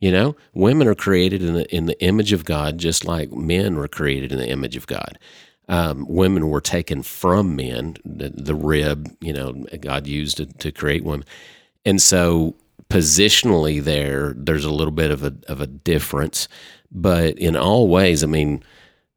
You 0.00 0.12
know, 0.12 0.36
women 0.54 0.88
are 0.88 0.94
created 0.94 1.42
in 1.42 1.54
the 1.54 1.74
in 1.74 1.86
the 1.86 2.00
image 2.02 2.32
of 2.32 2.44
God, 2.44 2.78
just 2.78 3.04
like 3.04 3.32
men 3.32 3.76
were 3.76 3.88
created 3.88 4.32
in 4.32 4.38
the 4.38 4.48
image 4.48 4.76
of 4.76 4.86
God. 4.86 5.18
Um, 5.68 6.06
women 6.08 6.48
were 6.48 6.60
taken 6.60 7.02
from 7.02 7.54
men, 7.54 7.96
the, 8.04 8.30
the 8.30 8.54
rib, 8.56 9.08
you 9.20 9.32
know, 9.32 9.52
God 9.80 10.06
used 10.06 10.38
to, 10.38 10.46
to 10.46 10.72
create 10.72 11.04
women, 11.04 11.24
and 11.84 12.00
so 12.02 12.56
positionally 12.90 13.82
there, 13.82 14.34
there's 14.36 14.64
a 14.66 14.70
little 14.70 14.92
bit 14.92 15.10
of 15.10 15.24
a 15.24 15.34
of 15.48 15.60
a 15.60 15.66
difference, 15.66 16.48
but 16.92 17.38
in 17.38 17.56
all 17.56 17.88
ways, 17.88 18.22
I 18.22 18.26
mean, 18.26 18.62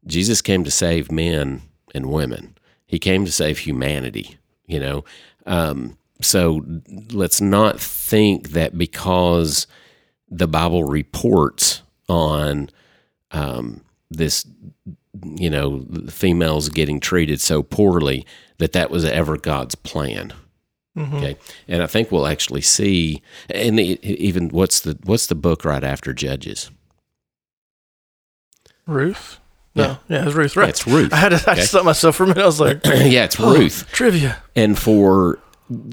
Jesus 0.08 0.42
came 0.42 0.64
to 0.64 0.72
save 0.72 1.12
men 1.12 1.64
and 1.94 2.12
women. 2.12 2.58
He 2.86 3.00
came 3.00 3.26
to 3.26 3.32
save 3.32 3.60
humanity. 3.60 4.38
You 4.66 4.80
know, 4.80 5.06
um, 5.46 5.98
so 6.22 6.64
let's 7.12 7.42
not 7.42 7.80
think 7.80 8.52
that 8.52 8.78
because 8.78 9.68
the 10.30 10.48
Bible 10.48 10.84
reports 10.86 11.82
on 12.08 12.70
um, 13.32 13.82
this, 14.10 14.46
you 15.24 15.50
know, 15.50 15.86
females 16.10 16.70
getting 16.70 17.00
treated 17.00 17.42
so 17.42 17.62
poorly 17.62 18.26
that 18.58 18.72
that 18.72 18.90
was 18.90 19.04
ever 19.04 19.38
God's 19.38 19.76
plan. 19.76 20.34
Hmm 20.96 21.16
Okay, 21.16 21.38
and 21.68 21.82
I 21.82 21.88
think 21.88 22.12
we'll 22.12 22.28
actually 22.28 22.62
see, 22.62 23.22
and 23.50 23.80
even 23.80 24.50
what's 24.50 24.80
the 24.82 24.98
what's 25.04 25.28
the 25.28 25.36
book 25.36 25.66
right 25.66 25.84
after 25.84 26.14
Judges? 26.14 26.70
Ruth. 28.86 29.40
No, 29.76 29.98
yeah, 30.08 30.26
it's 30.28 30.36
Ruth. 30.36 30.56
Right. 30.56 30.70
It's 30.70 30.86
Ruth. 30.86 31.12
I 31.12 31.16
had 31.18 31.30
to. 31.30 31.44
I 31.50 31.54
Okay. 31.54 31.62
stopped 31.62 31.86
myself 31.86 32.16
for 32.18 32.26
a 32.26 32.28
minute. 32.28 32.44
I 32.44 32.46
was 32.46 32.60
like, 32.60 32.82
yeah, 32.86 33.24
it's 33.24 33.40
oh, 33.40 33.54
Ruth. 33.58 33.88
trivia. 33.92 34.42
and 34.56 34.78
for 34.78 35.40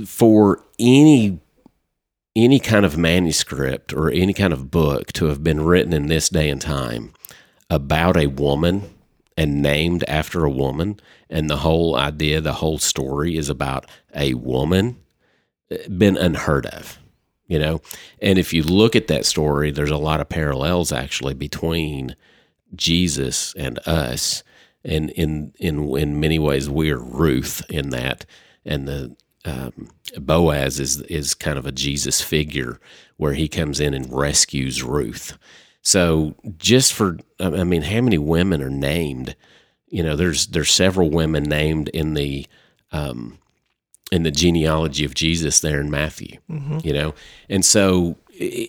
for 0.05 0.63
any 0.79 1.39
any 2.37 2.59
kind 2.61 2.85
of 2.85 2.99
manuscript 2.99 3.93
or 3.95 4.11
any 4.11 4.35
kind 4.35 4.53
of 4.53 4.71
book 4.71 5.13
to 5.15 5.27
have 5.27 5.43
been 5.43 5.63
written 5.63 5.93
in 5.95 6.07
this 6.09 6.29
day 6.29 6.51
and 6.51 6.61
time 6.61 7.13
about 7.71 8.17
a 8.17 8.27
woman 8.27 8.91
and 9.41 9.63
named 9.63 10.05
after 10.07 10.45
a 10.45 10.51
woman 10.51 11.01
and 11.31 11.49
the 11.49 11.57
whole 11.57 11.97
idea 11.97 12.43
the 12.43 12.53
whole 12.53 12.77
story 12.77 13.39
is 13.39 13.49
about 13.49 13.87
a 14.15 14.35
woman 14.35 14.99
eh, 15.71 15.89
been 15.89 16.19
unheard 16.19 16.67
of 16.67 16.99
you 17.47 17.59
know 17.59 17.81
and 18.21 18.39
if 18.39 18.53
you 18.53 18.63
look 18.63 18.95
at 18.95 19.07
that 19.07 19.25
story 19.25 19.71
there's 19.71 19.91
a 19.91 19.97
lot 19.97 20.21
of 20.21 20.29
parallels 20.29 20.93
actually 20.93 21.33
between 21.33 22.15
Jesus 22.75 23.55
and 23.55 23.79
us 23.87 24.43
and 24.85 25.09
in 25.13 25.55
in 25.59 25.89
in 25.97 26.21
many 26.21 26.39
ways 26.39 26.69
we're 26.69 26.99
Ruth 26.99 27.63
in 27.71 27.89
that 27.91 28.27
and 28.67 28.87
the 28.87 29.17
um, 29.47 29.89
Boaz 30.19 30.79
is 30.79 31.01
is 31.03 31.33
kind 31.33 31.57
of 31.57 31.65
a 31.65 31.73
Jesus 31.73 32.21
figure 32.21 32.79
where 33.17 33.33
he 33.33 33.49
comes 33.49 33.81
in 33.81 33.95
and 33.95 34.13
rescues 34.13 34.83
Ruth. 34.83 35.39
So 35.83 36.35
just 36.59 36.93
for 36.93 37.19
I 37.39 37.65
mean, 37.65 37.83
how 37.83 38.01
many 38.01 38.19
women 38.19 38.63
are 38.63 38.71
named? 38.71 39.37
You 39.89 40.03
know, 40.03 40.17
there's 40.17 40.47
there's 40.49 40.71
several 40.71 41.11
women 41.11 41.45
named 41.45 41.89
in 41.89 42.15
the 42.15 42.47
um, 42.93 43.39
in 44.13 44.23
the 44.25 44.31
genealogy 44.31 45.05
of 45.05 45.15
Jesus 45.15 45.61
there 45.61 45.81
in 45.81 45.91
Matthew. 45.91 46.39
You 46.85 46.93
know, 46.93 47.15
and 47.49 47.65
so 47.65 48.17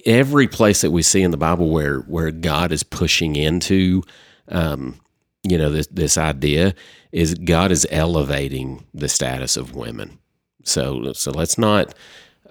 every 0.06 0.48
place 0.48 0.82
that 0.82 0.92
we 0.92 1.02
see 1.02 1.22
in 1.22 1.32
the 1.32 1.38
Bible 1.38 1.70
where 1.70 2.00
where 2.00 2.32
God 2.32 2.72
is 2.72 2.84
pushing 2.84 3.36
into 3.36 4.04
um, 4.48 5.00
you 5.44 5.58
know 5.58 5.70
this 5.70 5.88
this 5.88 6.18
idea 6.18 6.74
is 7.12 7.36
God 7.36 7.72
is 7.72 7.88
elevating 7.92 8.86
the 8.94 9.10
status 9.10 9.58
of 9.58 9.76
women. 9.76 10.18
So 10.64 11.14
so 11.14 11.32
let's 11.32 11.58
not 11.58 11.94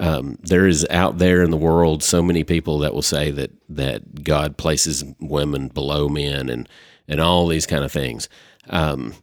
Um, 0.01 0.38
there 0.40 0.66
is 0.66 0.86
out 0.88 1.18
there 1.18 1.42
in 1.42 1.51
the 1.51 1.57
world 1.57 2.03
so 2.03 2.22
many 2.22 2.42
people 2.42 2.78
that 2.80 2.94
will 2.94 3.03
say 3.03 3.30
that 3.30 3.53
that 3.68 4.24
God 4.24 4.57
places 4.57 5.05
women 5.20 5.68
below 5.68 6.09
men 6.09 6.48
and 6.48 6.68
and 7.07 7.20
all 7.20 7.46
these 7.46 7.66
kind 7.66 7.84
of 7.84 7.92
things. 7.92 8.28
Um, 8.68 9.14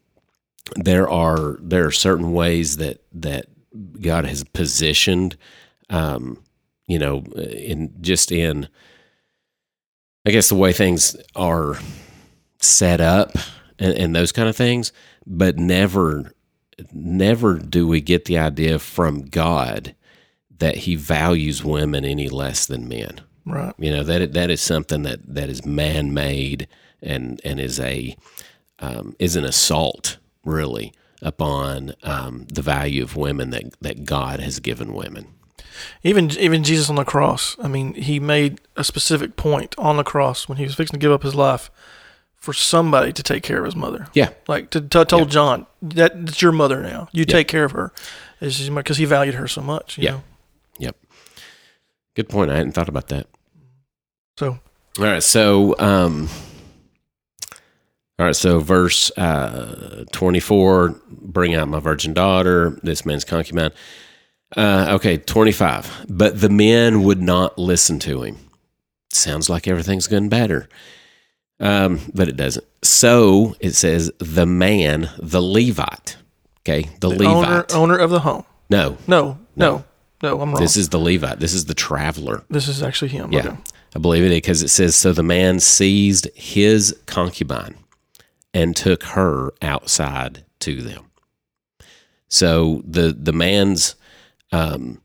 there 0.76 1.10
are 1.10 1.58
there 1.62 1.86
are 1.86 1.92
certain 1.92 2.32
ways 2.32 2.78
that 2.78 3.02
that 3.14 3.48
God 4.02 4.26
has 4.26 4.44
positioned, 4.44 5.38
um, 5.90 6.44
you 6.88 7.00
know, 7.00 7.24
in 7.36 7.94
just 8.02 8.32
in, 8.32 8.68
I 10.26 10.32
guess 10.32 10.50
the 10.50 10.56
way 10.56 10.74
things 10.74 11.16
are 11.36 11.80
set 12.60 13.02
up 13.02 13.32
and, 13.80 13.94
and 13.94 14.16
those 14.16 14.32
kind 14.32 14.50
of 14.50 14.56
things, 14.56 14.92
but 15.26 15.58
never, 15.58 16.34
never 16.92 17.58
do 17.58 17.88
we 17.88 18.02
get 18.02 18.26
the 18.26 18.38
idea 18.38 18.80
from 18.80 19.26
God 19.26 19.96
that 20.60 20.78
He 20.78 20.96
values 20.96 21.64
women 21.64 22.06
any 22.06 22.30
less 22.30 22.66
than 22.66 22.88
men. 22.88 23.22
Right. 23.46 23.74
You 23.78 23.92
know 23.92 24.04
that 24.04 24.34
that 24.34 24.50
is 24.50 24.62
something 24.62 25.04
that 25.04 25.20
that 25.36 25.50
is 25.50 25.66
man 25.66 26.14
made 26.14 26.68
and 27.02 27.40
and 27.44 27.60
is 27.60 27.80
a 27.80 28.16
um, 28.80 29.16
is 29.20 29.36
an 29.36 29.46
assault 29.46 30.18
really 30.44 30.94
upon 31.22 31.94
um, 32.04 32.46
the 32.54 32.62
value 32.62 33.04
of 33.04 33.16
women 33.16 33.50
that 33.52 33.64
that 33.82 34.06
God 34.06 34.40
has 34.40 34.60
given 34.60 34.94
women. 34.94 35.28
Even 36.04 36.32
even 36.38 36.64
Jesus 36.64 36.90
on 36.90 36.96
the 36.96 37.06
cross. 37.06 37.56
I 37.62 37.68
mean, 37.68 37.94
he 37.94 38.20
made 38.20 38.60
a 38.76 38.84
specific 38.84 39.36
point 39.36 39.76
on 39.78 39.98
the 39.98 40.04
cross 40.04 40.50
when 40.50 40.58
he 40.58 40.64
was 40.66 40.76
fixing 40.76 41.00
to 41.00 41.04
give 41.04 41.12
up 41.12 41.24
his 41.24 41.36
life 41.36 41.70
for 42.36 42.54
somebody 42.54 43.12
to 43.14 43.24
take 43.24 43.44
care 43.44 43.60
of 43.60 43.66
his 43.66 43.76
mother. 43.76 44.08
Yeah, 44.14 44.30
Like 44.48 44.70
to, 44.72 44.82
to 44.82 45.06
told 45.06 45.30
John 45.32 45.66
that 45.82 46.14
it's 46.16 46.42
your 46.42 46.52
mother 46.52 46.82
now. 46.82 47.10
You 47.12 47.26
take 47.26 47.48
care 47.48 47.64
of 47.64 47.72
her. 47.72 47.92
because 48.40 48.98
he 48.98 49.06
valued 49.06 49.36
her 49.36 49.48
so 49.48 49.62
much. 49.62 49.98
You 49.98 50.04
Yeah. 50.04 50.12
Know? 50.12 50.24
Good 52.18 52.30
point. 52.30 52.50
I 52.50 52.56
hadn't 52.58 52.72
thought 52.72 52.90
about 52.90 53.10
that. 53.10 53.28
So 54.40 54.58
All 54.98 55.06
right, 55.06 55.22
so 55.22 55.76
um, 55.78 56.28
all 58.18 58.26
right, 58.26 58.36
so 58.36 58.58
verse 58.58 59.12
uh, 59.20 60.04
twenty-four: 60.12 61.00
Bring 61.12 61.54
out 61.54 61.68
my 61.68 61.80
virgin 61.80 62.16
daughter. 62.16 62.80
This 62.82 63.06
man's 63.06 63.24
concubine. 63.24 63.70
Uh, 64.56 64.94
okay, 64.96 65.18
twenty-five. 65.18 66.08
But 66.10 66.42
the 66.42 66.50
men 66.50 67.04
would 67.04 67.22
not 67.22 67.60
listen 67.60 68.00
to 68.00 68.24
him. 68.24 68.38
Sounds 69.14 69.48
like 69.48 69.68
everything's 69.68 70.08
getting 70.08 70.30
better, 70.30 70.68
um, 71.60 72.00
but 72.16 72.28
it 72.28 72.36
doesn't. 72.36 72.66
So 72.84 73.56
it 73.60 73.76
says 73.76 74.12
the 74.18 74.48
man, 74.48 75.12
the 75.20 75.40
Levite. 75.42 76.18
Okay, 76.62 76.90
the, 77.00 77.10
the 77.10 77.26
owner 77.26 77.48
Levite. 77.48 77.76
owner 77.76 77.98
of 78.00 78.10
the 78.10 78.22
home. 78.22 78.44
no, 78.72 78.98
No, 79.06 79.38
no, 79.56 79.70
no. 79.70 79.86
I'm 80.22 80.38
wrong. 80.38 80.52
this 80.54 80.60
This 80.62 80.72
is, 80.78 80.84
is 80.84 80.90
the 80.90 81.00
Levite. 81.00 81.40
This 81.40 81.54
is 81.54 81.66
the 81.66 81.74
traveler. 81.74 82.44
This 82.50 82.68
is 82.68 82.82
actually 82.82 83.10
him. 83.10 83.32
Yeah, 83.32 83.40
Okay. 83.48 83.58
I 83.96 84.00
believe 84.00 84.24
it 84.24 84.30
because 84.30 84.62
it 84.64 84.70
says, 84.70 84.96
So 84.96 85.14
the 85.14 85.24
man 85.24 85.60
seized 85.60 86.28
his 86.36 86.96
concubine 87.06 87.76
and 88.54 88.76
took 88.76 89.04
her 89.04 89.52
outside 89.62 90.44
to 90.60 90.82
them. 90.82 91.06
So 92.28 92.82
the 92.86 93.16
the 93.18 93.34
man's 93.34 93.96
um, 94.52 95.02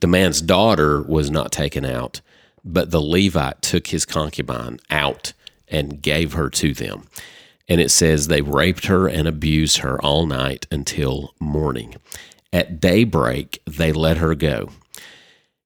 the 0.00 0.06
man's 0.06 0.40
daughter 0.42 1.02
was 1.02 1.30
not 1.30 1.52
taken 1.52 1.84
out, 1.84 2.20
but 2.64 2.90
the 2.90 3.00
Levite 3.00 3.62
took 3.62 3.88
his 3.88 4.04
concubine 4.04 4.78
out 4.90 5.32
and 5.68 6.00
gave 6.02 6.32
her 6.34 6.48
to 6.50 6.74
them. 6.74 7.06
And 7.68 7.80
it 7.80 7.90
says 7.90 8.26
they 8.28 8.40
raped 8.40 8.86
her 8.86 9.06
and 9.08 9.28
abused 9.28 9.78
her 9.78 10.00
all 10.02 10.26
night 10.26 10.66
until 10.70 11.34
morning. 11.38 11.96
At 12.52 12.80
daybreak, 12.80 13.60
they 13.66 13.92
let 13.92 14.18
her 14.18 14.34
go. 14.34 14.70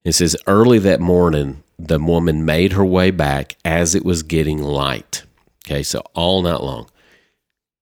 It 0.05 0.13
says 0.13 0.37
early 0.47 0.79
that 0.81 1.01
morning, 1.01 1.63
the 1.79 1.99
woman 1.99 2.45
made 2.45 2.73
her 2.73 2.85
way 2.85 3.11
back 3.11 3.57
as 3.65 3.95
it 3.95 4.05
was 4.05 4.23
getting 4.23 4.63
light. 4.63 5.25
Okay, 5.67 5.83
so 5.83 6.03
all 6.15 6.43
night 6.43 6.61
long. 6.61 6.89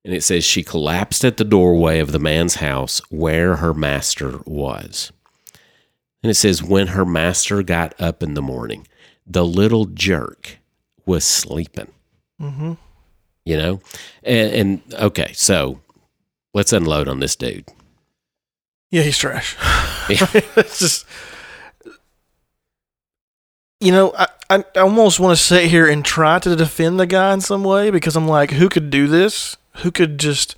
And 0.05 0.15
it 0.15 0.23
says 0.23 0.45
she 0.45 0.63
collapsed 0.63 1.25
at 1.25 1.37
the 1.37 1.45
doorway 1.45 1.99
of 1.99 2.13
the 2.13 2.19
man's 2.19 2.57
house 2.57 3.01
where 3.11 3.57
her 3.57 3.75
master 3.75 4.41
was. 4.47 5.13
And 6.23 6.31
it 6.31 6.35
says 6.35 6.63
when 6.63 6.89
her 6.89 7.05
master 7.05 7.63
got 7.63 7.99
up 8.01 8.23
in 8.23 8.35
the 8.35 8.43
morning, 8.43 8.87
the 9.27 9.45
little 9.45 9.87
jerk 9.87 10.59
was 11.07 11.25
sleeping. 11.25 11.93
Mm-hmm. 12.41 12.75
You 13.45 13.57
know? 13.57 13.81
And, 14.23 14.53
and 14.53 14.95
okay, 14.95 15.33
so 15.35 15.81
let's 16.55 16.73
unload 16.73 17.09
on 17.09 17.21
this 17.21 17.37
dude. 17.37 17.67
Yeah, 18.91 19.03
he's 19.03 19.19
trash. 19.19 19.57
Yeah. 20.09 20.27
it's 20.57 20.79
just, 20.79 21.07
you 23.81 23.93
know, 23.93 24.13
I, 24.17 24.27
I, 24.51 24.65
almost 24.81 25.21
want 25.21 25.37
to 25.37 25.43
sit 25.43 25.71
here 25.71 25.89
and 25.89 26.05
try 26.05 26.39
to 26.41 26.57
defend 26.57 26.99
the 26.99 27.07
guy 27.07 27.33
in 27.33 27.41
some 27.41 27.65
way 27.65 27.91
because 27.91 28.17
I'm 28.17 28.27
like, 28.29 28.51
who 28.51 28.69
could 28.69 28.91
do 28.91 29.07
this? 29.07 29.57
Who 29.79 29.91
could 29.91 30.19
just 30.19 30.57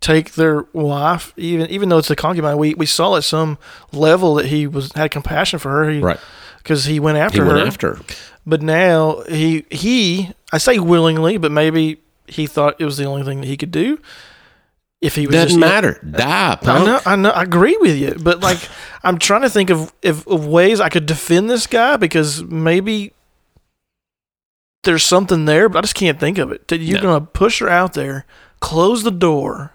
take 0.00 0.32
their 0.32 0.62
wife, 0.72 1.32
even 1.36 1.70
even 1.70 1.88
though 1.88 1.98
it's 1.98 2.10
a 2.10 2.16
concubine? 2.16 2.58
We 2.58 2.74
we 2.74 2.86
saw 2.86 3.16
at 3.16 3.24
some 3.24 3.58
level 3.92 4.34
that 4.34 4.46
he 4.46 4.66
was 4.66 4.92
had 4.92 5.10
compassion 5.12 5.58
for 5.58 5.70
her, 5.70 5.90
he, 5.90 6.00
Right. 6.00 6.20
Because 6.58 6.84
he 6.84 7.00
went 7.00 7.16
He 7.16 7.22
after 7.22 7.44
went 7.46 7.60
her. 7.60 7.66
after 7.66 7.94
her. 7.94 8.04
But 8.44 8.60
now 8.60 9.22
he 9.28 9.64
he 9.70 10.32
I 10.52 10.58
say 10.58 10.78
willingly, 10.80 11.36
but 11.38 11.52
maybe 11.52 12.00
he 12.26 12.46
thought 12.46 12.76
it 12.80 12.84
was 12.84 12.96
the 12.96 13.04
only 13.04 13.22
thing 13.22 13.40
that 13.40 13.46
he 13.46 13.56
could 13.56 13.70
do. 13.70 13.98
If 15.00 15.14
he 15.14 15.26
was 15.28 15.34
Doesn't 15.36 15.60
just, 15.60 15.60
matter. 15.60 16.00
Die, 16.10 16.58
I 16.60 16.84
know, 16.84 17.00
I 17.06 17.14
know, 17.16 17.30
I 17.30 17.44
agree 17.44 17.76
with 17.80 17.96
you, 17.96 18.16
but 18.20 18.40
like, 18.40 18.58
I'm 19.04 19.18
trying 19.18 19.42
to 19.42 19.50
think 19.50 19.70
of, 19.70 19.92
of 20.02 20.26
of 20.26 20.46
ways 20.46 20.80
I 20.80 20.88
could 20.88 21.06
defend 21.06 21.48
this 21.48 21.66
guy 21.68 21.96
because 21.96 22.42
maybe 22.42 23.12
there's 24.82 25.04
something 25.04 25.44
there, 25.44 25.68
but 25.68 25.78
I 25.78 25.80
just 25.82 25.94
can't 25.94 26.18
think 26.18 26.38
of 26.38 26.50
it. 26.50 26.66
That 26.68 26.78
you're 26.80 26.96
No. 27.00 27.02
gonna 27.02 27.20
push 27.26 27.60
her 27.60 27.68
out 27.68 27.92
there, 27.94 28.26
close 28.60 29.04
the 29.04 29.12
door, 29.12 29.72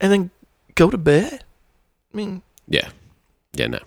and 0.00 0.10
then 0.12 0.30
go 0.74 0.90
to 0.90 0.98
bed. 0.98 1.44
I 2.12 2.16
mean, 2.16 2.42
Yeah. 2.66 2.88
Yeah, 3.54 3.68
no. 3.68 3.78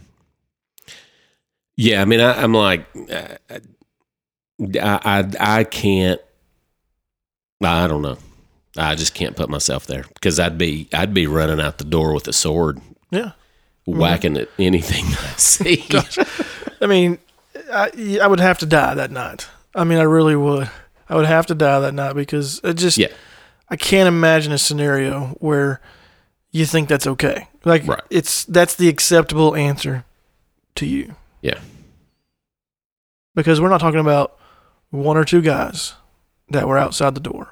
Yeah, 1.75 2.01
I 2.01 2.05
mean, 2.05 2.21
I, 2.21 2.41
I'm 2.41 2.53
like, 2.53 2.85
uh, 3.11 3.35
I, 3.49 3.59
I, 4.79 5.31
I 5.39 5.63
can't. 5.65 6.21
I 7.61 7.87
don't 7.87 8.01
know. 8.01 8.17
I 8.77 8.95
just 8.95 9.13
can't 9.13 9.35
put 9.35 9.49
myself 9.49 9.85
there 9.87 10.03
because 10.13 10.39
I'd 10.39 10.57
be, 10.57 10.89
I'd 10.93 11.13
be 11.13 11.27
running 11.27 11.59
out 11.61 11.77
the 11.77 11.83
door 11.85 12.13
with 12.13 12.27
a 12.27 12.33
sword, 12.33 12.81
yeah. 13.11 13.31
Mm-hmm. 13.87 13.99
whacking 13.99 14.37
at 14.37 14.49
anything 14.59 15.05
I 15.09 15.35
see. 15.37 15.85
I 16.81 16.87
mean, 16.87 17.19
I, 17.71 18.19
I 18.21 18.27
would 18.27 18.39
have 18.39 18.57
to 18.59 18.65
die 18.65 18.93
that 18.95 19.11
night. 19.11 19.47
I 19.73 19.83
mean, 19.83 19.99
I 19.99 20.03
really 20.03 20.35
would. 20.35 20.69
I 21.07 21.15
would 21.15 21.25
have 21.25 21.45
to 21.47 21.55
die 21.55 21.79
that 21.79 21.93
night 21.93 22.13
because 22.13 22.59
it 22.63 22.73
just, 22.75 22.97
Yeah. 22.97 23.07
I 23.69 23.75
can't 23.77 24.07
imagine 24.07 24.51
a 24.51 24.57
scenario 24.57 25.27
where 25.39 25.81
you 26.51 26.65
think 26.65 26.89
that's 26.89 27.07
okay. 27.07 27.47
Like, 27.63 27.87
Right. 27.87 28.01
it's 28.09 28.45
that's 28.45 28.75
the 28.75 28.87
acceptable 28.89 29.55
answer 29.55 30.03
to 30.75 30.85
you 30.85 31.15
yeah, 31.41 31.59
because 33.33 33.59
we're 33.61 33.69
not 33.69 33.79
talking 33.81 33.99
about 33.99 34.37
one 34.89 35.17
or 35.17 35.25
two 35.25 35.41
guys 35.41 35.93
that 36.49 36.67
were 36.67 36.77
outside 36.77 37.15
the 37.15 37.21
door. 37.21 37.49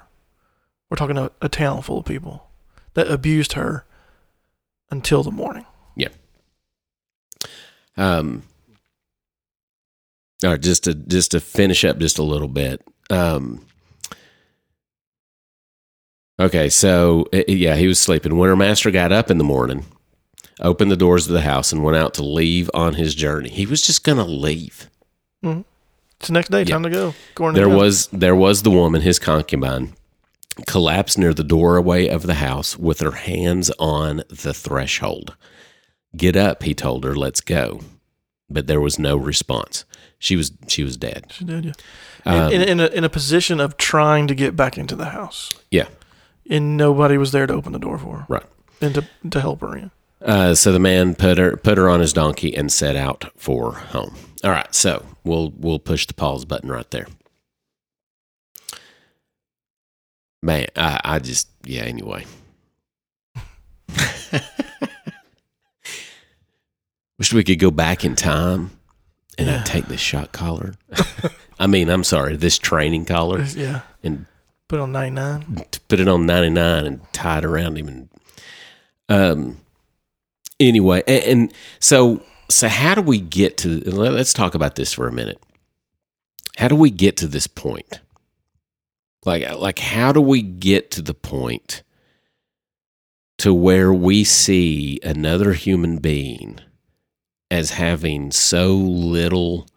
We're 0.94 0.98
talking 0.98 1.18
about 1.18 1.34
a 1.42 1.50
town 1.50 1.82
full 1.82 1.98
of 1.98 2.06
people 2.06 2.52
that 2.94 3.08
abused 3.10 3.54
her 3.54 3.84
until 4.92 5.24
the 5.24 5.32
morning. 5.32 5.66
Yeah. 5.96 6.10
Um. 7.98 8.44
All 10.44 10.52
right, 10.52 10.62
just 10.62 10.84
to 10.84 10.94
just 10.94 11.32
to 11.32 11.40
finish 11.40 11.84
up 11.84 11.98
just 11.98 12.20
a 12.20 12.24
little 12.24 12.48
bit. 12.48 12.80
Um. 13.10 13.66
Okay, 16.40 16.70
so 16.70 17.26
uh, 17.34 17.42
yeah, 17.48 17.76
he 17.76 17.88
was 17.88 17.98
sleeping. 17.98 18.38
When 18.38 18.50
her 18.50 18.56
master 18.56 18.92
got 18.92 19.12
up 19.12 19.32
in 19.32 19.40
the 19.40 19.44
morning, 19.44 19.88
opened 20.62 20.92
the 20.92 20.96
doors 20.96 21.26
of 21.26 21.34
the 21.34 21.42
house, 21.42 21.72
and 21.72 21.84
went 21.84 21.98
out 21.98 22.14
to 22.14 22.24
leave 22.24 22.70
on 22.76 22.94
his 22.94 23.16
journey. 23.16 23.50
He 23.50 23.66
was 23.66 23.82
just 23.82 24.04
going 24.04 24.20
to 24.20 24.24
leave. 24.26 24.92
It's 25.42 26.28
the 26.28 26.34
next 26.34 26.52
day, 26.52 26.64
time 26.66 26.84
to 26.84 26.92
go. 26.92 27.16
To 27.38 27.52
There 27.52 27.66
God. 27.68 27.78
was 27.78 28.08
there 28.14 28.36
was 28.36 28.62
the 28.62 28.70
woman, 28.70 29.02
his 29.02 29.18
concubine, 29.18 29.96
collapsed 30.68 31.18
near 31.18 31.34
the 31.34 31.44
doorway 31.44 32.08
of 32.08 32.24
the 32.24 32.36
house 32.36 32.78
with 32.78 33.00
her 33.00 33.12
hands 33.12 33.72
on 33.80 34.24
the 34.30 34.54
threshold. 34.54 35.36
Get 36.16 36.36
up, 36.36 36.64
he 36.64 36.74
told 36.74 37.04
her. 37.04 37.16
Let's 37.16 37.42
go. 37.42 37.82
But 38.50 38.68
there 38.68 38.82
was 38.82 39.00
no 39.00 39.18
response. 39.18 39.86
She 40.20 40.36
was 40.36 40.52
she 40.68 40.84
was 40.84 40.96
dead. 40.96 41.32
She 41.32 41.44
did, 41.44 41.66
yeah. 41.66 41.74
Um, 42.26 42.54
in, 42.54 42.62
in, 42.62 42.70
in, 42.70 42.80
a, 42.80 42.86
in 42.88 43.04
a 43.04 43.10
position 43.10 43.60
of 43.60 43.78
trying 43.78 44.28
to 44.28 44.36
get 44.36 44.56
back 44.56 44.78
into 44.78 44.96
the 44.96 45.06
house, 45.06 45.52
yeah, 45.72 45.88
and 46.50 46.78
nobody 46.78 47.18
was 47.18 47.32
there 47.32 47.48
to 47.48 47.54
open 47.54 47.74
the 47.74 47.80
door 47.80 47.98
for 47.98 48.20
her 48.20 48.26
right. 48.30 48.46
and 48.80 48.96
to, 48.96 49.06
to 49.30 49.42
help 49.42 49.62
her 49.62 49.76
in. 49.76 49.92
Uh, 50.22 50.56
so 50.56 50.72
the 50.72 50.80
man 50.80 51.16
put 51.16 51.38
her 51.38 51.58
put 51.58 51.78
her 51.78 51.90
on 51.90 52.00
his 52.00 52.14
donkey 52.14 52.56
and 52.56 52.72
set 52.72 52.96
out 52.96 53.32
for 53.36 53.74
home. 53.74 54.16
All 54.44 54.52
right, 54.52 54.74
so 54.74 55.06
we'll 55.24 55.52
we'll 55.58 55.80
push 55.80 56.06
the 56.06 56.14
pause 56.14 56.46
button 56.46 56.70
right 56.70 56.90
there. 56.92 57.08
Man, 60.44 60.68
I, 60.76 61.00
I 61.06 61.20
just 61.20 61.48
yeah. 61.64 61.84
Anyway, 61.84 62.26
Wish 67.18 67.32
we 67.34 67.44
could 67.44 67.60
go 67.60 67.72
back 67.72 68.04
in 68.04 68.16
time 68.16 68.72
and 69.38 69.48
Yeah. 69.48 69.60
I'd 69.60 69.66
take 69.66 69.86
this 69.88 70.02
shot 70.02 70.32
collar. 70.32 70.74
I 71.60 71.68
mean, 71.68 71.90
I'm 71.90 72.04
sorry, 72.04 72.36
this 72.36 72.58
training 72.58 73.06
collar 73.06 73.44
Yeah. 73.44 73.82
and 74.04 74.26
Put 74.68 74.80
on 74.80 74.92
99. 74.92 75.66
t- 75.72 75.80
put 75.88 76.00
it 76.00 76.08
on 76.08 76.26
99 76.26 76.86
and 76.86 77.14
tie 77.14 77.38
it 77.40 77.46
around 77.46 77.78
him 77.78 77.88
and 77.88 78.10
um 79.10 79.58
anyway 80.60 81.04
and, 81.08 81.24
and 81.26 81.54
so 81.80 82.24
so 82.50 82.68
how 82.70 82.96
do 82.96 83.02
we 83.02 83.20
get 83.20 83.58
to 83.58 83.82
let's 83.92 84.34
talk 84.34 84.56
about 84.56 84.76
this 84.76 84.94
for 84.94 85.08
a 85.08 85.12
minute 85.12 85.40
how 86.58 86.68
do 86.70 86.76
we 86.76 86.90
get 86.90 87.18
to 87.18 87.28
this 87.28 87.46
point 87.46 88.00
like 89.26 89.50
like 89.56 89.80
how 89.80 90.12
do 90.12 90.22
we 90.22 90.42
get 90.42 90.92
to 90.92 91.02
the 91.02 91.14
point 91.14 91.84
to 93.38 93.54
where 93.54 93.94
we 93.94 94.24
see 94.24 95.00
another 95.04 95.54
human 95.54 95.98
being 95.98 96.60
as 97.52 97.72
having 97.72 98.32
so 98.32 98.74
little 98.76 99.68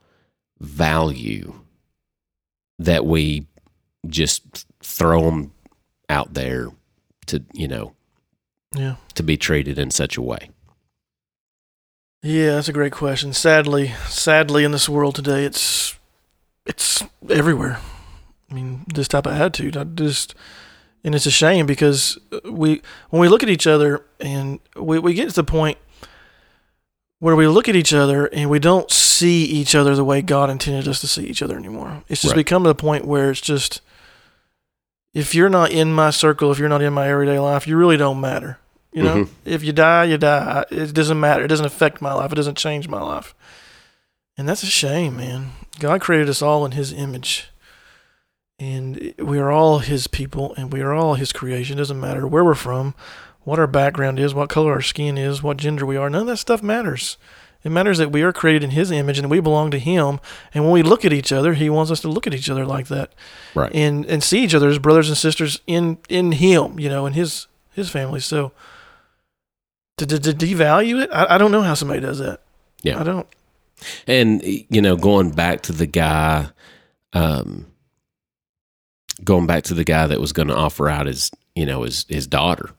value 0.60 1.54
that 2.78 3.04
we 3.06 3.46
just 4.06 4.66
throw 4.82 5.22
them 5.22 5.52
out 6.08 6.34
there 6.34 6.68
to 7.26 7.42
you 7.52 7.66
know 7.68 7.92
Yeah. 8.74 8.96
to 9.14 9.22
be 9.22 9.36
treated 9.36 9.78
in 9.78 9.90
such 9.90 10.16
a 10.16 10.22
way 10.22 10.50
Yeah, 12.22 12.54
that's 12.56 12.68
a 12.68 12.72
great 12.72 12.92
question. 12.92 13.32
Sadly, 13.32 13.92
sadly, 14.08 14.64
in 14.64 14.72
this 14.72 14.88
world 14.88 15.14
today, 15.14 15.44
it's 15.44 15.96
it's 16.64 17.04
everywhere. 17.30 17.78
I 18.50 18.54
mean, 18.54 18.84
this 18.94 19.08
type 19.08 19.26
of 19.26 19.32
attitude. 19.32 19.76
I 19.76 19.84
just, 19.84 20.34
and 21.02 21.14
it's 21.14 21.26
a 21.26 21.30
shame 21.30 21.66
because 21.66 22.18
we, 22.44 22.80
when 23.10 23.20
we 23.20 23.28
look 23.28 23.42
at 23.42 23.48
each 23.48 23.66
other, 23.66 24.04
and 24.20 24.60
we 24.76 24.98
we 24.98 25.14
get 25.14 25.28
to 25.28 25.34
the 25.34 25.44
point 25.44 25.78
where 27.18 27.34
we 27.34 27.46
look 27.48 27.68
at 27.68 27.74
each 27.74 27.94
other 27.94 28.26
and 28.26 28.50
we 28.50 28.58
don't 28.58 28.90
see 28.90 29.44
each 29.44 29.74
other 29.74 29.94
the 29.94 30.04
way 30.04 30.20
God 30.20 30.50
intended 30.50 30.86
us 30.86 31.00
to 31.00 31.06
see 31.06 31.24
each 31.26 31.42
other 31.42 31.56
anymore. 31.56 32.02
It's 32.08 32.20
just 32.20 32.32
Right. 32.32 32.44
become 32.44 32.62
to 32.64 32.68
the 32.68 32.74
point 32.74 33.06
where 33.06 33.30
it's 33.30 33.40
just, 33.40 33.80
if 35.14 35.34
you're 35.34 35.48
not 35.48 35.70
in 35.70 35.92
my 35.94 36.10
circle, 36.10 36.52
if 36.52 36.58
you're 36.58 36.68
not 36.68 36.82
in 36.82 36.92
my 36.92 37.08
everyday 37.08 37.38
life, 37.38 37.66
you 37.66 37.76
really 37.76 37.96
don't 37.96 38.20
matter. 38.20 38.58
You 38.92 39.02
know, 39.02 39.16
Mhm. 39.24 39.28
if 39.46 39.64
you 39.64 39.72
die, 39.72 40.04
you 40.04 40.18
die. 40.18 40.64
It 40.70 40.92
doesn't 40.94 41.18
matter. 41.18 41.42
It 41.44 41.48
doesn't 41.48 41.64
affect 41.66 42.00
my 42.02 42.12
life. 42.12 42.32
It 42.32 42.36
doesn't 42.36 42.58
change 42.58 42.86
my 42.88 43.00
life. 43.00 43.34
And 44.38 44.46
that's 44.48 44.62
a 44.62 44.66
shame, 44.66 45.16
man. 45.16 45.52
God 45.78 46.00
created 46.02 46.28
us 46.28 46.42
all 46.42 46.64
in 46.66 46.72
His 46.72 46.92
image. 46.92 47.48
And 48.58 49.14
we 49.18 49.38
are 49.38 49.50
all 49.50 49.80
His 49.80 50.06
people 50.06 50.54
and 50.56 50.72
we 50.72 50.80
are 50.80 50.92
all 50.94 51.14
His 51.14 51.32
creation. 51.32 51.76
It 51.76 51.80
doesn't 51.80 52.00
matter 52.00 52.26
where 52.26 52.44
we're 52.44 52.54
from, 52.54 52.94
what 53.44 53.58
our 53.58 53.66
background 53.66 54.18
is, 54.18 54.32
what 54.34 54.48
color 54.48 54.72
our 54.72 54.80
skin 54.80 55.18
is, 55.18 55.42
what 55.42 55.58
gender 55.58 55.84
we 55.84 55.96
are. 55.96 56.08
None 56.08 56.22
of 56.22 56.26
that 56.28 56.38
stuff 56.38 56.62
matters. 56.62 57.18
It 57.64 57.70
matters 57.70 57.98
that 57.98 58.12
we 58.12 58.22
are 58.22 58.32
created 58.32 58.62
in 58.64 58.70
His 58.70 58.90
image 58.90 59.18
and 59.18 59.28
we 59.30 59.40
belong 59.40 59.70
to 59.72 59.78
Him. 59.78 60.20
And 60.54 60.64
when 60.64 60.72
we 60.72 60.82
look 60.82 61.04
at 61.04 61.12
each 61.12 61.32
other, 61.32 61.52
He 61.54 61.68
wants 61.68 61.90
us 61.90 62.00
to 62.00 62.08
look 62.08 62.26
at 62.26 62.32
each 62.32 62.48
other 62.48 62.64
like 62.64 62.86
that 62.88 63.12
right 63.54 63.74
and 63.74 64.06
and 64.06 64.22
see 64.22 64.42
each 64.44 64.54
other 64.54 64.68
as 64.68 64.78
brothers 64.78 65.08
and 65.08 65.16
sisters 65.18 65.60
in 65.66 65.98
in 66.08 66.32
him 66.32 66.78
you 66.78 66.88
know 66.88 67.06
in 67.06 67.12
his 67.14 67.46
his 67.72 67.88
family 67.90 68.20
so 68.20 68.52
to, 69.96 70.06
to, 70.06 70.18
to 70.20 70.32
devalue 70.32 71.02
it 71.02 71.10
I, 71.12 71.34
I 71.34 71.38
don't 71.38 71.50
know 71.52 71.62
how 71.62 71.72
somebody 71.74 72.00
does 72.00 72.18
that 72.18 72.40
Yeah. 72.82 73.00
i 73.00 73.02
don't 73.02 73.26
and 74.06 74.42
you 74.44 74.82
know 74.82 74.96
going 74.96 75.30
back 75.30 75.62
to 75.62 75.72
the 75.72 75.86
guy 75.86 76.48
um 77.14 77.66
going 79.24 79.46
back 79.46 79.64
to 79.64 79.74
the 79.74 79.84
guy 79.84 80.06
that 80.06 80.20
was 80.20 80.32
going 80.32 80.48
to 80.48 80.56
offer 80.56 80.88
out 80.88 81.06
his 81.06 81.30
you 81.54 81.66
know 81.66 81.82
his 81.82 82.06
his 82.08 82.26
daughter. 82.26 82.70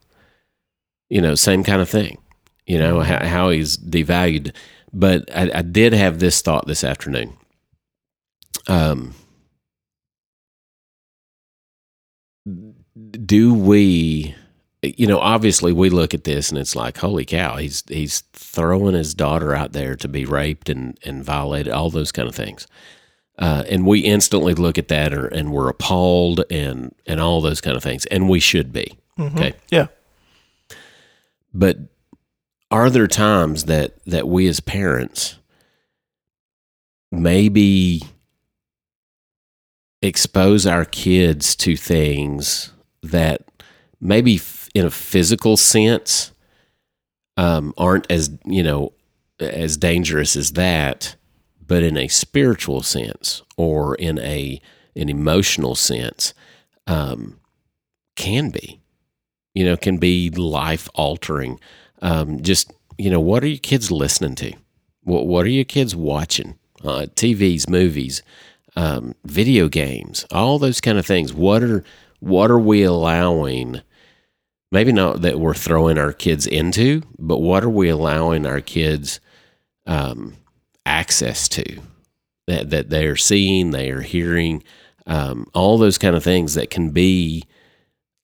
You 1.09 1.21
know 1.21 1.35
same 1.35 1.63
kind 1.63 1.81
of 1.81 1.89
thing 1.89 2.17
you 2.67 2.77
know 2.77 2.99
how, 2.99 3.25
how 3.25 3.49
he's 3.49 3.77
devalued. 3.77 4.53
But 4.93 5.29
I, 5.35 5.49
I 5.59 5.61
did 5.61 5.93
have 5.93 6.19
this 6.19 6.41
thought 6.41 6.67
this 6.67 6.83
afternoon. 6.83 7.35
Um 8.67 9.15
do 13.21 13.53
we 13.53 14.35
you 14.81 15.07
know 15.07 15.19
obviously 15.19 15.73
we 15.73 15.89
look 15.89 16.13
at 16.13 16.23
this 16.23 16.49
and 16.49 16.57
it's 16.57 16.75
like 16.75 16.97
holy 16.97 17.25
cow 17.25 17.57
he's 17.57 17.83
he's 17.89 18.21
throwing 18.31 18.95
his 18.95 19.13
daughter 19.13 19.53
out 19.53 19.73
there 19.73 19.95
to 19.97 20.07
be 20.07 20.23
raped 20.23 20.69
and 20.69 20.97
and 21.03 21.25
violated 21.25 21.73
all 21.73 21.89
those 21.89 22.13
kind 22.13 22.29
of 22.29 22.35
things 22.35 22.65
uh, 23.39 23.63
and 23.69 23.85
we 23.85 23.99
instantly 23.99 24.53
look 24.53 24.77
at 24.77 24.87
that 24.87 25.13
or, 25.13 25.27
and 25.27 25.51
we're 25.51 25.69
appalled 25.69 26.43
and 26.49 26.93
and 27.05 27.19
all 27.19 27.39
those 27.41 27.61
kind 27.61 27.77
of 27.77 27.83
things 27.83 28.05
and 28.07 28.27
we 28.29 28.39
should 28.39 28.71
be 28.73 28.97
Mhm. 29.17 29.35
Okay. 29.35 29.53
yeah 29.69 29.87
but 31.53 31.77
are 32.69 32.89
there 32.89 33.07
times 33.07 33.65
that 33.65 33.93
that 34.05 34.27
we 34.27 34.47
as 34.47 34.59
parents 34.59 35.37
maybe 37.11 38.01
expose 40.01 40.65
our 40.67 40.85
kids 40.85 41.55
to 41.55 41.75
things 41.75 42.71
that 43.01 43.43
maybe 43.99 44.35
f- 44.35 44.69
in 44.75 44.85
a 44.85 44.91
physical 44.91 45.57
sense 45.57 46.31
um, 47.37 47.73
aren't 47.77 48.09
as 48.11 48.29
you 48.45 48.61
know 48.63 48.93
as 49.39 49.77
dangerous 49.77 50.35
as 50.35 50.51
that 50.53 51.15
but 51.67 51.83
in 51.83 51.97
a 51.97 52.07
spiritual 52.07 52.81
sense 52.81 53.41
or 53.57 53.95
in 53.95 54.19
a 54.19 54.61
an 54.95 55.09
emotional 55.09 55.75
sense 55.75 56.33
um, 56.87 57.39
can 58.15 58.49
be 58.49 58.79
you 59.53 59.65
know 59.65 59.77
can 59.77 59.97
be 59.97 60.29
life 60.29 60.89
altering 60.95 61.59
um, 62.01 62.41
just 62.41 62.71
you 62.97 63.09
know 63.09 63.19
what 63.19 63.43
are 63.43 63.47
your 63.47 63.57
kids 63.57 63.91
listening 63.91 64.35
to? 64.35 64.53
What 65.03 65.27
what 65.27 65.45
are 65.45 65.49
your 65.49 65.65
kids 65.65 65.95
watching? 65.95 66.57
Uh, 66.83 67.07
tvs 67.15 67.67
movies 67.67 68.21
um, 68.75 69.15
video 69.25 69.67
games 69.67 70.27
all 70.31 70.59
those 70.59 70.79
kind 70.79 70.99
of 70.99 71.05
things. 71.05 71.33
What 71.33 71.63
are 71.63 71.83
what 72.19 72.51
are 72.51 72.59
we 72.59 72.83
allowing 72.83 73.81
maybe 74.71 74.91
not 74.91 75.21
that 75.21 75.39
we're 75.39 75.55
throwing 75.55 75.97
our 75.97 76.13
kids 76.13 76.45
into 76.45 77.01
but 77.17 77.39
what 77.39 77.63
are 77.63 77.69
we 77.69 77.89
allowing 77.89 78.45
our 78.45 78.61
kids 78.61 79.19
um, 79.87 80.35
access 80.87 81.47
to 81.49 81.81
that 82.47 82.69
that 82.69 82.89
they 82.89 83.05
are 83.05 83.15
seeing 83.15 83.71
they 83.71 83.91
are 83.91 84.01
hearing 84.01 84.63
um, 85.05 85.47
all 85.53 85.77
those 85.77 85.97
kind 85.97 86.15
of 86.15 86.23
things 86.23 86.53
that 86.55 86.69
can 86.69 86.91
be 86.91 87.43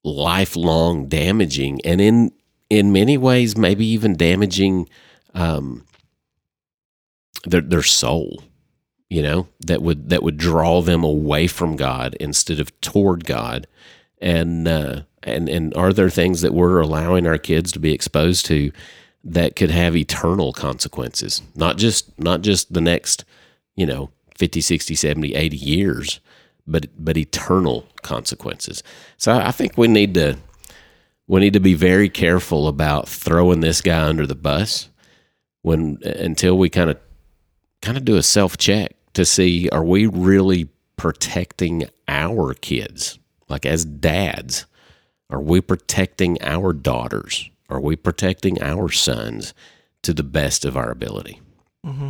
lifelong 0.04 1.08
damaging 1.08 1.80
and 1.86 2.02
in 2.02 2.32
in 2.70 2.92
many 2.92 3.18
ways 3.18 3.58
maybe 3.58 3.86
even 3.86 4.16
damaging 4.16 4.90
um 5.34 5.86
their 7.46 7.62
their 7.62 7.84
soul 7.84 8.44
you 9.14 9.22
know 9.22 9.48
that 9.60 9.84
would 9.84 10.10
that 10.10 10.24
would 10.24 10.38
draw 10.38 10.82
them 10.82 11.04
away 11.04 11.46
from 11.46 11.76
God 11.76 12.16
instead 12.20 12.60
of 12.60 12.82
toward 12.82 13.26
God. 13.26 13.68
And 14.20 14.68
uh 14.68 15.02
and 15.22 15.48
and 15.48 15.72
are 15.76 15.94
there 15.94 16.10
things 16.10 16.42
that 16.42 16.52
we're 16.52 16.80
allowing 16.80 17.28
our 17.28 17.38
kids 17.38 17.72
to 17.74 17.80
be 17.80 17.94
exposed 17.94 18.48
to 18.48 18.72
that 19.24 19.56
could 19.56 19.72
have 19.72 19.96
eternal 19.96 20.52
consequences 20.54 21.42
not 21.56 21.78
just 21.78 22.18
not 22.20 22.42
just 22.42 22.74
the 22.74 22.82
next 22.82 23.24
you 23.76 23.86
know 23.86 24.10
50 24.38 24.62
60 24.62 24.96
70 24.96 25.36
80 25.36 25.58
years 25.58 26.20
but 26.66 26.88
but 26.98 27.18
eternal 27.18 27.86
consequences. 28.02 28.84
So 29.18 29.34
i 29.34 29.52
think 29.52 29.78
we 29.78 29.88
need 29.88 30.14
to 30.14 30.38
we 31.28 31.40
need 31.40 31.54
to 31.54 31.60
be 31.60 31.74
very 31.74 32.10
careful 32.10 32.68
about 32.68 33.08
throwing 33.08 33.62
this 33.62 33.82
guy 33.82 34.08
under 34.08 34.28
the 34.28 34.36
bus 34.36 34.90
when 35.62 35.98
until 36.04 36.58
we 36.58 36.70
kind 36.70 36.90
of 36.90 36.98
kind 37.82 37.98
of 37.98 38.06
do 38.06 38.16
a 38.16 38.24
self 38.24 38.58
check 38.58 38.96
to 39.14 39.26
see 39.26 39.70
are 39.70 39.84
we 39.84 40.08
really 40.08 40.70
protecting 40.98 41.86
our 42.08 42.54
kids? 42.54 43.20
Like 43.50 43.66
as 43.66 43.86
dads 43.86 44.66
are 45.30 45.42
we 45.42 45.62
protecting 45.62 46.42
our 46.42 46.74
daughters 46.74 47.50
are 47.74 47.82
we 47.82 47.96
protecting 47.96 48.62
our 48.62 48.90
sons 48.90 49.54
to 50.02 50.14
the 50.14 50.24
best 50.24 50.66
of 50.66 50.78
our 50.78 50.92
ability 50.92 51.42
mm-hmm. 51.86 52.10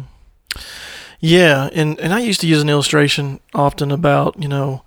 Yeah, 1.25 1.69
and, 1.71 1.97
and 2.01 2.13
I 2.13 2.19
used 2.19 2.41
to 2.41 2.47
use 2.47 2.61
an 2.61 2.67
illustration 2.67 3.39
often 3.53 3.91
about 3.91 4.37
you 4.41 4.49
know, 4.49 4.83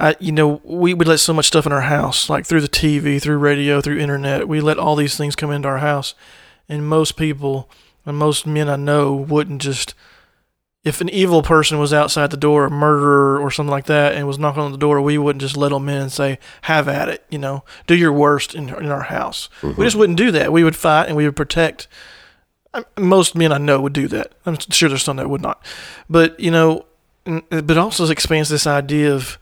I 0.00 0.16
you 0.18 0.32
know 0.32 0.60
we 0.64 0.92
would 0.94 1.06
let 1.06 1.20
so 1.20 1.32
much 1.32 1.46
stuff 1.46 1.64
in 1.64 1.70
our 1.70 1.82
house 1.82 2.28
like 2.28 2.44
through 2.44 2.62
the 2.62 2.68
TV, 2.68 3.22
through 3.22 3.38
radio, 3.38 3.80
through 3.80 3.98
internet. 3.98 4.48
We 4.48 4.60
let 4.60 4.78
all 4.78 4.96
these 4.96 5.16
things 5.16 5.36
come 5.36 5.52
into 5.52 5.68
our 5.68 5.78
house, 5.78 6.16
and 6.68 6.88
most 6.88 7.16
people 7.16 7.70
and 8.04 8.16
most 8.16 8.48
men 8.48 8.68
I 8.68 8.74
know 8.74 9.14
wouldn't 9.14 9.62
just. 9.62 9.94
If 10.86 11.00
an 11.00 11.08
evil 11.10 11.42
person 11.42 11.78
was 11.78 11.92
outside 11.92 12.30
the 12.30 12.36
door, 12.36 12.66
a 12.66 12.70
murderer 12.70 13.40
or 13.40 13.50
something 13.50 13.70
like 13.70 13.86
that, 13.86 14.14
and 14.14 14.26
was 14.26 14.38
knocking 14.38 14.62
on 14.62 14.72
the 14.72 14.78
door, 14.78 15.00
we 15.00 15.18
wouldn't 15.18 15.42
just 15.42 15.56
let 15.56 15.70
them 15.70 15.88
in 15.88 16.00
and 16.00 16.12
say, 16.12 16.38
"Have 16.62 16.88
at 16.88 17.08
it," 17.08 17.24
you 17.28 17.38
know, 17.38 17.64
do 17.86 17.94
your 17.94 18.12
worst 18.12 18.54
in 18.54 18.68
in 18.68 18.90
our 18.90 19.02
house. 19.02 19.48
We 19.62 19.70
mm-hmm. 19.70 19.82
just 19.82 19.96
wouldn't 19.96 20.18
do 20.18 20.30
that. 20.30 20.52
We 20.52 20.64
would 20.64 20.76
fight 20.76 21.08
and 21.08 21.16
we 21.16 21.24
would 21.24 21.36
protect 21.36 21.88
most 22.98 23.34
men 23.34 23.52
I 23.52 23.58
know 23.58 23.80
would 23.80 23.92
do 23.92 24.08
that. 24.08 24.32
I'm 24.44 24.58
sure 24.58 24.88
there's 24.88 25.02
some 25.02 25.16
that 25.16 25.30
would 25.30 25.42
not, 25.42 25.64
but 26.08 26.38
you 26.38 26.50
know, 26.50 26.84
but 27.24 27.78
also 27.78 28.08
expands 28.10 28.48
this 28.48 28.66
idea 28.66 29.14
of 29.14 29.38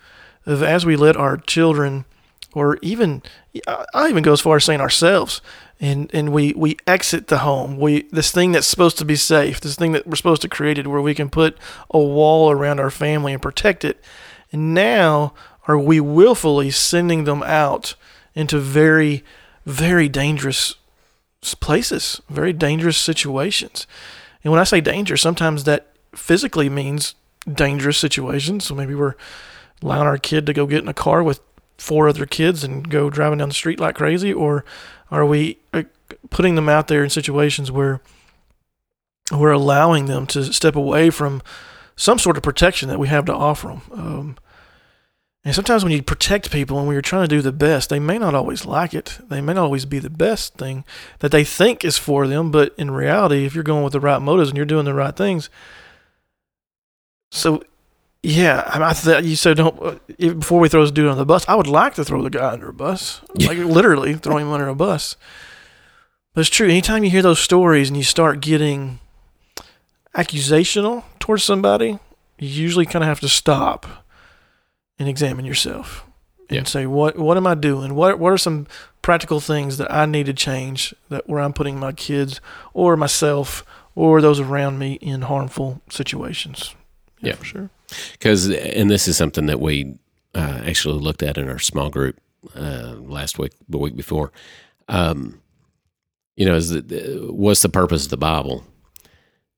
of 0.46 0.62
as 0.62 0.84
we 0.84 0.96
let 0.96 1.16
our 1.16 1.36
children, 1.36 2.04
or 2.52 2.78
even 2.82 3.22
I 3.66 3.84
I 3.94 4.08
even 4.08 4.22
go 4.22 4.32
as 4.32 4.40
far 4.40 4.56
as 4.56 4.64
saying 4.64 4.80
ourselves, 4.80 5.40
and 5.80 6.10
and 6.14 6.32
we 6.32 6.52
we 6.54 6.76
exit 6.86 7.28
the 7.28 7.38
home. 7.38 7.78
We 7.78 8.02
this 8.12 8.30
thing 8.30 8.52
that's 8.52 8.66
supposed 8.66 8.98
to 8.98 9.04
be 9.04 9.16
safe, 9.16 9.60
this 9.60 9.76
thing 9.76 9.92
that 9.92 10.06
we're 10.06 10.16
supposed 10.16 10.42
to 10.42 10.48
create 10.48 10.78
it 10.78 10.86
where 10.86 11.00
we 11.00 11.14
can 11.14 11.30
put 11.30 11.58
a 11.90 11.98
wall 11.98 12.50
around 12.50 12.80
our 12.80 12.90
family 12.90 13.32
and 13.32 13.42
protect 13.42 13.84
it. 13.84 14.02
And 14.52 14.74
now 14.74 15.34
are 15.66 15.78
we 15.78 16.00
willfully 16.00 16.70
sending 16.70 17.24
them 17.24 17.42
out 17.42 17.94
into 18.34 18.58
very 18.58 19.24
very 19.66 20.08
dangerous 20.08 20.76
places, 21.60 22.20
very 22.28 22.52
dangerous 22.52 22.96
situations. 22.96 23.86
And 24.42 24.50
when 24.50 24.60
I 24.60 24.64
say 24.64 24.80
danger 24.80 25.16
sometimes 25.16 25.64
that 25.64 25.88
physically 26.14 26.68
means 26.68 27.14
dangerous 27.52 27.98
situations. 27.98 28.64
So 28.64 28.74
maybe 28.74 28.94
we're 28.94 29.14
allowing 29.82 30.06
our 30.06 30.18
kid 30.18 30.46
to 30.46 30.52
go 30.52 30.66
get 30.66 30.82
in 30.82 30.88
a 30.88 30.94
car 30.94 31.22
with 31.22 31.40
four 31.78 32.08
other 32.08 32.26
kids 32.26 32.64
and 32.64 32.88
go 32.88 33.10
driving 33.10 33.38
down 33.38 33.48
the 33.48 33.54
street 33.54 33.80
like 33.80 33.96
crazy, 33.96 34.32
or 34.32 34.64
are 35.10 35.26
we 35.26 35.58
uh, 35.72 35.82
putting 36.30 36.54
them 36.54 36.68
out 36.68 36.88
there 36.88 37.04
in 37.04 37.10
situations 37.10 37.70
where 37.70 38.00
we're 39.32 39.52
allowing 39.52 40.06
them 40.06 40.26
to 40.26 40.52
step 40.52 40.76
away 40.76 41.10
from 41.10 41.42
some 41.96 42.18
sort 42.18 42.36
of 42.36 42.42
protection 42.42 42.88
that 42.88 42.98
we 42.98 43.08
have 43.08 43.24
to 43.26 43.34
offer 43.34 43.68
them? 43.68 43.82
Um, 43.92 44.36
and 45.44 45.54
sometimes 45.54 45.84
when 45.84 45.92
you 45.92 46.02
protect 46.02 46.50
people 46.50 46.78
and 46.78 46.86
when 46.86 46.94
you're 46.94 47.02
trying 47.02 47.28
to 47.28 47.36
do 47.36 47.42
the 47.42 47.52
best, 47.52 47.90
they 47.90 47.98
may 47.98 48.16
not 48.16 48.34
always 48.34 48.64
like 48.64 48.94
it. 48.94 49.18
They 49.28 49.42
may 49.42 49.52
not 49.52 49.64
always 49.64 49.84
be 49.84 49.98
the 49.98 50.08
best 50.08 50.54
thing 50.54 50.84
that 51.18 51.32
they 51.32 51.44
think 51.44 51.84
is 51.84 51.98
for 51.98 52.26
them. 52.26 52.50
But 52.50 52.74
in 52.78 52.90
reality, 52.90 53.44
if 53.44 53.54
you're 53.54 53.62
going 53.62 53.84
with 53.84 53.92
the 53.92 54.00
right 54.00 54.22
motives 54.22 54.48
and 54.48 54.56
you're 54.56 54.64
doing 54.64 54.86
the 54.86 54.94
right 54.94 55.14
things, 55.14 55.50
so 57.30 57.62
yeah, 58.24 58.62
I, 58.66 58.78
mean, 58.78 58.88
I 58.88 58.92
th- 58.94 59.24
you 59.24 59.36
said 59.36 59.56
don't 59.58 60.00
before 60.18 60.58
we 60.60 60.68
throw 60.68 60.82
this 60.82 60.90
dude 60.90 61.08
on 61.08 61.18
the 61.18 61.26
bus. 61.26 61.44
I 61.48 61.54
would 61.54 61.66
like 61.66 61.94
to 61.94 62.04
throw 62.04 62.22
the 62.22 62.30
guy 62.30 62.52
under 62.52 62.68
a 62.70 62.72
bus, 62.72 63.20
like 63.34 63.58
literally 63.58 64.14
throw 64.14 64.38
him 64.38 64.50
under 64.50 64.66
a 64.68 64.74
bus. 64.74 65.16
But 66.32 66.40
it's 66.40 66.50
true. 66.50 66.68
Anytime 66.68 67.04
you 67.04 67.10
hear 67.10 67.22
those 67.22 67.38
stories 67.38 67.88
and 67.88 67.96
you 67.96 68.02
start 68.02 68.40
getting 68.40 68.98
accusational 70.16 71.04
towards 71.18 71.44
somebody, 71.44 71.98
you 72.38 72.48
usually 72.48 72.86
kind 72.86 73.02
of 73.04 73.08
have 73.08 73.20
to 73.20 73.28
stop 73.28 73.86
and 74.98 75.08
examine 75.08 75.44
yourself 75.44 76.04
and 76.48 76.58
Yeah. 76.58 76.64
say 76.64 76.86
what 76.86 77.18
what 77.18 77.36
am 77.36 77.46
I 77.46 77.54
doing? 77.54 77.94
What 77.94 78.18
what 78.18 78.32
are 78.32 78.38
some 78.38 78.66
practical 79.02 79.40
things 79.40 79.76
that 79.78 79.92
I 79.92 80.06
need 80.06 80.26
to 80.26 80.32
change 80.32 80.94
that 81.08 81.28
where 81.28 81.40
I'm 81.40 81.52
putting 81.52 81.78
my 81.78 81.92
kids 81.92 82.40
or 82.72 82.96
myself 82.96 83.64
or 83.94 84.20
those 84.20 84.40
around 84.40 84.78
me 84.78 84.94
in 84.94 85.22
harmful 85.22 85.82
situations? 85.90 86.74
Yeah. 87.26 87.34
for 87.36 87.44
sure. 87.44 87.70
Because, 88.12 88.50
and 88.50 88.90
this 88.90 89.08
is 89.08 89.16
something 89.16 89.46
that 89.46 89.60
we 89.60 89.96
uh, 90.34 90.62
actually 90.64 90.98
looked 91.00 91.22
at 91.22 91.38
in 91.38 91.48
our 91.48 91.58
small 91.58 91.90
group 91.90 92.18
uh, 92.56 92.94
last 92.98 93.38
week, 93.38 93.52
the 93.68 93.78
week 93.78 93.96
before. 93.96 94.32
Um, 94.88 95.40
you 96.36 96.44
know, 96.44 96.54
is 96.56 96.70
the, 96.70 97.28
what's 97.30 97.62
the 97.62 97.68
purpose 97.68 98.04
of 98.04 98.10
the 98.10 98.16
Bible 98.16 98.64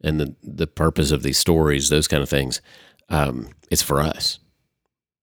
and 0.03 0.21
the 0.21 0.35
the 0.43 0.67
purpose 0.67 1.11
of 1.11 1.23
these 1.23 1.39
stories, 1.39 1.89
those 1.89 2.09
kind 2.09 2.23
of 2.23 2.29
things? 2.29 2.61
Um, 3.09 3.49
it's 3.71 3.83
for 3.83 4.01
us, 4.01 4.39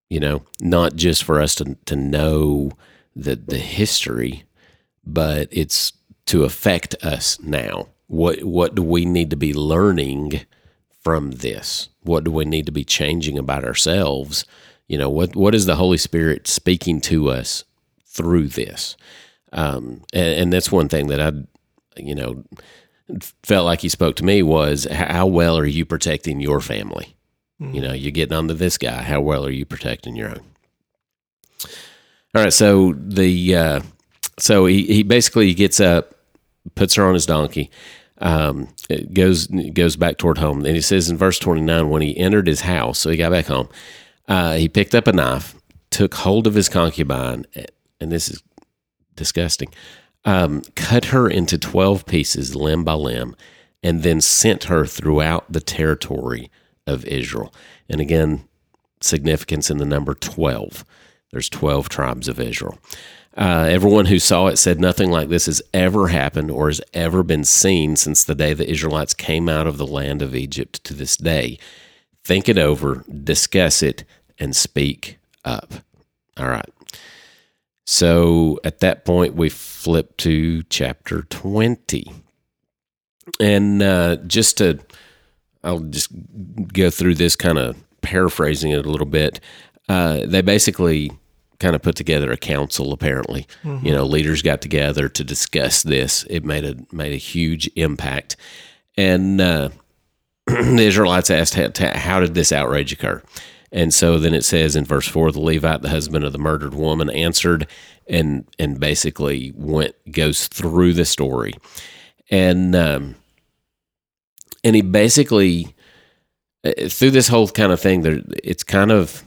you 0.09 0.19
know, 0.19 0.43
not 0.59 0.95
just 0.95 1.23
for 1.23 1.39
us 1.39 1.55
to 1.55 1.77
to 1.85 1.95
know 1.95 2.71
the 3.15 3.35
the 3.35 3.59
history, 3.59 4.45
but 5.05 5.47
it's 5.51 5.93
to 6.25 6.43
affect 6.43 6.95
us 7.03 7.39
now. 7.39 7.87
What 8.07 8.43
what 8.43 8.75
do 8.75 8.81
we 8.81 9.05
need 9.05 9.29
to 9.29 9.35
be 9.35 9.53
learning 9.53 10.41
from 11.03 11.31
this? 11.31 11.89
What 12.01 12.23
do 12.23 12.31
we 12.31 12.45
need 12.45 12.65
to 12.65 12.71
be 12.71 12.83
changing 12.83 13.37
about 13.37 13.63
ourselves? 13.63 14.45
You 14.87 14.97
know, 14.97 15.09
what 15.09 15.35
what 15.35 15.55
is 15.55 15.65
the 15.65 15.75
Holy 15.75 15.97
Spirit 15.97 16.47
speaking 16.47 17.01
to 17.01 17.29
us 17.29 17.63
through 18.05 18.49
this? 18.49 18.95
Um, 19.51 20.03
and, 20.13 20.39
and 20.39 20.53
that's 20.53 20.71
one 20.71 20.89
thing 20.89 21.07
that 21.07 21.21
I, 21.21 21.31
you 21.95 22.15
know, 22.15 22.43
felt 23.43 23.65
like 23.65 23.81
he 23.81 23.89
spoke 23.89 24.15
to 24.17 24.25
me 24.25 24.41
was 24.41 24.85
how 24.85 25.27
well 25.27 25.57
are 25.57 25.65
you 25.65 25.85
protecting 25.85 26.39
your 26.39 26.59
family? 26.59 27.15
You 27.59 27.81
know, 27.81 27.93
you're 27.93 28.11
getting 28.11 28.35
onto 28.35 28.53
this 28.55 28.77
guy. 28.77 29.03
How 29.03 29.21
well 29.21 29.45
are 29.45 29.51
you 29.51 29.65
protecting 29.65 30.15
your 30.15 30.29
own? 30.29 30.41
All 32.35 32.43
right, 32.43 32.51
so 32.51 32.93
the 32.97 33.55
uh, 33.55 33.81
so 34.39 34.65
he 34.65 34.83
he 34.85 35.03
basically 35.03 35.53
gets 35.53 35.79
up, 35.79 36.15
puts 36.75 36.95
her 36.95 37.05
on 37.05 37.13
his 37.13 37.25
donkey, 37.25 37.69
um, 38.23 38.67
it 38.89 39.13
goes 39.13 39.47
goes 39.47 39.95
back 39.95 40.17
toward 40.17 40.39
home. 40.39 40.65
And 40.65 40.75
he 40.75 40.81
says 40.81 41.09
in 41.09 41.17
verse 41.17 41.37
twenty 41.37 41.61
nine, 41.61 41.89
when 41.89 42.01
he 42.01 42.17
entered 42.17 42.47
his 42.47 42.61
house, 42.61 42.97
so 42.97 43.11
he 43.11 43.17
got 43.17 43.31
back 43.31 43.45
home, 43.45 43.69
uh, 44.27 44.53
he 44.55 44.67
picked 44.67 44.95
up 44.95 45.05
a 45.07 45.13
knife, 45.13 45.53
took 45.91 46.15
hold 46.15 46.47
of 46.47 46.55
his 46.55 46.69
concubine, 46.69 47.45
and 47.99 48.11
this 48.11 48.29
is 48.29 48.41
disgusting. 49.15 49.71
Um, 50.25 50.61
cut 50.75 51.05
her 51.05 51.29
into 51.29 51.57
twelve 51.57 52.05
pieces, 52.05 52.55
limb 52.55 52.83
by 52.83 52.93
limb, 52.93 53.35
and 53.83 54.01
then 54.01 54.21
sent 54.21 54.63
her 54.63 54.85
throughout 54.85 55.51
the 55.51 55.59
territory 55.59 56.49
of 56.87 57.05
Israel. 57.05 57.53
And 57.89 58.01
again, 58.01 58.47
significance 59.01 59.69
in 59.69 59.77
the 59.79 59.85
number 59.85 60.13
twelve. 60.15 60.85
There's 61.31 61.49
twelve 61.49 61.89
tribes 61.89 62.27
of 62.29 62.39
Israel. 62.39 62.79
Uh, 63.35 63.67
everyone 63.69 64.05
who 64.05 64.19
saw 64.19 64.47
it 64.47 64.57
said 64.57 64.79
nothing 64.79 65.09
like 65.09 65.27
this 65.29 65.47
has 65.47 65.61
ever 65.73 66.09
happened 66.09 66.51
or 66.51 66.67
has 66.67 66.81
ever 66.93 67.23
been 67.23 67.43
seen 67.43 67.95
since 67.95 68.23
the 68.23 68.35
day 68.35 68.53
the 68.53 68.69
Israelites 68.69 69.13
came 69.13 69.49
out 69.49 69.65
of 69.65 69.77
the 69.77 69.87
land 69.87 70.21
of 70.21 70.35
Egypt 70.35 70.83
to 70.83 70.93
this 70.93 71.17
day. 71.17 71.57
Think 72.23 72.47
it 72.47 72.59
over, 72.59 73.03
discuss 73.23 73.81
it, 73.81 74.03
and 74.37 74.55
speak 74.55 75.17
up. 75.43 75.73
All 76.37 76.47
right. 76.47 76.69
So 77.85 78.59
at 78.63 78.79
that 78.79 79.03
point, 79.03 79.35
we 79.35 79.49
flip 79.49 80.15
to 80.17 80.63
chapter 80.63 81.23
20. 81.23 82.11
And 83.39 83.81
uh, 83.81 84.17
just 84.27 84.59
to, 84.59 84.79
I'll 85.63 85.79
just 85.79 86.09
go 86.71 86.89
through 86.89 87.15
this 87.15 87.35
kind 87.35 87.57
of 87.57 87.75
paraphrasing 88.01 88.71
it 88.71 88.85
a 88.85 88.89
little 88.89 89.07
bit. 89.07 89.39
Uh, 89.89 90.21
they 90.25 90.41
basically 90.41 91.11
kind 91.63 91.75
of 91.75 91.81
put 91.81 91.95
together 91.95 92.29
a 92.29 92.37
council 92.37 92.91
apparently. 92.91 93.47
You 93.85 93.93
know 93.93 94.05
leaders 94.05 94.41
got 94.41 94.61
together 94.61 95.07
to 95.07 95.23
discuss 95.23 95.81
this. 95.81 96.25
It 96.29 96.43
made 96.43 96.65
a 96.65 96.75
made 96.91 97.13
a 97.13 97.17
huge 97.17 97.69
impact. 97.75 98.35
And 98.97 99.39
uh, 99.39 99.69
the 100.45 100.83
israelites 100.83 101.31
asked 101.31 101.55
how, 101.55 101.69
how 101.97 102.19
did 102.19 102.35
this 102.35 102.51
outrage 102.51 102.91
occur? 102.91 103.23
And 103.71 103.93
so 103.93 104.19
then 104.19 104.33
it 104.33 104.43
says 104.43 104.75
in 104.75 104.83
verse 104.83 105.07
4 105.07 105.31
the 105.31 105.39
levite 105.39 105.81
the 105.81 105.89
husband 105.89 106.25
of 106.25 106.33
the 106.33 106.37
murdered 106.37 106.73
woman 106.73 107.09
answered 107.09 107.65
and 108.07 108.45
and 108.59 108.77
basically 108.77 109.53
went 109.55 109.95
goes 110.11 110.47
through 110.47 110.93
the 110.93 111.05
story. 111.05 111.53
And 112.29 112.75
um 112.75 113.15
and 114.65 114.75
he 114.75 114.81
basically 114.81 115.73
uh, 116.65 116.89
through 116.89 117.11
this 117.11 117.29
whole 117.29 117.47
kind 117.47 117.71
of 117.71 117.79
thing 117.79 118.01
there 118.01 118.19
it's 118.43 118.63
kind 118.63 118.91
of 118.91 119.23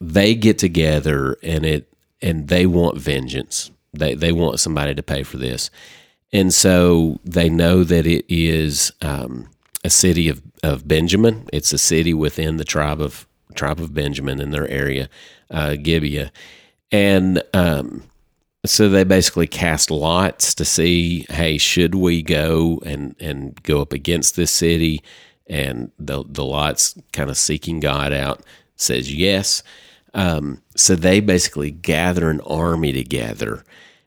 they 0.00 0.34
get 0.34 0.58
together 0.58 1.36
and 1.42 1.64
it 1.64 1.92
and 2.20 2.48
they 2.48 2.66
want 2.66 2.98
vengeance. 2.98 3.70
They 3.92 4.14
they 4.14 4.32
want 4.32 4.60
somebody 4.60 4.94
to 4.94 5.02
pay 5.02 5.22
for 5.22 5.36
this, 5.38 5.70
and 6.32 6.52
so 6.52 7.18
they 7.24 7.48
know 7.48 7.84
that 7.84 8.06
it 8.06 8.24
is 8.28 8.92
um, 9.00 9.48
a 9.84 9.90
city 9.90 10.28
of, 10.28 10.42
of 10.62 10.86
Benjamin. 10.86 11.48
It's 11.52 11.72
a 11.72 11.78
city 11.78 12.14
within 12.14 12.56
the 12.56 12.64
tribe 12.64 13.00
of 13.00 13.26
tribe 13.54 13.80
of 13.80 13.94
Benjamin 13.94 14.40
in 14.40 14.50
their 14.50 14.68
area, 14.68 15.08
uh, 15.50 15.76
Gibeah, 15.76 16.30
and 16.92 17.42
um, 17.54 18.04
so 18.66 18.88
they 18.88 19.04
basically 19.04 19.46
cast 19.46 19.90
lots 19.90 20.54
to 20.54 20.64
see, 20.64 21.24
hey, 21.30 21.58
should 21.58 21.94
we 21.94 22.22
go 22.22 22.80
and 22.84 23.16
and 23.18 23.60
go 23.62 23.80
up 23.80 23.92
against 23.92 24.36
this 24.36 24.50
city? 24.50 25.02
And 25.46 25.90
the 25.98 26.24
the 26.26 26.44
lots 26.44 26.94
kind 27.12 27.30
of 27.30 27.38
seeking 27.38 27.80
God 27.80 28.12
out 28.12 28.42
says 28.78 29.12
yes. 29.12 29.62
Um, 30.14 30.62
so 30.74 30.96
they 30.96 31.20
basically 31.20 31.70
gather 31.70 32.30
an 32.30 32.40
army 32.40 32.92
together 32.92 33.64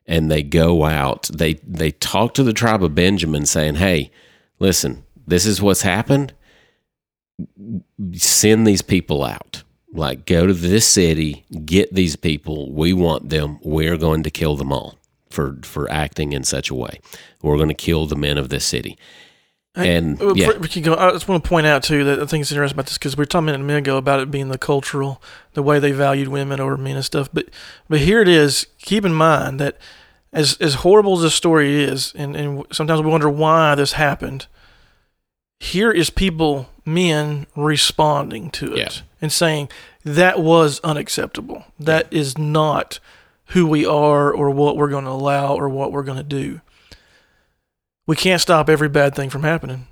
and 0.07 0.31
they 0.31 0.43
go 0.43 0.83
out. 0.85 1.29
They 1.33 1.55
they 1.65 1.91
talk 1.91 2.33
to 2.33 2.43
the 2.43 2.53
tribe 2.53 2.83
of 2.83 2.95
Benjamin, 2.95 3.45
saying, 3.45 3.75
"Hey, 3.75 4.11
listen, 4.59 5.03
this 5.27 5.45
is 5.45 5.61
what's 5.61 5.83
happened. 5.83 6.33
Send 8.13 8.67
these 8.67 8.81
people 8.81 9.23
out. 9.23 9.63
Like, 9.93 10.25
go 10.25 10.47
to 10.47 10.53
this 10.53 10.87
city, 10.87 11.45
get 11.65 11.93
these 11.93 12.15
people. 12.15 12.71
We 12.73 12.93
want 12.93 13.29
them. 13.29 13.59
We're 13.61 13.97
going 13.97 14.23
to 14.23 14.31
kill 14.31 14.55
them 14.55 14.71
all 14.71 14.97
for 15.29 15.59
for 15.63 15.89
acting 15.91 16.33
in 16.33 16.43
such 16.43 16.69
a 16.69 16.75
way. 16.75 16.99
We're 17.41 17.57
going 17.57 17.69
to 17.69 17.73
kill 17.73 18.05
the 18.05 18.15
men 18.15 18.37
of 18.37 18.49
this 18.49 18.65
city." 18.65 18.97
And 19.73 20.21
Uh, 20.21 20.33
yeah, 20.35 20.47
before 20.47 20.59
we 20.59 20.67
can 20.67 20.81
go. 20.83 20.95
I 20.95 21.11
just 21.11 21.27
want 21.29 21.43
to 21.43 21.47
point 21.49 21.65
out 21.65 21.81
too 21.83 22.03
that 22.03 22.19
I 22.19 22.25
think 22.25 22.41
it's 22.41 22.51
interesting 22.51 22.75
about 22.75 22.87
this 22.87 22.97
because 22.97 23.15
we 23.15 23.21
were 23.21 23.25
talking 23.25 23.49
a 23.49 23.57
minute 23.57 23.79
ago 23.79 23.95
about 23.97 24.19
it 24.19 24.29
being 24.29 24.49
the 24.49 24.57
cultural, 24.57 25.21
the 25.53 25.63
way 25.63 25.79
they 25.79 25.91
valued 25.93 26.27
women 26.27 26.59
over 26.59 26.75
men 26.77 26.97
and 26.97 27.05
stuff. 27.05 27.29
But 27.31 27.47
but 27.89 27.99
here 27.99 28.21
it 28.21 28.27
is. 28.27 28.67
Keep 28.79 29.05
in 29.05 29.13
mind 29.13 29.59
that 29.61 29.77
as 30.33 30.57
as 30.59 30.75
horrible 30.75 31.13
as 31.17 31.21
this 31.21 31.35
story 31.35 31.81
is, 31.83 32.11
and 32.17 32.35
and 32.35 32.65
sometimes 32.71 33.01
we 33.01 33.09
wonder 33.09 33.29
why 33.29 33.75
this 33.75 33.93
happened. 33.93 34.47
Here 35.61 35.91
is 35.91 36.09
people, 36.09 36.69
men, 36.85 37.45
responding 37.55 38.49
to 38.51 38.73
it 38.73 38.77
Yeah. 38.77 38.89
and 39.21 39.31
saying 39.31 39.69
that 40.03 40.39
was 40.39 40.79
unacceptable. 40.83 41.65
That 41.79 42.07
is 42.11 42.37
not 42.37 42.99
who 43.47 43.67
we 43.67 43.85
are 43.85 44.31
or 44.33 44.49
what 44.49 44.75
we're 44.75 44.89
going 44.89 45.05
to 45.05 45.11
allow 45.11 45.53
or 45.55 45.69
what 45.69 45.91
we're 45.91 46.03
going 46.03 46.17
to 46.17 46.23
do. 46.23 46.61
We 48.07 48.15
can't 48.15 48.41
stop 48.41 48.69
every 48.69 48.89
bad 48.89 49.15
thing 49.15 49.29
from 49.29 49.43
happening, 49.43 49.87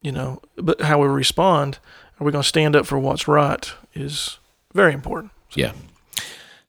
you 0.00 0.12
know, 0.12 0.40
but 0.56 0.80
how 0.82 1.00
we 1.00 1.08
respond, 1.08 1.78
are 2.20 2.24
we 2.24 2.32
going 2.32 2.42
to 2.42 2.48
stand 2.48 2.76
up 2.76 2.86
for 2.86 2.98
what's 2.98 3.28
right 3.28 3.72
is 3.94 4.38
very 4.74 4.92
important. 4.92 5.32
Yeah. 5.54 5.72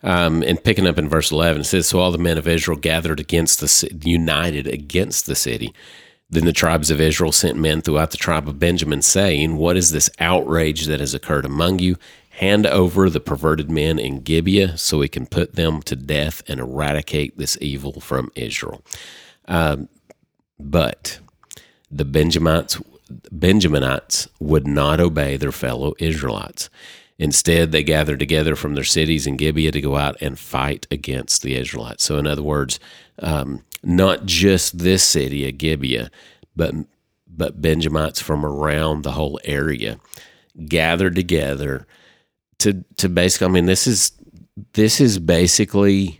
Um, 0.03 0.43
and 0.43 0.61
picking 0.61 0.85
up 0.85 0.97
in 0.97 1.07
verse 1.07 1.31
11, 1.31 1.61
it 1.61 1.65
says, 1.65 1.87
So 1.87 1.99
all 1.99 2.11
the 2.11 2.17
men 2.17 2.37
of 2.37 2.47
Israel 2.47 2.77
gathered 2.77 3.19
against 3.19 3.61
the 3.61 3.97
united 4.03 4.67
against 4.67 5.25
the 5.25 5.35
city. 5.35 5.73
Then 6.29 6.45
the 6.45 6.51
tribes 6.51 6.91
of 6.91 6.99
Israel 6.99 7.31
sent 7.31 7.57
men 7.57 7.81
throughout 7.81 8.11
the 8.11 8.17
tribe 8.17 8.47
of 8.49 8.59
Benjamin, 8.59 9.01
saying, 9.01 9.55
What 9.55 9.77
is 9.77 9.91
this 9.91 10.09
outrage 10.19 10.87
that 10.87 10.99
has 10.99 11.13
occurred 11.13 11.45
among 11.45 11.79
you? 11.79 11.95
Hand 12.31 12.65
over 12.65 13.09
the 13.09 13.19
perverted 13.19 13.69
men 13.69 13.99
in 13.99 14.21
Gibeah 14.21 14.77
so 14.77 14.97
we 14.97 15.07
can 15.07 15.27
put 15.27 15.55
them 15.55 15.81
to 15.83 15.95
death 15.95 16.41
and 16.47 16.59
eradicate 16.59 17.37
this 17.37 17.57
evil 17.61 18.01
from 18.01 18.31
Israel. 18.35 18.83
Um, 19.47 19.87
but 20.63 21.19
the 21.91 22.05
Benjamites, 22.05 22.81
Benjaminites 23.11 24.27
would 24.39 24.65
not 24.65 24.99
obey 24.99 25.37
their 25.37 25.51
fellow 25.51 25.93
Israelites. 25.99 26.69
Instead, 27.19 27.71
they 27.71 27.83
gathered 27.83 28.19
together 28.19 28.55
from 28.55 28.73
their 28.73 28.83
cities 28.83 29.27
in 29.27 29.37
Gibeah 29.37 29.71
to 29.71 29.81
go 29.81 29.97
out 29.97 30.17
and 30.19 30.39
fight 30.39 30.87
against 30.89 31.43
the 31.43 31.55
Israelites. 31.55 32.03
So, 32.03 32.17
in 32.17 32.25
other 32.25 32.41
words, 32.41 32.79
um, 33.19 33.63
not 33.83 34.25
just 34.25 34.79
this 34.79 35.03
city 35.03 35.47
of 35.47 35.57
Gibeah, 35.57 36.09
but 36.55 36.73
but 37.35 37.61
Benjamites 37.61 38.21
from 38.21 38.45
around 38.45 39.03
the 39.03 39.11
whole 39.11 39.39
area 39.43 39.99
gathered 40.67 41.15
together 41.15 41.87
to 42.59 42.83
to 42.97 43.09
basically. 43.09 43.47
I 43.47 43.51
mean, 43.51 43.67
this 43.67 43.85
is 43.85 44.11
this 44.73 44.99
is 44.99 45.19
basically. 45.19 46.19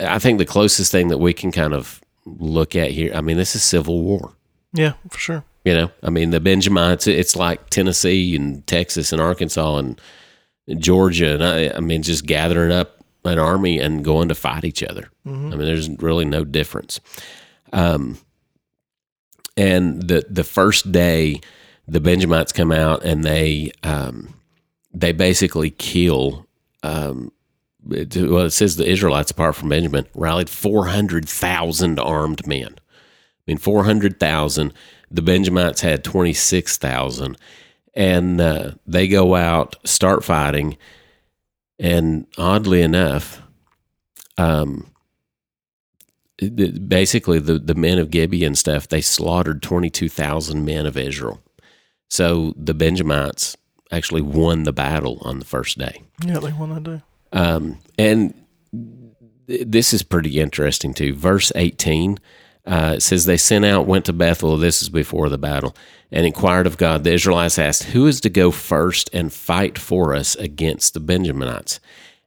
I 0.00 0.18
think 0.18 0.38
the 0.38 0.44
closest 0.44 0.92
thing 0.92 1.08
that 1.08 1.18
we 1.18 1.32
can 1.32 1.50
kind 1.50 1.72
of 1.72 2.02
look 2.38 2.76
at 2.76 2.90
here. 2.90 3.12
I 3.14 3.20
mean, 3.20 3.36
this 3.36 3.54
is 3.54 3.62
civil 3.62 4.02
war. 4.02 4.32
Yeah, 4.72 4.94
for 5.10 5.18
sure. 5.18 5.44
You 5.64 5.74
know, 5.74 5.90
I 6.02 6.10
mean, 6.10 6.30
the 6.30 6.40
Benjamites, 6.40 7.06
it's 7.06 7.36
like 7.36 7.68
Tennessee 7.70 8.34
and 8.36 8.66
Texas 8.66 9.12
and 9.12 9.20
Arkansas 9.20 9.76
and 9.76 10.00
Georgia. 10.78 11.34
And 11.34 11.44
I, 11.44 11.76
I 11.76 11.80
mean, 11.80 12.02
just 12.02 12.26
gathering 12.26 12.72
up 12.72 13.04
an 13.24 13.38
army 13.38 13.78
and 13.78 14.04
going 14.04 14.28
to 14.28 14.34
fight 14.34 14.64
each 14.64 14.82
other. 14.82 15.10
I 15.52 15.56
mean, 15.56 15.66
there's 15.66 15.90
really 15.90 16.24
no 16.24 16.44
difference. 16.44 17.00
Um, 17.72 18.18
and 19.56 20.02
the, 20.08 20.24
the 20.30 20.44
first 20.44 20.92
day, 20.92 21.40
the 21.86 22.00
Benjamites 22.00 22.52
come 22.52 22.72
out 22.72 23.04
and 23.04 23.24
they, 23.24 23.72
um, 23.82 24.34
they 24.94 25.12
basically 25.12 25.70
kill, 25.70 26.46
um, 26.82 27.32
it, 27.90 28.16
well, 28.16 28.46
it 28.46 28.50
says 28.50 28.76
the 28.76 28.88
Israelites, 28.88 29.30
apart 29.30 29.56
from 29.56 29.68
Benjamin, 29.68 30.06
rallied 30.14 30.50
400,000 30.50 31.98
armed 31.98 32.46
men. 32.46 32.76
I 32.76 33.42
mean, 33.46 33.58
400,000. 33.58 34.72
The 35.10 35.22
Benjamites 35.22 35.80
had 35.80 36.04
26,000. 36.04 37.36
And 37.94 38.40
uh, 38.40 38.72
they 38.86 39.08
go 39.08 39.34
out, 39.34 39.76
start 39.84 40.22
fighting. 40.22 40.76
And 41.78 42.26
oddly 42.36 42.82
enough, 42.82 43.40
um, 44.36 44.90
basically 46.38 47.38
the, 47.38 47.58
the 47.58 47.74
men 47.74 47.98
of 47.98 48.10
Gibeah 48.10 48.46
and 48.46 48.58
stuff, 48.58 48.86
they 48.86 49.00
slaughtered 49.00 49.62
22,000 49.62 50.64
men 50.64 50.86
of 50.86 50.96
Israel. 50.96 51.40
So 52.08 52.54
the 52.56 52.74
Benjamites 52.74 53.56
actually 53.90 54.22
won 54.22 54.62
the 54.62 54.72
battle 54.72 55.18
on 55.22 55.38
the 55.38 55.44
first 55.44 55.78
day. 55.78 56.02
Yeah, 56.24 56.38
they 56.38 56.52
want 56.52 56.74
to 56.74 56.80
do. 56.80 57.02
Um, 57.32 57.78
and 57.98 58.34
th- 59.46 59.64
this 59.66 59.92
is 59.92 60.02
pretty 60.02 60.40
interesting 60.40 60.94
too. 60.94 61.14
Verse 61.14 61.52
18 61.54 62.18
uh, 62.66 62.98
says, 62.98 63.24
They 63.24 63.36
sent 63.36 63.64
out, 63.64 63.86
went 63.86 64.04
to 64.06 64.12
Bethel, 64.12 64.56
this 64.56 64.82
is 64.82 64.88
before 64.88 65.28
the 65.28 65.38
battle, 65.38 65.74
and 66.12 66.26
inquired 66.26 66.66
of 66.66 66.76
God. 66.76 67.04
The 67.04 67.12
Israelites 67.12 67.58
asked, 67.58 67.84
Who 67.84 68.06
is 68.06 68.20
to 68.22 68.30
go 68.30 68.50
first 68.50 69.10
and 69.12 69.32
fight 69.32 69.78
for 69.78 70.14
us 70.14 70.36
against 70.36 70.94
the 70.94 71.00
Benjaminites? 71.00 71.80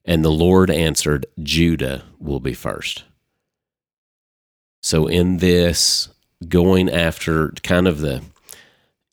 And 0.03 0.25
the 0.25 0.31
Lord 0.31 0.71
answered, 0.71 1.27
Judah 1.41 2.03
will 2.19 2.39
be 2.39 2.53
first. 2.53 3.03
So, 4.81 5.05
in 5.05 5.37
this, 5.37 6.09
going 6.47 6.89
after 6.89 7.49
kind 7.61 7.87
of 7.87 7.99
the, 7.99 8.23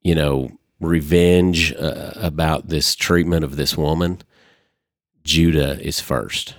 you 0.01 0.14
know, 0.14 0.53
revenge 0.80 1.74
uh, 1.74 2.12
about 2.16 2.68
this 2.68 2.95
treatment 2.95 3.45
of 3.45 3.57
this 3.57 3.76
woman, 3.76 4.22
Judah 5.29 5.79
is 5.87 6.01
first. 6.01 6.55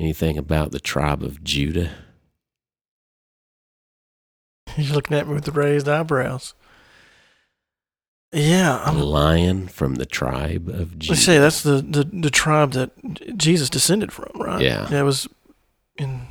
Anything 0.00 0.38
about 0.38 0.72
the 0.72 0.80
tribe 0.80 1.22
of 1.22 1.44
Judah? 1.44 1.90
He's 4.76 4.90
looking 4.90 5.14
at 5.14 5.28
me 5.28 5.34
with 5.34 5.44
the 5.44 5.52
raised 5.52 5.90
eyebrows. 5.90 6.54
Yeah, 8.32 8.78
A 8.82 8.88
I'm, 8.88 8.98
lion 8.98 9.68
from 9.68 9.96
the 9.96 10.06
tribe 10.06 10.68
of 10.70 10.94
let's 11.06 11.20
say 11.22 11.38
that's 11.38 11.62
the, 11.62 11.82
the, 11.82 12.04
the 12.04 12.30
tribe 12.30 12.72
that 12.72 12.90
Jesus 13.36 13.68
descended 13.68 14.10
from, 14.10 14.30
right? 14.34 14.62
Yeah. 14.62 14.88
Yeah, 14.90 15.00
it 15.00 15.04
was 15.04 15.28
in 15.98 16.22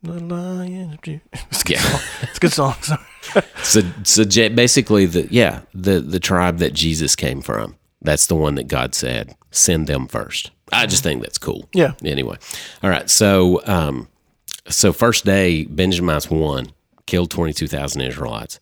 the 0.00 0.12
Lion 0.20 0.92
of 0.92 1.02
Judah. 1.02 1.22
It's 1.50 1.62
a 1.62 1.64
good 1.64 1.74
Yeah. 1.76 1.80
song. 1.82 2.00
It's 2.22 2.36
a 2.36 2.40
good 2.40 2.52
song. 2.52 2.74
Sorry. 2.82 3.44
So, 3.64 3.82
so 4.04 4.24
basically, 4.50 5.06
the 5.06 5.26
yeah, 5.30 5.62
the 5.74 5.98
the 6.00 6.20
tribe 6.20 6.58
that 6.58 6.72
Jesus 6.72 7.16
came 7.16 7.40
from. 7.42 7.76
That's 8.04 8.26
the 8.26 8.36
one 8.36 8.54
that 8.54 8.68
God 8.68 8.94
said 8.94 9.34
send 9.50 9.86
them 9.86 10.06
first. 10.06 10.50
I 10.72 10.86
just 10.86 11.02
think 11.02 11.22
that's 11.22 11.38
cool. 11.38 11.68
Yeah. 11.72 11.92
Anyway, 12.04 12.36
all 12.82 12.90
right. 12.90 13.08
So, 13.08 13.62
um, 13.66 14.08
so 14.68 14.92
first 14.92 15.24
day, 15.24 15.64
Benjamites 15.64 16.30
won, 16.30 16.72
killed 17.06 17.30
twenty 17.30 17.52
two 17.52 17.66
thousand 17.66 18.02
Israelites. 18.02 18.60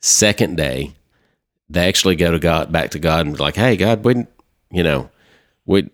Second 0.00 0.56
day, 0.56 0.92
they 1.68 1.86
actually 1.88 2.16
go 2.16 2.30
to 2.30 2.38
God, 2.38 2.72
back 2.72 2.90
to 2.90 2.98
God, 2.98 3.26
and 3.26 3.36
be 3.36 3.42
like, 3.42 3.56
"Hey, 3.56 3.76
God, 3.76 4.04
we, 4.04 4.26
you 4.70 4.82
know, 4.82 5.10
we 5.66 5.88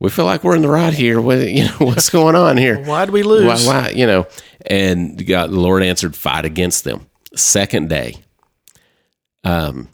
we 0.00 0.08
feel 0.10 0.24
like 0.24 0.42
we're 0.42 0.56
in 0.56 0.62
the 0.62 0.68
right 0.68 0.94
here. 0.94 1.20
What, 1.20 1.38
you 1.48 1.64
know, 1.64 1.74
what's 1.78 2.10
going 2.10 2.34
on 2.34 2.56
here? 2.56 2.82
Why'd 2.82 3.10
we 3.10 3.22
lose? 3.22 3.66
Why, 3.66 3.82
why, 3.82 3.90
you 3.90 4.06
know, 4.06 4.26
and 4.66 5.24
God, 5.26 5.50
the 5.50 5.60
Lord 5.60 5.82
answered, 5.82 6.16
fight 6.16 6.44
against 6.44 6.84
them. 6.84 7.06
Second 7.36 7.88
day, 7.90 8.16
um, 9.44 9.88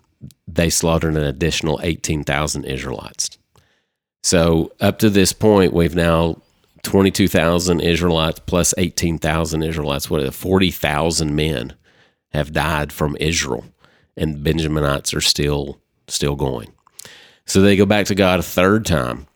they 0.47 0.71
slaughtered 0.71 1.17
an 1.17 1.25
additional 1.25 1.81
18,000 1.83 2.65
Israelites. 2.65 3.39
So 4.23 4.73
up 4.81 4.99
to 5.01 5.11
this 5.11 5.33
point, 5.33 5.73
we've 5.73 5.95
now 5.95 6.41
22,000 6.83 7.81
Israelites 7.81 8.41
plus 8.47 8.75
18,000 8.79 9.63
Israelites. 9.63 10.11
What 10.11 10.33
40,000 10.33 11.35
men 11.35 11.75
have 12.33 12.53
died 12.53 12.93
from 12.93 13.17
Israel, 13.19 13.65
and 14.17 14.45
Benjaminites 14.45 15.15
are 15.15 15.21
still 15.21 15.81
still 16.09 16.37
going. 16.37 16.73
So 17.47 17.61
they 17.61 17.77
go 17.77 17.87
back 17.87 18.07
to 18.07 18.15
God 18.15 18.41
a 18.41 18.43
third 18.45 18.87
time 18.87 19.27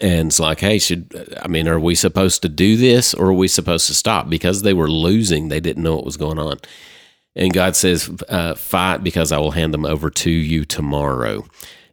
and 0.00 0.28
it's 0.28 0.40
like, 0.40 0.60
hey, 0.60 0.78
should 0.78 1.36
I 1.42 1.48
mean, 1.48 1.66
are 1.68 1.80
we 1.80 1.94
supposed 1.94 2.42
to 2.42 2.48
do 2.48 2.76
this 2.76 3.14
or 3.14 3.28
are 3.28 3.32
we 3.32 3.48
supposed 3.48 3.86
to 3.86 3.94
stop? 3.94 4.28
Because 4.28 4.62
they 4.62 4.74
were 4.74 4.90
losing, 4.90 5.48
they 5.48 5.60
didn't 5.60 5.82
know 5.82 5.96
what 5.96 6.04
was 6.04 6.16
going 6.16 6.38
on. 6.38 6.58
And 7.38 7.52
God 7.54 7.76
says, 7.76 8.10
uh, 8.28 8.54
fight 8.54 9.04
because 9.04 9.32
I 9.32 9.38
will 9.38 9.52
hand 9.52 9.72
them 9.72 9.86
over 9.86 10.10
to 10.10 10.30
you 10.30 10.64
tomorrow. 10.64 11.46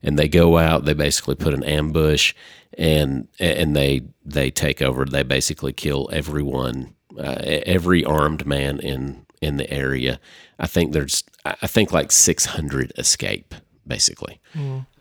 And 0.03 0.19
they 0.19 0.27
go 0.27 0.57
out, 0.57 0.85
they 0.85 0.93
basically 0.93 1.35
put 1.35 1.53
an 1.53 1.63
ambush 1.63 2.33
and 2.77 3.27
and 3.39 3.75
they 3.75 4.01
they 4.25 4.51
take 4.51 4.81
over. 4.81 5.05
They 5.05 5.23
basically 5.23 5.71
kill 5.71 6.09
everyone, 6.11 6.93
uh, 7.17 7.37
every 7.65 8.03
armed 8.03 8.45
man 8.45 8.79
in 8.79 9.25
in 9.41 9.57
the 9.57 9.69
area. 9.71 10.19
I 10.59 10.67
think 10.67 10.91
there's, 10.93 11.23
I 11.45 11.67
think 11.67 11.91
like 11.91 12.11
600 12.11 12.93
escape 12.97 13.53
basically. 13.87 14.41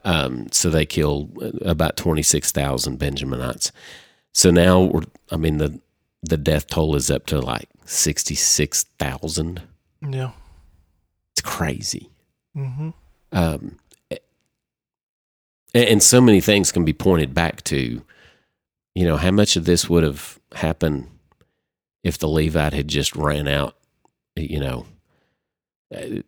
Um, 0.05 0.49
so 0.53 0.69
they 0.69 0.85
kill 0.85 1.31
about 1.63 1.97
26,000 1.97 2.99
Benjaminites. 2.99 3.71
So 4.33 4.51
now 4.51 4.83
we're, 4.83 5.03
I 5.31 5.37
mean, 5.37 5.59
the, 5.59 5.81
the 6.23 6.37
death 6.37 6.67
toll 6.67 6.95
is 6.95 7.11
up 7.11 7.27
to 7.27 7.41
like 7.41 7.69
66,000. 7.87 9.63
Yeah. 10.07 10.31
It's 11.33 11.41
crazy. 11.43 12.11
hmm 12.55 12.91
Um, 13.33 13.79
and, 15.75 16.03
so 16.03 16.21
many 16.21 16.41
things 16.41 16.71
can 16.71 16.85
be 16.85 16.93
pointed 16.93 17.35
back 17.35 17.65
to, 17.65 18.03
you 18.95 19.05
know, 19.05 19.17
how 19.17 19.31
much 19.33 19.57
of 19.57 19.65
this 19.65 19.89
would 19.89 20.05
have 20.05 20.39
happened 20.55 21.09
if 22.05 22.17
the 22.19 22.29
Levite 22.29 22.73
had 22.75 22.87
just 22.87 23.17
ran 23.17 23.49
out, 23.49 23.77
you 24.37 24.61
know, 24.61 24.87
uh, 25.95 26.21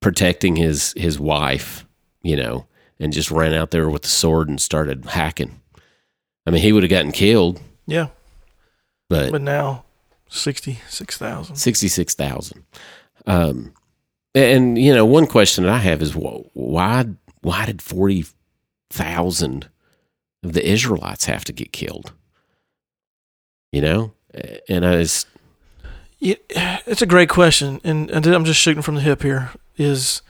protecting 0.00 0.56
his 0.56 0.94
his 0.96 1.18
wife, 1.20 1.84
you 2.22 2.36
know, 2.36 2.66
and 2.98 3.12
just 3.12 3.30
ran 3.30 3.52
out 3.52 3.70
there 3.70 3.90
with 3.90 4.02
the 4.02 4.08
sword 4.08 4.48
and 4.48 4.60
started 4.60 5.04
hacking. 5.04 5.60
I 6.46 6.50
mean, 6.50 6.62
he 6.62 6.72
would 6.72 6.82
have 6.82 6.90
gotten 6.90 7.12
killed, 7.12 7.60
Yeah. 7.86 8.08
but 9.10 9.30
But 9.30 9.42
now, 9.42 9.84
66,000. 10.30 11.56
sixty-six 11.56 12.14
thousand. 12.14 12.64
Um, 13.26 13.74
and 14.34 14.78
you 14.78 14.94
know, 14.94 15.04
one 15.04 15.26
question 15.26 15.64
that 15.64 15.72
I 15.72 15.78
have 15.78 16.00
is 16.00 16.12
wh- 16.12 16.56
why 16.56 17.04
why 17.42 17.66
did 17.66 17.82
forty 17.82 18.24
thousand 18.90 19.68
of 20.42 20.52
the 20.54 20.66
Israelites 20.66 21.26
have 21.26 21.44
to 21.44 21.52
get 21.52 21.72
killed? 21.72 22.12
You 23.72 23.82
know, 23.82 24.12
and 24.68 24.86
I 24.86 24.96
was 24.96 25.26
Yeah, 26.18 26.36
it's 26.86 27.02
a 27.02 27.06
great 27.06 27.28
question, 27.28 27.80
and, 27.82 28.10
and 28.10 28.26
I'm 28.26 28.44
just 28.44 28.60
shooting 28.60 28.82
from 28.82 28.94
the 28.94 29.00
hip 29.00 29.22
here. 29.22 29.50
Is 29.76 30.22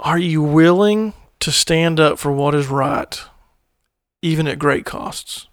are 0.00 0.18
you 0.18 0.42
willing 0.42 1.12
to 1.40 1.52
stand 1.52 2.00
up 2.00 2.18
for 2.18 2.32
what 2.32 2.54
is 2.54 2.66
right, 2.66 3.20
even 4.22 4.46
at 4.48 4.58
great 4.58 4.84
costs? 4.84 5.48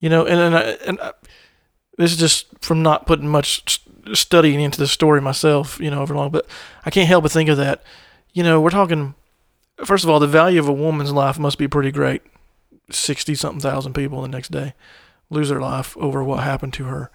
You 0.00 0.08
know, 0.08 0.24
and 0.24 0.40
and, 0.40 0.56
I, 0.56 0.60
and 0.86 1.00
I, 1.00 1.12
this 1.98 2.12
is 2.12 2.16
just 2.16 2.46
from 2.60 2.82
not 2.82 3.06
putting 3.06 3.28
much 3.28 3.82
studying 4.14 4.60
into 4.60 4.78
the 4.78 4.86
story 4.86 5.20
myself, 5.20 5.78
you 5.80 5.90
know, 5.90 6.00
over 6.00 6.14
long, 6.14 6.30
but 6.30 6.46
I 6.86 6.90
can't 6.90 7.08
help 7.08 7.24
but 7.24 7.32
think 7.32 7.50
of 7.50 7.58
that. 7.58 7.82
You 8.32 8.42
know, 8.42 8.60
we're 8.60 8.70
talking. 8.70 9.14
First 9.84 10.04
of 10.04 10.10
all, 10.10 10.18
the 10.18 10.26
value 10.26 10.58
of 10.58 10.68
a 10.68 10.72
woman's 10.72 11.12
life 11.12 11.38
must 11.38 11.58
be 11.58 11.68
pretty 11.68 11.90
great. 11.90 12.22
Sixty 12.90 13.34
something 13.34 13.60
thousand 13.60 13.92
people 13.92 14.22
the 14.22 14.28
next 14.28 14.50
day 14.50 14.74
lose 15.28 15.50
their 15.50 15.60
life 15.60 15.96
over 15.98 16.24
what 16.24 16.42
happened 16.42 16.72
to 16.74 16.84
her. 16.84 17.10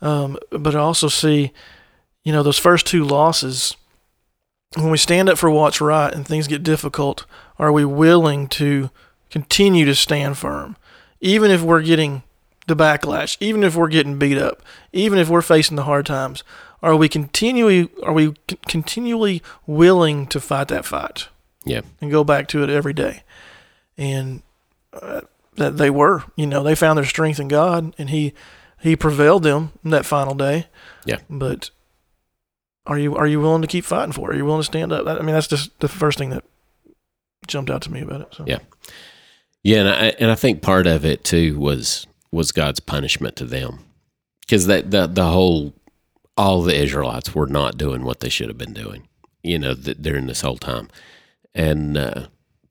Um, 0.00 0.38
but 0.50 0.76
I 0.76 0.78
also 0.78 1.08
see, 1.08 1.52
you 2.22 2.32
know, 2.32 2.42
those 2.42 2.58
first 2.58 2.86
two 2.86 3.04
losses. 3.04 3.76
When 4.76 4.90
we 4.90 4.98
stand 4.98 5.30
up 5.30 5.38
for 5.38 5.50
what's 5.50 5.80
right 5.80 6.12
and 6.12 6.26
things 6.26 6.46
get 6.46 6.62
difficult, 6.62 7.24
are 7.58 7.72
we 7.72 7.86
willing 7.86 8.48
to 8.48 8.90
continue 9.30 9.86
to 9.86 9.94
stand 9.94 10.36
firm, 10.36 10.76
even 11.20 11.50
if 11.50 11.62
we're 11.62 11.82
getting 11.82 12.22
the 12.68 12.76
backlash, 12.76 13.36
even 13.40 13.64
if 13.64 13.74
we're 13.74 13.88
getting 13.88 14.18
beat 14.18 14.38
up, 14.38 14.62
even 14.92 15.18
if 15.18 15.28
we're 15.28 15.42
facing 15.42 15.76
the 15.76 15.82
hard 15.84 16.06
times? 16.06 16.44
Are 16.82 16.94
we 16.94 17.08
continually 17.08 17.90
are 18.04 18.12
we 18.12 18.34
c- 18.48 18.58
continually 18.68 19.42
willing 19.66 20.26
to 20.28 20.40
fight 20.40 20.68
that 20.68 20.84
fight? 20.84 21.28
Yeah. 21.64 21.80
and 22.00 22.10
go 22.10 22.24
back 22.24 22.48
to 22.48 22.62
it 22.62 22.70
every 22.70 22.92
day. 22.92 23.24
And 23.98 24.42
uh, 24.92 25.22
that 25.56 25.76
they 25.76 25.90
were, 25.90 26.22
you 26.36 26.46
know, 26.46 26.62
they 26.62 26.74
found 26.74 26.96
their 26.96 27.04
strength 27.04 27.40
in 27.40 27.48
God, 27.48 27.94
and 27.98 28.10
He 28.10 28.32
He 28.80 28.94
prevailed 28.94 29.42
them 29.42 29.72
that 29.84 30.06
final 30.06 30.34
day. 30.34 30.66
Yeah. 31.04 31.18
But 31.28 31.70
are 32.86 32.98
you 32.98 33.16
are 33.16 33.26
you 33.26 33.40
willing 33.40 33.62
to 33.62 33.68
keep 33.68 33.84
fighting 33.84 34.12
for 34.12 34.30
it? 34.30 34.34
Are 34.34 34.38
you 34.38 34.44
willing 34.44 34.60
to 34.60 34.64
stand 34.64 34.92
up? 34.92 35.06
I 35.06 35.18
mean, 35.18 35.34
that's 35.34 35.48
just 35.48 35.78
the 35.80 35.88
first 35.88 36.16
thing 36.16 36.30
that 36.30 36.44
jumped 37.46 37.70
out 37.70 37.82
to 37.82 37.92
me 37.92 38.02
about 38.02 38.20
it. 38.20 38.28
So. 38.32 38.44
Yeah. 38.46 38.58
Yeah, 39.64 39.80
and 39.80 39.88
I 39.88 39.94
and 40.20 40.30
I 40.30 40.34
think 40.36 40.62
part 40.62 40.86
of 40.86 41.04
it 41.04 41.24
too 41.24 41.58
was 41.58 42.06
was 42.30 42.52
God's 42.52 42.80
punishment 42.80 43.36
to 43.36 43.44
them 43.44 43.80
because 44.40 44.66
that 44.66 44.90
the 44.90 45.06
the 45.06 45.26
whole 45.26 45.74
all 46.36 46.62
the 46.62 46.74
Israelites 46.76 47.34
were 47.34 47.46
not 47.46 47.76
doing 47.78 48.04
what 48.04 48.20
they 48.20 48.28
should 48.28 48.48
have 48.48 48.58
been 48.58 48.72
doing, 48.74 49.08
you 49.42 49.58
know, 49.58 49.74
th- 49.74 49.98
during 50.00 50.26
this 50.26 50.40
whole 50.42 50.56
time, 50.58 50.88
and 51.54 51.96
uh, 51.96 52.26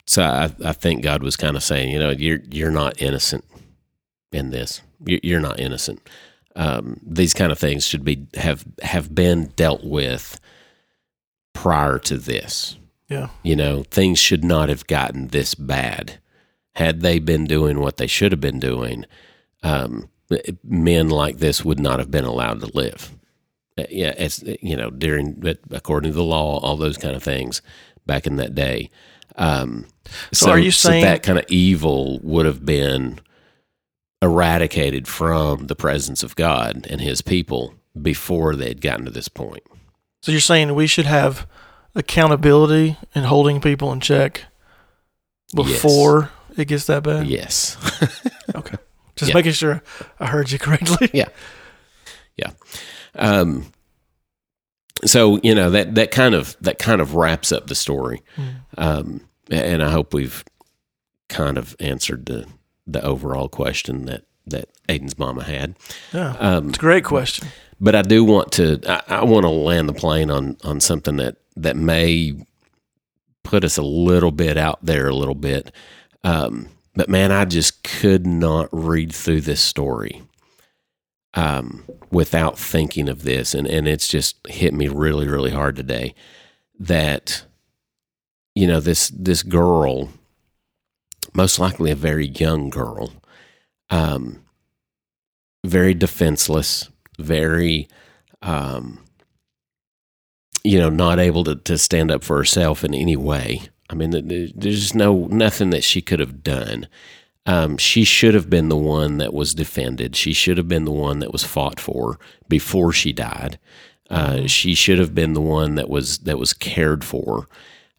so 0.05 0.23
I, 0.23 0.51
I 0.63 0.73
think 0.73 1.03
God 1.03 1.21
was 1.21 1.35
kind 1.35 1.55
of 1.57 1.63
saying, 1.63 1.91
you 1.91 1.99
know, 1.99 2.11
you're 2.11 2.39
you're 2.49 2.71
not 2.71 3.01
innocent 3.01 3.43
in 4.31 4.51
this. 4.51 4.81
You- 5.05 5.19
You're 5.23 5.41
not 5.41 5.59
innocent. 5.59 6.07
Um, 6.55 6.99
these 7.05 7.33
kind 7.33 7.51
of 7.51 7.59
things 7.59 7.85
should 7.85 8.03
be 8.05 8.25
have 8.35 8.65
have 8.81 9.13
been 9.13 9.47
dealt 9.55 9.83
with 9.83 10.39
prior 11.53 11.99
to 11.99 12.17
this. 12.17 12.77
Yeah. 13.09 13.29
You 13.43 13.55
know, 13.55 13.83
things 13.83 14.19
should 14.19 14.43
not 14.43 14.69
have 14.69 14.87
gotten 14.87 15.27
this 15.27 15.55
bad. 15.55 16.19
Had 16.75 17.01
they 17.01 17.19
been 17.19 17.45
doing 17.45 17.79
what 17.79 17.97
they 17.97 18.07
should 18.07 18.31
have 18.31 18.41
been 18.41 18.59
doing, 18.59 19.05
um, 19.67 20.09
men 20.63 21.09
like 21.09 21.37
this 21.37 21.63
would 21.65 21.79
not 21.79 21.99
have 21.99 22.11
been 22.11 22.25
allowed 22.25 22.59
to 22.61 22.67
live. 22.77 23.11
Uh, 23.77 23.83
Yeah, 23.89 24.13
it's 24.17 24.43
you 24.61 24.75
know 24.75 24.89
during 24.89 25.43
according 25.71 26.11
to 26.11 26.15
the 26.15 26.23
law, 26.23 26.59
all 26.59 26.77
those 26.77 26.97
kind 26.97 27.15
of 27.15 27.23
things 27.23 27.61
back 28.05 28.25
in 28.27 28.35
that 28.37 28.55
day. 28.55 28.89
Um, 29.35 29.85
So 30.31 30.49
are 30.49 30.59
you 30.59 30.71
saying- 30.71 31.03
that 31.03 31.23
kind 31.23 31.37
of 31.37 31.45
evil 31.49 32.19
would 32.23 32.45
have 32.45 32.65
been 32.65 33.19
eradicated 34.21 35.07
from 35.07 35.67
the 35.67 35.75
presence 35.75 36.23
of 36.23 36.35
God 36.35 36.87
and 36.89 37.01
His 37.01 37.21
people 37.21 37.73
before 38.01 38.55
they 38.55 38.69
had 38.69 38.81
gotten 38.81 39.05
to 39.05 39.11
this 39.11 39.27
point? 39.27 39.63
So 40.21 40.31
you're 40.31 40.41
saying 40.41 40.73
we 40.73 40.87
should 40.87 41.05
have 41.05 41.45
accountability 41.93 42.97
and 43.13 43.25
holding 43.25 43.61
people 43.61 43.91
in 43.91 43.99
check 43.99 44.45
before 45.53 46.31
it 46.57 46.65
gets 46.65 46.85
that 46.85 47.03
bad? 47.03 47.27
Yes. 47.27 47.77
Okay. 48.55 48.77
Just 49.17 49.29
Yeah. 49.29 49.35
making 49.35 49.51
sure 49.53 49.83
I 50.19 50.27
heard 50.27 50.51
you 50.51 50.59
correctly. 50.59 51.09
Yeah. 51.13 51.27
Yeah. 52.37 52.51
Um, 53.15 53.71
so 55.05 55.39
you 55.43 55.53
know 55.53 55.69
that 55.71 55.95
that 55.95 56.11
kind 56.11 56.33
of 56.35 56.55
that 56.61 56.79
kind 56.79 57.01
of 57.01 57.13
wraps 57.15 57.51
up 57.51 57.67
the 57.67 57.75
story, 57.75 58.21
Mm. 58.35 58.55
um, 58.77 59.21
and 59.51 59.83
I 59.83 59.91
hope 59.91 60.13
we've 60.13 60.43
kind 61.29 61.57
of 61.57 61.75
answered 61.79 62.25
the 62.25 62.45
the 62.85 63.03
overall 63.03 63.47
question 63.49 64.05
that 64.05 64.23
that 64.47 64.69
Aiden's 64.87 65.17
mama 65.19 65.43
had. 65.43 65.75
Yeah. 66.13 66.35
Um, 66.39 66.69
It's 66.69 66.77
a 66.77 66.81
great 66.81 67.03
question. 67.03 67.47
but 67.81 67.95
I 67.95 68.01
do 68.01 68.23
want 68.23 68.51
to 68.53 68.79
I, 68.87 69.19
I 69.19 69.23
want 69.25 69.43
to 69.43 69.49
land 69.49 69.89
the 69.89 69.93
plane 69.93 70.31
on 70.31 70.57
on 70.63 70.79
something 70.79 71.17
that 71.17 71.35
that 71.57 71.75
may 71.75 72.33
put 73.43 73.63
us 73.63 73.77
a 73.77 73.83
little 73.83 74.31
bit 74.31 74.57
out 74.57 74.79
there 74.83 75.07
a 75.07 75.15
little 75.15 75.35
bit. 75.35 75.71
Um, 76.23 76.69
but 76.97 77.09
man, 77.09 77.31
I 77.31 77.45
just 77.45 77.83
could 77.83 78.25
not 78.25 78.69
read 78.71 79.13
through 79.13 79.41
this 79.41 79.61
story 79.61 80.23
um, 81.35 81.85
without 82.09 82.57
thinking 82.57 83.07
of 83.07 83.21
this, 83.21 83.53
and 83.53 83.67
and 83.67 83.87
it's 83.87 84.07
just 84.07 84.35
hit 84.47 84.73
me 84.73 84.87
really 84.87 85.27
really 85.27 85.51
hard 85.51 85.75
today 85.75 86.15
that 86.79 87.45
you 88.55 88.65
know 88.65 88.79
this 88.79 89.09
this 89.09 89.43
girl, 89.43 90.09
most 91.35 91.59
likely 91.59 91.91
a 91.91 91.95
very 91.95 92.29
young 92.29 92.71
girl, 92.71 93.13
um, 93.91 94.41
very 95.63 95.93
defenseless, 95.93 96.89
very 97.19 97.87
um, 98.41 99.05
you 100.63 100.79
know, 100.79 100.89
not 100.89 101.19
able 101.19 101.43
to, 101.43 101.55
to 101.55 101.77
stand 101.77 102.09
up 102.09 102.23
for 102.23 102.37
herself 102.37 102.83
in 102.83 102.95
any 102.95 103.15
way. 103.15 103.61
I 103.89 103.95
mean, 103.95 104.11
th- 104.11 104.27
th- 104.27 104.53
there's 104.55 104.95
no 104.95 105.27
nothing 105.27 105.69
that 105.71 105.83
she 105.83 106.01
could 106.01 106.19
have 106.19 106.43
done. 106.43 106.87
Um, 107.45 107.77
she 107.77 108.03
should 108.03 108.33
have 108.33 108.49
been 108.49 108.67
the 108.67 108.75
one 108.75 109.19
that 109.19 109.33
was 109.33 109.55
defended. 109.55 110.15
She 110.15 110.33
should 110.33 110.57
have 110.57 110.67
been 110.67 110.83
the 110.83 110.91
one 110.91 111.19
that 111.19 111.31
was 111.31 111.45
fought 111.45 111.79
for 111.79 112.19
before 112.49 112.91
she 112.91 113.13
died. 113.13 113.57
Uh, 114.09 114.47
she 114.47 114.73
should 114.73 114.99
have 114.99 115.15
been 115.15 115.33
the 115.33 115.41
one 115.41 115.75
that 115.75 115.89
was 115.89 116.19
that 116.19 116.37
was 116.37 116.53
cared 116.53 117.03
for. 117.03 117.47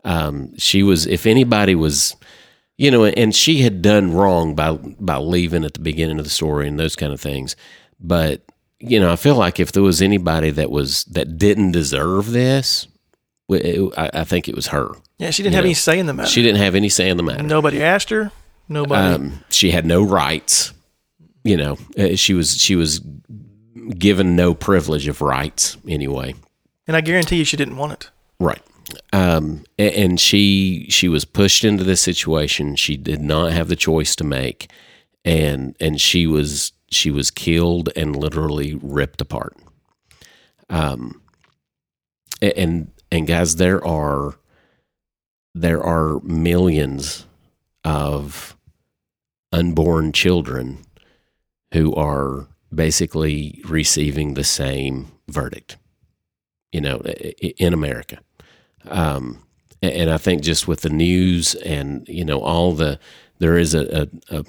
Um, 0.04 0.56
she 0.56 0.82
was, 0.82 1.06
if 1.06 1.26
anybody 1.26 1.74
was, 1.74 2.16
you 2.76 2.90
know, 2.90 3.04
and 3.04 3.34
she 3.34 3.62
had 3.62 3.82
done 3.82 4.12
wrong 4.12 4.54
by 4.54 4.72
by 4.72 5.16
leaving 5.16 5.64
at 5.64 5.74
the 5.74 5.80
beginning 5.80 6.18
of 6.18 6.24
the 6.24 6.30
story 6.30 6.68
and 6.68 6.78
those 6.78 6.96
kind 6.96 7.12
of 7.12 7.20
things. 7.20 7.56
But 8.00 8.42
you 8.80 9.00
know, 9.00 9.12
I 9.12 9.16
feel 9.16 9.34
like 9.34 9.58
if 9.58 9.72
there 9.72 9.82
was 9.82 10.00
anybody 10.00 10.50
that 10.50 10.70
was 10.70 11.04
that 11.04 11.36
didn't 11.38 11.72
deserve 11.72 12.30
this, 12.30 12.86
it, 13.48 13.92
I, 13.96 14.10
I 14.20 14.24
think 14.24 14.48
it 14.48 14.54
was 14.54 14.68
her. 14.68 14.90
Yeah, 15.18 15.30
she 15.30 15.42
didn't 15.42 15.54
have 15.54 15.64
know, 15.64 15.68
any 15.68 15.74
say 15.74 15.98
in 15.98 16.06
the 16.06 16.14
matter. 16.14 16.28
She 16.28 16.42
didn't 16.42 16.60
have 16.60 16.74
any 16.74 16.88
say 16.88 17.08
in 17.08 17.16
the 17.16 17.22
matter. 17.22 17.42
Nobody 17.42 17.82
asked 17.82 18.10
her. 18.10 18.30
Nobody. 18.68 19.14
Um, 19.14 19.44
she 19.50 19.70
had 19.70 19.86
no 19.86 20.02
rights. 20.02 20.72
You 21.44 21.56
know, 21.56 21.78
uh, 21.98 22.14
she 22.16 22.34
was 22.34 22.60
she 22.60 22.76
was 22.76 23.00
given 23.96 24.36
no 24.36 24.54
privilege 24.54 25.08
of 25.08 25.20
rights 25.22 25.76
anyway. 25.88 26.34
and 26.86 26.96
I 26.96 27.00
guarantee 27.00 27.36
you 27.36 27.44
she 27.44 27.56
didn't 27.56 27.76
want 27.76 27.92
it. 27.92 28.10
Right. 28.38 28.60
Um, 29.12 29.64
a- 29.78 29.96
and 29.98 30.20
she 30.20 30.86
she 30.90 31.08
was 31.08 31.24
pushed 31.24 31.64
into 31.64 31.84
this 31.84 32.00
situation. 32.02 32.76
She 32.76 32.96
did 32.96 33.20
not 33.22 33.52
have 33.52 33.68
the 33.68 33.76
choice 33.76 34.14
to 34.16 34.24
make, 34.24 34.70
and 35.24 35.74
and 35.80 35.98
she 36.00 36.26
was 36.26 36.72
she 36.90 37.10
was 37.10 37.30
killed 37.30 37.88
and 37.96 38.14
literally 38.16 38.78
ripped 38.82 39.20
apart. 39.22 39.56
Um, 40.68 41.22
and 42.42 42.90
and 43.10 43.26
guys, 43.26 43.56
there 43.56 43.84
are 43.84 44.36
there 45.54 45.82
are 45.82 46.20
millions 46.20 47.26
of 47.84 48.56
unborn 49.52 50.12
children 50.12 50.78
who 51.72 51.94
are 51.94 52.48
basically 52.72 53.60
receiving 53.64 54.34
the 54.34 54.44
same 54.44 55.10
verdict. 55.28 55.76
You 56.72 56.82
know, 56.82 56.98
in 56.98 57.72
America 57.72 58.18
um, 58.86 59.42
and 59.82 60.10
I 60.10 60.18
think 60.18 60.42
just 60.42 60.66
with 60.66 60.80
the 60.80 60.90
news 60.90 61.54
and 61.56 62.06
you 62.08 62.24
know 62.24 62.40
all 62.40 62.72
the 62.72 62.98
there 63.38 63.56
is 63.56 63.74
a, 63.74 64.02
a, 64.02 64.38
a 64.38 64.44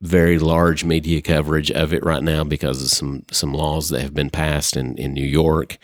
very 0.00 0.38
large 0.38 0.84
media 0.84 1.20
coverage 1.20 1.70
of 1.70 1.92
it 1.92 2.04
right 2.04 2.22
now 2.22 2.44
because 2.44 2.82
of 2.82 2.88
some 2.88 3.24
some 3.30 3.52
laws 3.52 3.90
that 3.90 4.00
have 4.00 4.14
been 4.14 4.30
passed 4.30 4.76
in, 4.76 4.96
in 4.96 5.12
New 5.12 5.26
York 5.26 5.78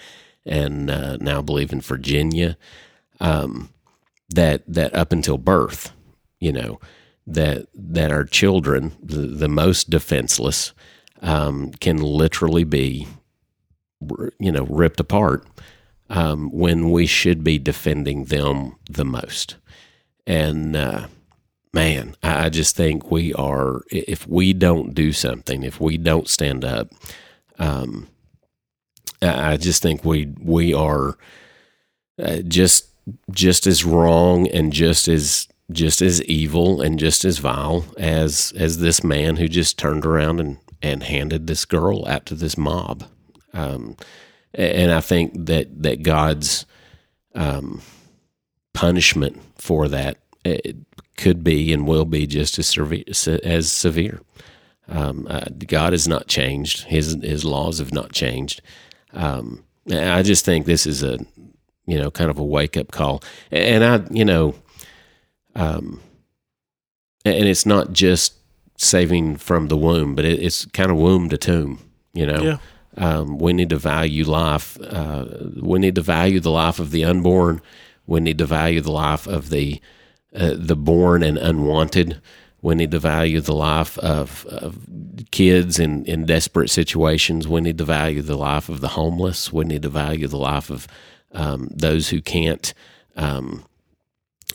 and 0.47 0.91
uh, 0.91 1.17
now 1.19 1.43
believe 1.43 1.73
in 1.73 1.81
Virginia 1.81 2.57
um, 3.21 3.71
that 4.31 4.63
that 4.69 4.95
up 4.95 5.13
until 5.13 5.39
birth 5.39 5.93
you 6.41 6.53
know 6.53 6.81
that 7.27 7.67
that 7.75 8.13
our 8.13 8.25
children 8.25 8.93
the, 9.03 9.19
the 9.19 9.49
most 9.49 9.91
defenseless 9.91 10.73
um, 11.23 11.73
can 11.81 11.99
literally 11.99 12.65
be 12.65 13.07
you 14.39 14.53
know 14.53 14.65
ripped 14.65 15.01
apart 15.01 15.47
um, 16.11 16.51
when 16.53 16.91
we 16.91 17.07
should 17.07 17.43
be 17.45 17.59
defending 17.59 18.27
them 18.27 18.77
the 18.89 19.05
most. 19.05 19.57
And 20.27 20.77
uh, 20.77 21.09
man, 21.73 22.17
I 22.23 22.49
just 22.49 22.77
think 22.77 23.11
we 23.11 23.35
are, 23.35 23.83
if 23.91 24.27
we 24.27 24.53
don't 24.53 24.95
do 24.95 25.13
something, 25.13 25.63
if 25.65 25.81
we 25.81 25.99
don't 25.99 26.29
stand 26.29 26.65
up, 26.65 26.89
Um, 27.59 28.09
I 29.23 29.57
just 29.57 29.83
think 29.83 30.05
we 30.05 30.33
we 30.41 30.75
are 30.75 31.17
uh, 32.23 32.39
just 32.39 32.89
just 33.31 33.67
as 33.67 33.85
wrong 33.85 34.49
and 34.49 34.73
just 34.73 35.09
as 35.09 35.49
just 35.71 36.01
as 36.01 36.23
evil 36.25 36.81
and 36.81 36.99
just 36.99 37.25
as 37.25 37.39
vile 37.39 37.85
as 37.99 38.53
as 38.57 38.79
this 38.79 39.03
man 39.03 39.37
who 39.37 39.49
just 39.49 39.79
turned 39.79 40.07
around 40.07 40.41
and 40.41 40.59
and 40.83 41.03
handed 41.03 41.47
this 41.47 41.65
girl 41.65 42.07
out 42.07 42.27
to 42.27 42.35
this 42.35 42.57
mob. 42.57 43.05
Um, 43.53 43.97
and 44.55 44.93
I 44.93 45.01
think 45.01 45.47
that 45.47 45.83
that 45.83 46.03
God's 46.03 46.67
um, 47.35 47.83
punishment 48.73 49.41
for 49.57 49.89
that 49.89 50.19
it 50.45 50.77
could 51.17 51.43
be 51.43 51.73
and 51.73 51.87
will 51.87 52.05
be 52.05 52.27
just 52.27 52.59
as 52.59 52.69
severe. 52.69 53.05
As 53.43 53.71
severe. 53.71 54.21
Um, 54.89 55.27
uh, 55.29 55.47
God 55.67 55.93
has 55.93 56.07
not 56.07 56.29
changed; 56.29 56.85
his 56.85 57.17
his 57.23 57.45
laws 57.45 57.79
have 57.79 57.93
not 57.93 58.13
changed. 58.13 58.63
Um, 59.13 59.65
I 59.91 60.23
just 60.23 60.45
think 60.45 60.67
this 60.67 60.87
is 60.87 61.03
a 61.03 61.19
you 61.87 61.99
know 61.99 62.11
kind 62.11 62.31
of 62.31 62.39
a 62.39 62.45
wake 62.45 62.77
up 62.77 62.91
call, 62.93 63.23
and 63.51 63.85
I 63.85 64.03
you 64.11 64.25
know, 64.25 64.55
um, 65.55 66.01
and 67.25 67.49
it's 67.49 67.67
not 67.67 67.93
just 67.93 68.35
saving 68.79 69.37
from 69.37 69.69
the 69.69 69.77
womb, 69.77 70.15
but 70.15 70.25
it's 70.25 70.65
kind 70.67 70.91
of 70.91 70.97
womb 70.97 71.29
to 71.31 71.39
tomb. 71.39 71.79
You 72.13 72.27
know, 72.27 72.43
Yeah. 72.43 72.59
um, 72.97 73.39
we 73.39 73.53
need 73.53 73.71
to 73.71 73.77
value 73.79 74.25
life. 74.25 74.79
Uh, 74.83 75.27
we 75.63 75.79
need 75.79 75.95
to 75.97 76.03
value 76.03 76.41
the 76.41 76.51
life 76.51 76.79
of 76.79 76.91
the 76.91 77.05
unborn. 77.05 77.61
We 78.07 78.21
need 78.21 78.39
to 78.39 78.47
value 78.47 78.81
the 78.81 78.93
life 78.93 79.27
of 79.27 79.51
the 79.51 79.81
uh, 80.35 80.55
the 80.57 80.77
born 80.77 81.23
and 81.23 81.39
unwanted. 81.39 82.21
We 82.67 82.75
need 82.75 82.91
to 82.91 82.99
value 82.99 83.41
the 83.41 83.55
life 83.55 83.97
of, 83.99 84.45
of 84.47 84.77
kids 85.31 85.79
in, 85.79 86.05
in 86.05 86.27
desperate 86.27 86.69
situations. 86.69 87.47
We 87.47 87.61
need 87.61 87.79
to 87.79 87.85
value 87.85 88.23
the 88.23 88.37
life 88.37 88.69
of 88.69 88.81
the 88.81 88.89
homeless. 88.89 89.53
We 89.53 89.65
need 89.65 89.83
to 89.83 89.89
value 89.89 90.27
the 90.27 90.37
life 90.37 90.69
of 90.69 90.89
um, 91.31 91.69
those 91.71 92.09
who 92.09 92.21
can't, 92.21 92.75
um, 93.15 93.65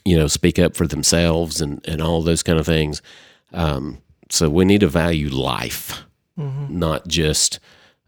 you 0.04 0.18
know, 0.18 0.28
speak 0.28 0.60
up 0.60 0.76
for 0.76 0.86
themselves 0.86 1.62
and, 1.62 1.80
and 1.88 2.02
all 2.02 2.22
those 2.22 2.44
kind 2.44 2.60
of 2.60 2.66
things. 2.66 3.02
Um, 3.54 4.02
so 4.30 4.50
we 4.50 4.66
need 4.66 4.82
to 4.82 4.90
value 4.90 5.30
life, 5.30 6.04
not 6.36 7.08
just 7.08 7.62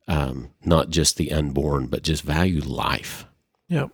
um, 0.09 0.49
not 0.65 0.89
just 0.89 1.15
the 1.15 1.31
unborn, 1.31 1.87
but 1.87 2.03
just 2.03 2.23
value 2.23 2.59
life. 2.59 3.25
Yep. 3.69 3.89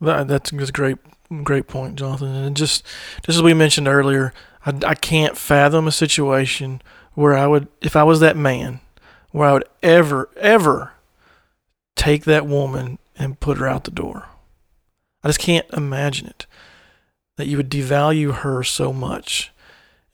That, 0.00 0.28
that's 0.28 0.52
a 0.52 0.72
great, 0.72 0.96
great 1.42 1.66
point, 1.66 1.96
Jonathan. 1.96 2.28
And 2.28 2.56
just, 2.56 2.84
just 3.24 3.36
as 3.38 3.42
we 3.42 3.54
mentioned 3.54 3.88
earlier, 3.88 4.32
I, 4.64 4.74
I 4.86 4.94
can't 4.94 5.36
fathom 5.36 5.86
a 5.86 5.92
situation 5.92 6.82
where 7.14 7.36
I 7.36 7.46
would, 7.46 7.68
if 7.80 7.96
I 7.96 8.02
was 8.02 8.20
that 8.20 8.36
man, 8.36 8.80
where 9.30 9.48
I 9.48 9.52
would 9.52 9.64
ever, 9.82 10.28
ever 10.36 10.92
take 11.94 12.24
that 12.24 12.46
woman 12.46 12.98
and 13.16 13.40
put 13.40 13.58
her 13.58 13.66
out 13.66 13.84
the 13.84 13.90
door. 13.90 14.28
I 15.22 15.28
just 15.28 15.40
can't 15.40 15.66
imagine 15.72 16.26
it. 16.26 16.46
That 17.36 17.46
you 17.46 17.56
would 17.56 17.70
devalue 17.70 18.32
her 18.32 18.62
so 18.62 18.92
much. 18.92 19.52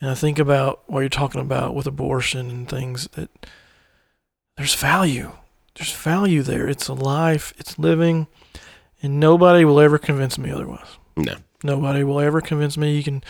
And 0.01 0.11
I 0.11 0.15
think 0.15 0.39
about 0.39 0.83
what 0.87 1.01
you're 1.01 1.09
talking 1.09 1.41
about 1.41 1.75
with 1.75 1.87
abortion 1.87 2.51
and 2.51 2.69
things 2.69 3.09
that 3.13 3.31
there's 4.57 4.75
value. 4.75 5.33
There's 5.75 5.93
value 5.93 6.43
there. 6.43 6.69
It's 6.69 6.89
a 6.89 6.95
life, 6.95 7.55
it's 7.59 7.79
living, 7.79 8.27
and 9.03 9.21
nobody 9.21 9.65
will 9.65 9.81
ever 9.81 9.99
convince 9.99 10.39
me 10.39 10.51
otherwise. 10.51 10.99
No, 11.17 11.37
Nobody 11.65 12.03
will 12.05 12.19
ever 12.21 12.41
convince 12.41 12.77
me. 12.77 12.97
You 12.97 13.03
can 13.05 13.23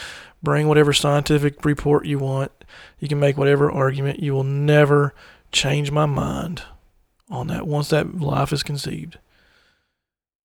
bring 0.43 0.67
whatever 0.69 0.93
scientific 0.93 1.65
report 1.65 2.07
you 2.07 2.19
want, 2.19 2.51
you 2.99 3.09
can 3.09 3.19
make 3.21 3.37
whatever 3.37 3.71
argument. 3.71 4.21
You 4.21 4.33
will 4.35 4.45
never 4.45 5.15
change 5.51 5.91
my 5.91 6.07
mind 6.07 6.63
on 7.29 7.49
that 7.49 7.67
once 7.67 7.89
that 7.91 8.21
life 8.21 8.53
is 8.53 8.63
conceived. 8.63 9.19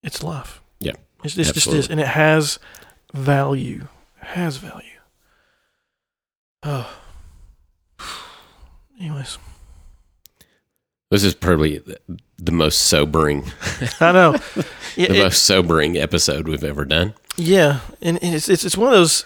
It's 0.02 0.22
life. 0.22 0.60
Yeah, 0.80 0.92
It's, 1.24 1.36
it's 1.36 1.52
just 1.52 1.70
this, 1.70 1.88
and 1.88 1.98
it 2.00 2.06
has 2.08 2.58
value. 3.14 3.88
It 4.22 4.26
has 4.28 4.56
value. 4.58 4.84
Oh. 6.62 6.92
Anyways, 9.00 9.38
this 11.10 11.24
is 11.24 11.34
probably 11.34 11.78
the- 11.78 12.52
most 12.52 12.78
sobering, 12.82 13.44
I 14.00 14.12
know. 14.12 14.36
The 14.96 15.02
it- 15.14 15.22
most 15.22 15.44
sobering 15.44 15.96
episode 15.96 16.48
we've 16.48 16.64
ever 16.64 16.84
done. 16.84 17.14
Yeah, 17.38 17.80
and, 18.02 18.18
it's, 18.20 18.48
it's 18.48 18.64
it's 18.64 18.76
one 18.76 18.88
of 18.88 18.94
those. 18.94 19.24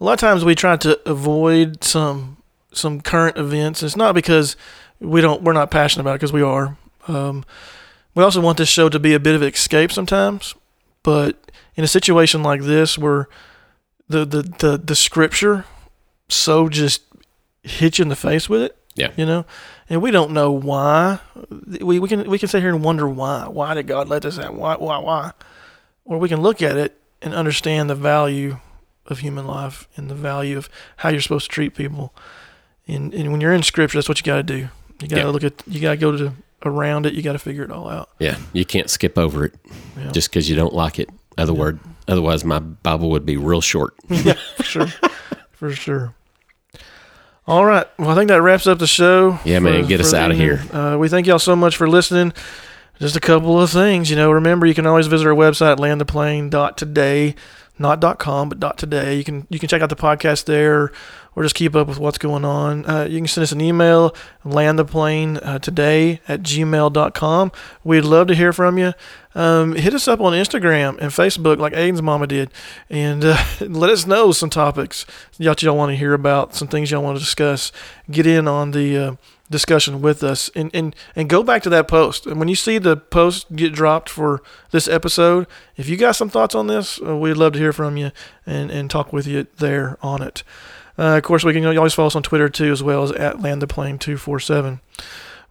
A 0.00 0.04
lot 0.04 0.14
of 0.14 0.18
times 0.18 0.44
we 0.44 0.56
try 0.56 0.76
to 0.78 1.00
avoid 1.08 1.84
some 1.84 2.38
some 2.72 3.00
current 3.00 3.38
events. 3.38 3.82
It's 3.82 3.96
not 3.96 4.14
because 4.14 4.56
we 4.98 5.20
don't 5.20 5.42
we're 5.42 5.52
not 5.52 5.70
passionate 5.70 6.02
about 6.02 6.14
it 6.14 6.18
because 6.18 6.32
we 6.32 6.42
are. 6.42 6.76
Um, 7.06 7.44
we 8.16 8.24
also 8.24 8.40
want 8.40 8.58
this 8.58 8.68
show 8.68 8.88
to 8.88 8.98
be 8.98 9.14
a 9.14 9.20
bit 9.20 9.36
of 9.36 9.42
an 9.42 9.48
escape 9.48 9.92
sometimes, 9.92 10.56
but 11.04 11.50
in 11.76 11.84
a 11.84 11.88
situation 11.88 12.42
like 12.42 12.62
this 12.62 12.98
where 12.98 13.28
the 14.08 14.24
the 14.24 14.42
the, 14.42 14.78
the 14.78 14.96
scripture 14.96 15.64
so 16.28 16.68
just 16.68 17.02
hit 17.62 17.98
you 17.98 18.02
in 18.02 18.08
the 18.08 18.16
face 18.16 18.48
with 18.48 18.62
it. 18.62 18.76
Yeah. 18.96 19.12
You 19.16 19.26
know, 19.26 19.46
and 19.88 20.02
we 20.02 20.10
don't 20.10 20.32
know 20.32 20.50
why. 20.50 21.20
We 21.80 22.00
we 22.00 22.08
can 22.08 22.28
we 22.28 22.40
can 22.40 22.48
sit 22.48 22.62
here 22.62 22.74
and 22.74 22.82
wonder 22.82 23.08
why. 23.08 23.46
Why 23.46 23.74
did 23.74 23.86
God 23.86 24.08
let 24.08 24.22
this 24.22 24.38
happen? 24.38 24.56
Why 24.56 24.74
why 24.74 24.98
why? 24.98 25.32
Or 26.04 26.18
we 26.18 26.28
can 26.28 26.40
look 26.40 26.60
at 26.62 26.76
it 26.76 26.98
and 27.22 27.34
understand 27.34 27.88
the 27.90 27.94
value 27.94 28.58
of 29.06 29.18
human 29.20 29.46
life 29.46 29.88
and 29.96 30.08
the 30.10 30.14
value 30.14 30.56
of 30.56 30.68
how 30.98 31.08
you're 31.08 31.20
supposed 31.20 31.46
to 31.50 31.54
treat 31.54 31.74
people. 31.74 32.14
And, 32.86 33.12
and 33.14 33.30
when 33.32 33.40
you're 33.40 33.52
in 33.52 33.62
scripture, 33.62 33.98
that's 33.98 34.08
what 34.08 34.18
you 34.18 34.24
got 34.24 34.36
to 34.36 34.42
do. 34.42 34.68
You 35.00 35.08
got 35.08 35.16
to 35.16 35.22
Yeah. 35.22 35.26
look 35.28 35.44
at, 35.44 35.62
you 35.66 35.80
got 35.80 35.92
to 35.92 35.96
go 35.96 36.16
to 36.16 36.32
around 36.64 37.06
it. 37.06 37.14
You 37.14 37.22
got 37.22 37.32
to 37.32 37.38
figure 37.38 37.64
it 37.64 37.70
all 37.70 37.88
out. 37.88 38.08
Yeah, 38.18 38.36
you 38.52 38.64
can't 38.64 38.88
skip 38.90 39.18
over 39.18 39.44
it 39.46 39.54
Yeah. 39.96 40.10
just 40.12 40.30
because 40.30 40.48
you 40.48 40.56
don't 40.56 40.74
like 40.74 40.98
it. 40.98 41.08
Other 41.38 41.52
word, 41.54 41.80
otherwise, 42.08 42.44
my 42.44 42.58
Bible 42.60 43.10
would 43.10 43.24
be 43.26 43.36
real 43.36 43.60
short. 43.60 43.94
yeah, 44.08 44.34
for 44.56 44.62
sure. 44.62 44.86
for 45.52 45.72
sure. 45.72 46.14
All 47.46 47.64
right. 47.64 47.86
Well, 47.98 48.10
I 48.10 48.14
think 48.14 48.28
that 48.28 48.40
wraps 48.42 48.66
up 48.68 48.78
the 48.78 48.86
show. 48.86 49.38
Yeah, 49.44 49.58
man, 49.58 49.86
get 49.86 50.00
us 50.00 50.14
out 50.14 50.30
evening. 50.30 50.58
here. 50.58 50.62
Uh, 50.72 50.96
we 50.96 51.08
thank 51.08 51.26
y'all 51.26 51.40
so 51.40 51.56
much 51.56 51.76
for 51.76 51.88
listening. 51.88 52.32
Just 52.98 53.16
a 53.16 53.20
couple 53.20 53.60
of 53.60 53.70
things, 53.70 54.10
you 54.10 54.16
know. 54.16 54.30
Remember, 54.30 54.66
you 54.66 54.74
can 54.74 54.86
always 54.86 55.06
visit 55.08 55.26
our 55.26 55.34
website, 55.34 55.76
landtheplane.today, 55.78 57.34
not 57.78 58.18
.com, 58.18 58.48
but 58.48 58.78
.today. 58.78 59.16
You 59.16 59.24
can 59.24 59.46
you 59.50 59.58
can 59.58 59.68
check 59.68 59.82
out 59.82 59.88
the 59.88 59.96
podcast 59.96 60.44
there, 60.44 60.92
or 61.34 61.42
just 61.42 61.54
keep 61.54 61.74
up 61.74 61.88
with 61.88 61.98
what's 61.98 62.18
going 62.18 62.44
on. 62.44 62.84
Uh, 62.86 63.04
you 63.04 63.18
can 63.18 63.26
send 63.26 63.42
us 63.42 63.52
an 63.52 63.60
email, 63.60 64.14
landtheplane 64.44 65.36
uh, 65.38 65.54
at 66.28 66.42
gmail.com. 66.42 67.52
We'd 67.84 68.00
love 68.02 68.26
to 68.28 68.34
hear 68.34 68.52
from 68.52 68.78
you. 68.78 68.92
Um, 69.34 69.74
hit 69.74 69.94
us 69.94 70.06
up 70.06 70.20
on 70.20 70.34
Instagram 70.34 70.98
and 70.98 71.10
Facebook, 71.10 71.58
like 71.58 71.72
Aiden's 71.72 72.02
mama 72.02 72.26
did, 72.26 72.50
and 72.90 73.24
uh, 73.24 73.42
let 73.60 73.90
us 73.90 74.06
know 74.06 74.32
some 74.32 74.50
topics 74.50 75.06
y'all 75.38 75.54
y'all 75.58 75.76
want 75.76 75.90
to 75.90 75.96
hear 75.96 76.12
about, 76.12 76.54
some 76.54 76.68
things 76.68 76.90
y'all 76.90 77.02
want 77.02 77.16
to 77.16 77.24
discuss. 77.24 77.72
Get 78.10 78.26
in 78.26 78.46
on 78.46 78.72
the 78.72 78.98
uh, 78.98 79.14
discussion 79.52 80.02
with 80.02 80.24
us, 80.24 80.50
and, 80.56 80.70
and 80.74 80.96
and 81.14 81.28
go 81.28 81.42
back 81.42 81.62
to 81.62 81.70
that 81.70 81.86
post. 81.86 82.26
And 82.26 82.38
when 82.38 82.48
you 82.48 82.56
see 82.56 82.78
the 82.78 82.96
post 82.96 83.54
get 83.54 83.72
dropped 83.72 84.08
for 84.08 84.42
this 84.72 84.88
episode, 84.88 85.46
if 85.76 85.88
you 85.88 85.96
got 85.96 86.16
some 86.16 86.28
thoughts 86.28 86.54
on 86.54 86.66
this, 86.66 87.00
uh, 87.00 87.16
we'd 87.16 87.34
love 87.34 87.52
to 87.52 87.58
hear 87.60 87.72
from 87.72 87.96
you 87.96 88.10
and 88.44 88.70
and 88.70 88.90
talk 88.90 89.12
with 89.12 89.26
you 89.26 89.46
there 89.58 89.96
on 90.02 90.22
it. 90.22 90.42
Uh, 90.98 91.16
of 91.16 91.22
course, 91.22 91.44
we 91.44 91.52
can 91.52 91.62
you 91.62 91.76
always 91.76 91.94
follow 91.94 92.08
us 92.08 92.16
on 92.16 92.22
Twitter 92.22 92.48
too, 92.48 92.72
as 92.72 92.82
well 92.82 93.04
as 93.04 93.12
at 93.12 93.36
landtheplane247. 93.36 94.80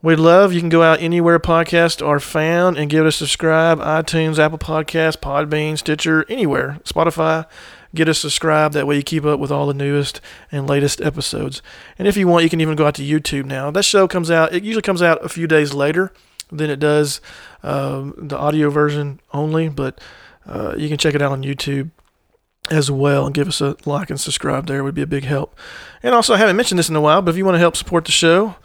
We'd 0.03 0.15
love 0.15 0.51
you 0.51 0.59
can 0.59 0.69
go 0.69 0.81
out 0.81 0.99
anywhere 0.99 1.39
podcasts 1.39 2.05
are 2.05 2.19
found 2.19 2.75
and 2.75 2.89
give 2.89 3.05
us 3.05 3.15
a 3.15 3.17
subscribe. 3.19 3.77
iTunes, 3.79 4.39
Apple 4.39 4.57
Podcasts, 4.57 5.15
Podbean, 5.15 5.77
Stitcher, 5.77 6.25
anywhere, 6.27 6.79
Spotify. 6.85 7.45
Get 7.93 8.07
us 8.07 8.19
subscribed. 8.19 8.73
That 8.73 8.87
way 8.87 8.97
you 8.97 9.03
keep 9.03 9.25
up 9.25 9.39
with 9.39 9.51
all 9.51 9.67
the 9.67 9.73
newest 9.73 10.21
and 10.51 10.67
latest 10.67 11.01
episodes. 11.01 11.61
And 11.99 12.07
if 12.07 12.15
you 12.15 12.27
want, 12.27 12.43
you 12.43 12.49
can 12.49 12.61
even 12.61 12.75
go 12.75 12.87
out 12.87 12.95
to 12.95 13.03
YouTube 13.03 13.45
now. 13.45 13.69
That 13.71 13.83
show 13.83 14.07
comes 14.07 14.31
out. 14.31 14.53
It 14.53 14.63
usually 14.63 14.81
comes 14.81 15.01
out 15.01 15.23
a 15.23 15.29
few 15.29 15.47
days 15.47 15.73
later 15.73 16.13
than 16.51 16.69
it 16.69 16.79
does 16.79 17.21
um, 17.63 18.13
the 18.17 18.37
audio 18.37 18.69
version 18.69 19.19
only, 19.33 19.69
but 19.69 19.99
uh, 20.45 20.75
you 20.77 20.87
can 20.89 20.97
check 20.97 21.15
it 21.15 21.21
out 21.21 21.31
on 21.31 21.43
YouTube 21.43 21.91
as 22.69 22.91
well 22.91 23.25
and 23.25 23.33
give 23.33 23.47
us 23.47 23.59
a 23.59 23.75
like 23.85 24.09
and 24.09 24.19
subscribe 24.19 24.67
there 24.67 24.83
would 24.83 24.95
be 24.95 25.01
a 25.01 25.07
big 25.07 25.23
help. 25.23 25.57
And 26.03 26.13
also, 26.13 26.33
I 26.33 26.37
haven't 26.37 26.55
mentioned 26.55 26.79
this 26.79 26.89
in 26.89 26.95
a 26.95 27.01
while, 27.01 27.21
but 27.21 27.31
if 27.31 27.37
you 27.37 27.45
want 27.45 27.55
to 27.55 27.59
help 27.59 27.75
support 27.75 28.05
the 28.05 28.11
show, 28.11 28.55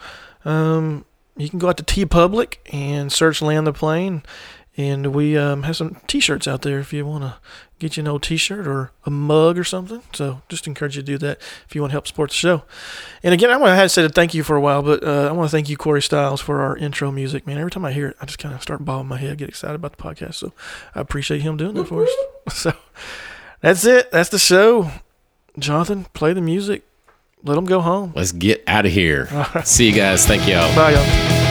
um, 0.44 1.04
you 1.36 1.48
can 1.48 1.58
go 1.58 1.68
out 1.68 1.76
to 1.78 1.84
TeePublic 1.84 2.56
and 2.72 3.12
search 3.12 3.42
Land 3.42 3.66
the 3.66 3.72
Plane. 3.72 4.22
And 4.78 5.14
we 5.14 5.38
um, 5.38 5.62
have 5.62 5.76
some 5.76 5.96
t 6.06 6.20
shirts 6.20 6.46
out 6.46 6.60
there 6.62 6.78
if 6.78 6.92
you 6.92 7.06
want 7.06 7.24
to 7.24 7.36
get 7.78 7.96
you 7.96 8.02
an 8.02 8.08
old 8.08 8.22
t 8.22 8.36
shirt 8.36 8.66
or 8.66 8.92
a 9.04 9.10
mug 9.10 9.58
or 9.58 9.64
something. 9.64 10.02
So 10.12 10.42
just 10.48 10.66
encourage 10.66 10.96
you 10.96 11.02
to 11.02 11.06
do 11.06 11.18
that 11.18 11.38
if 11.68 11.74
you 11.74 11.80
want 11.80 11.90
to 11.90 11.94
help 11.94 12.06
support 12.06 12.30
the 12.30 12.36
show. 12.36 12.62
And 13.22 13.34
again, 13.34 13.50
I 13.50 13.56
want 13.56 13.70
to 13.70 13.76
have 13.76 13.90
said 13.90 14.14
thank 14.14 14.34
you 14.34 14.42
for 14.42 14.56
a 14.56 14.60
while, 14.60 14.82
but 14.82 15.04
uh, 15.04 15.28
I 15.28 15.32
want 15.32 15.48
to 15.48 15.52
thank 15.52 15.68
you, 15.68 15.76
Corey 15.76 16.02
Styles, 16.02 16.40
for 16.40 16.60
our 16.60 16.76
intro 16.76 17.10
music. 17.10 17.46
Man, 17.46 17.58
every 17.58 17.70
time 17.70 17.84
I 17.84 17.92
hear 17.92 18.08
it, 18.08 18.16
I 18.20 18.26
just 18.26 18.38
kind 18.38 18.54
of 18.54 18.62
start 18.62 18.84
bobbing 18.84 19.08
my 19.08 19.18
head, 19.18 19.38
get 19.38 19.48
excited 19.48 19.74
about 19.74 19.96
the 19.96 20.02
podcast. 20.02 20.34
So 20.34 20.52
I 20.94 21.00
appreciate 21.00 21.42
him 21.42 21.56
doing 21.56 21.74
that 21.74 21.86
for 21.86 22.04
us. 22.04 22.10
So 22.48 22.72
that's 23.60 23.84
it. 23.84 24.12
That's 24.12 24.28
the 24.28 24.38
show. 24.38 24.90
Jonathan, 25.58 26.04
play 26.12 26.32
the 26.32 26.40
music. 26.40 26.84
Let 27.42 27.56
them 27.56 27.64
go 27.64 27.80
home. 27.80 28.12
Let's 28.14 28.30
get 28.30 28.62
out 28.68 28.86
of 28.86 28.92
here. 28.92 29.28
See 29.64 29.88
you 29.88 29.92
guys. 29.94 30.26
Thank 30.26 30.46
y'all. 30.46 30.72
Bye, 30.76 30.92
y'all. 30.92 31.45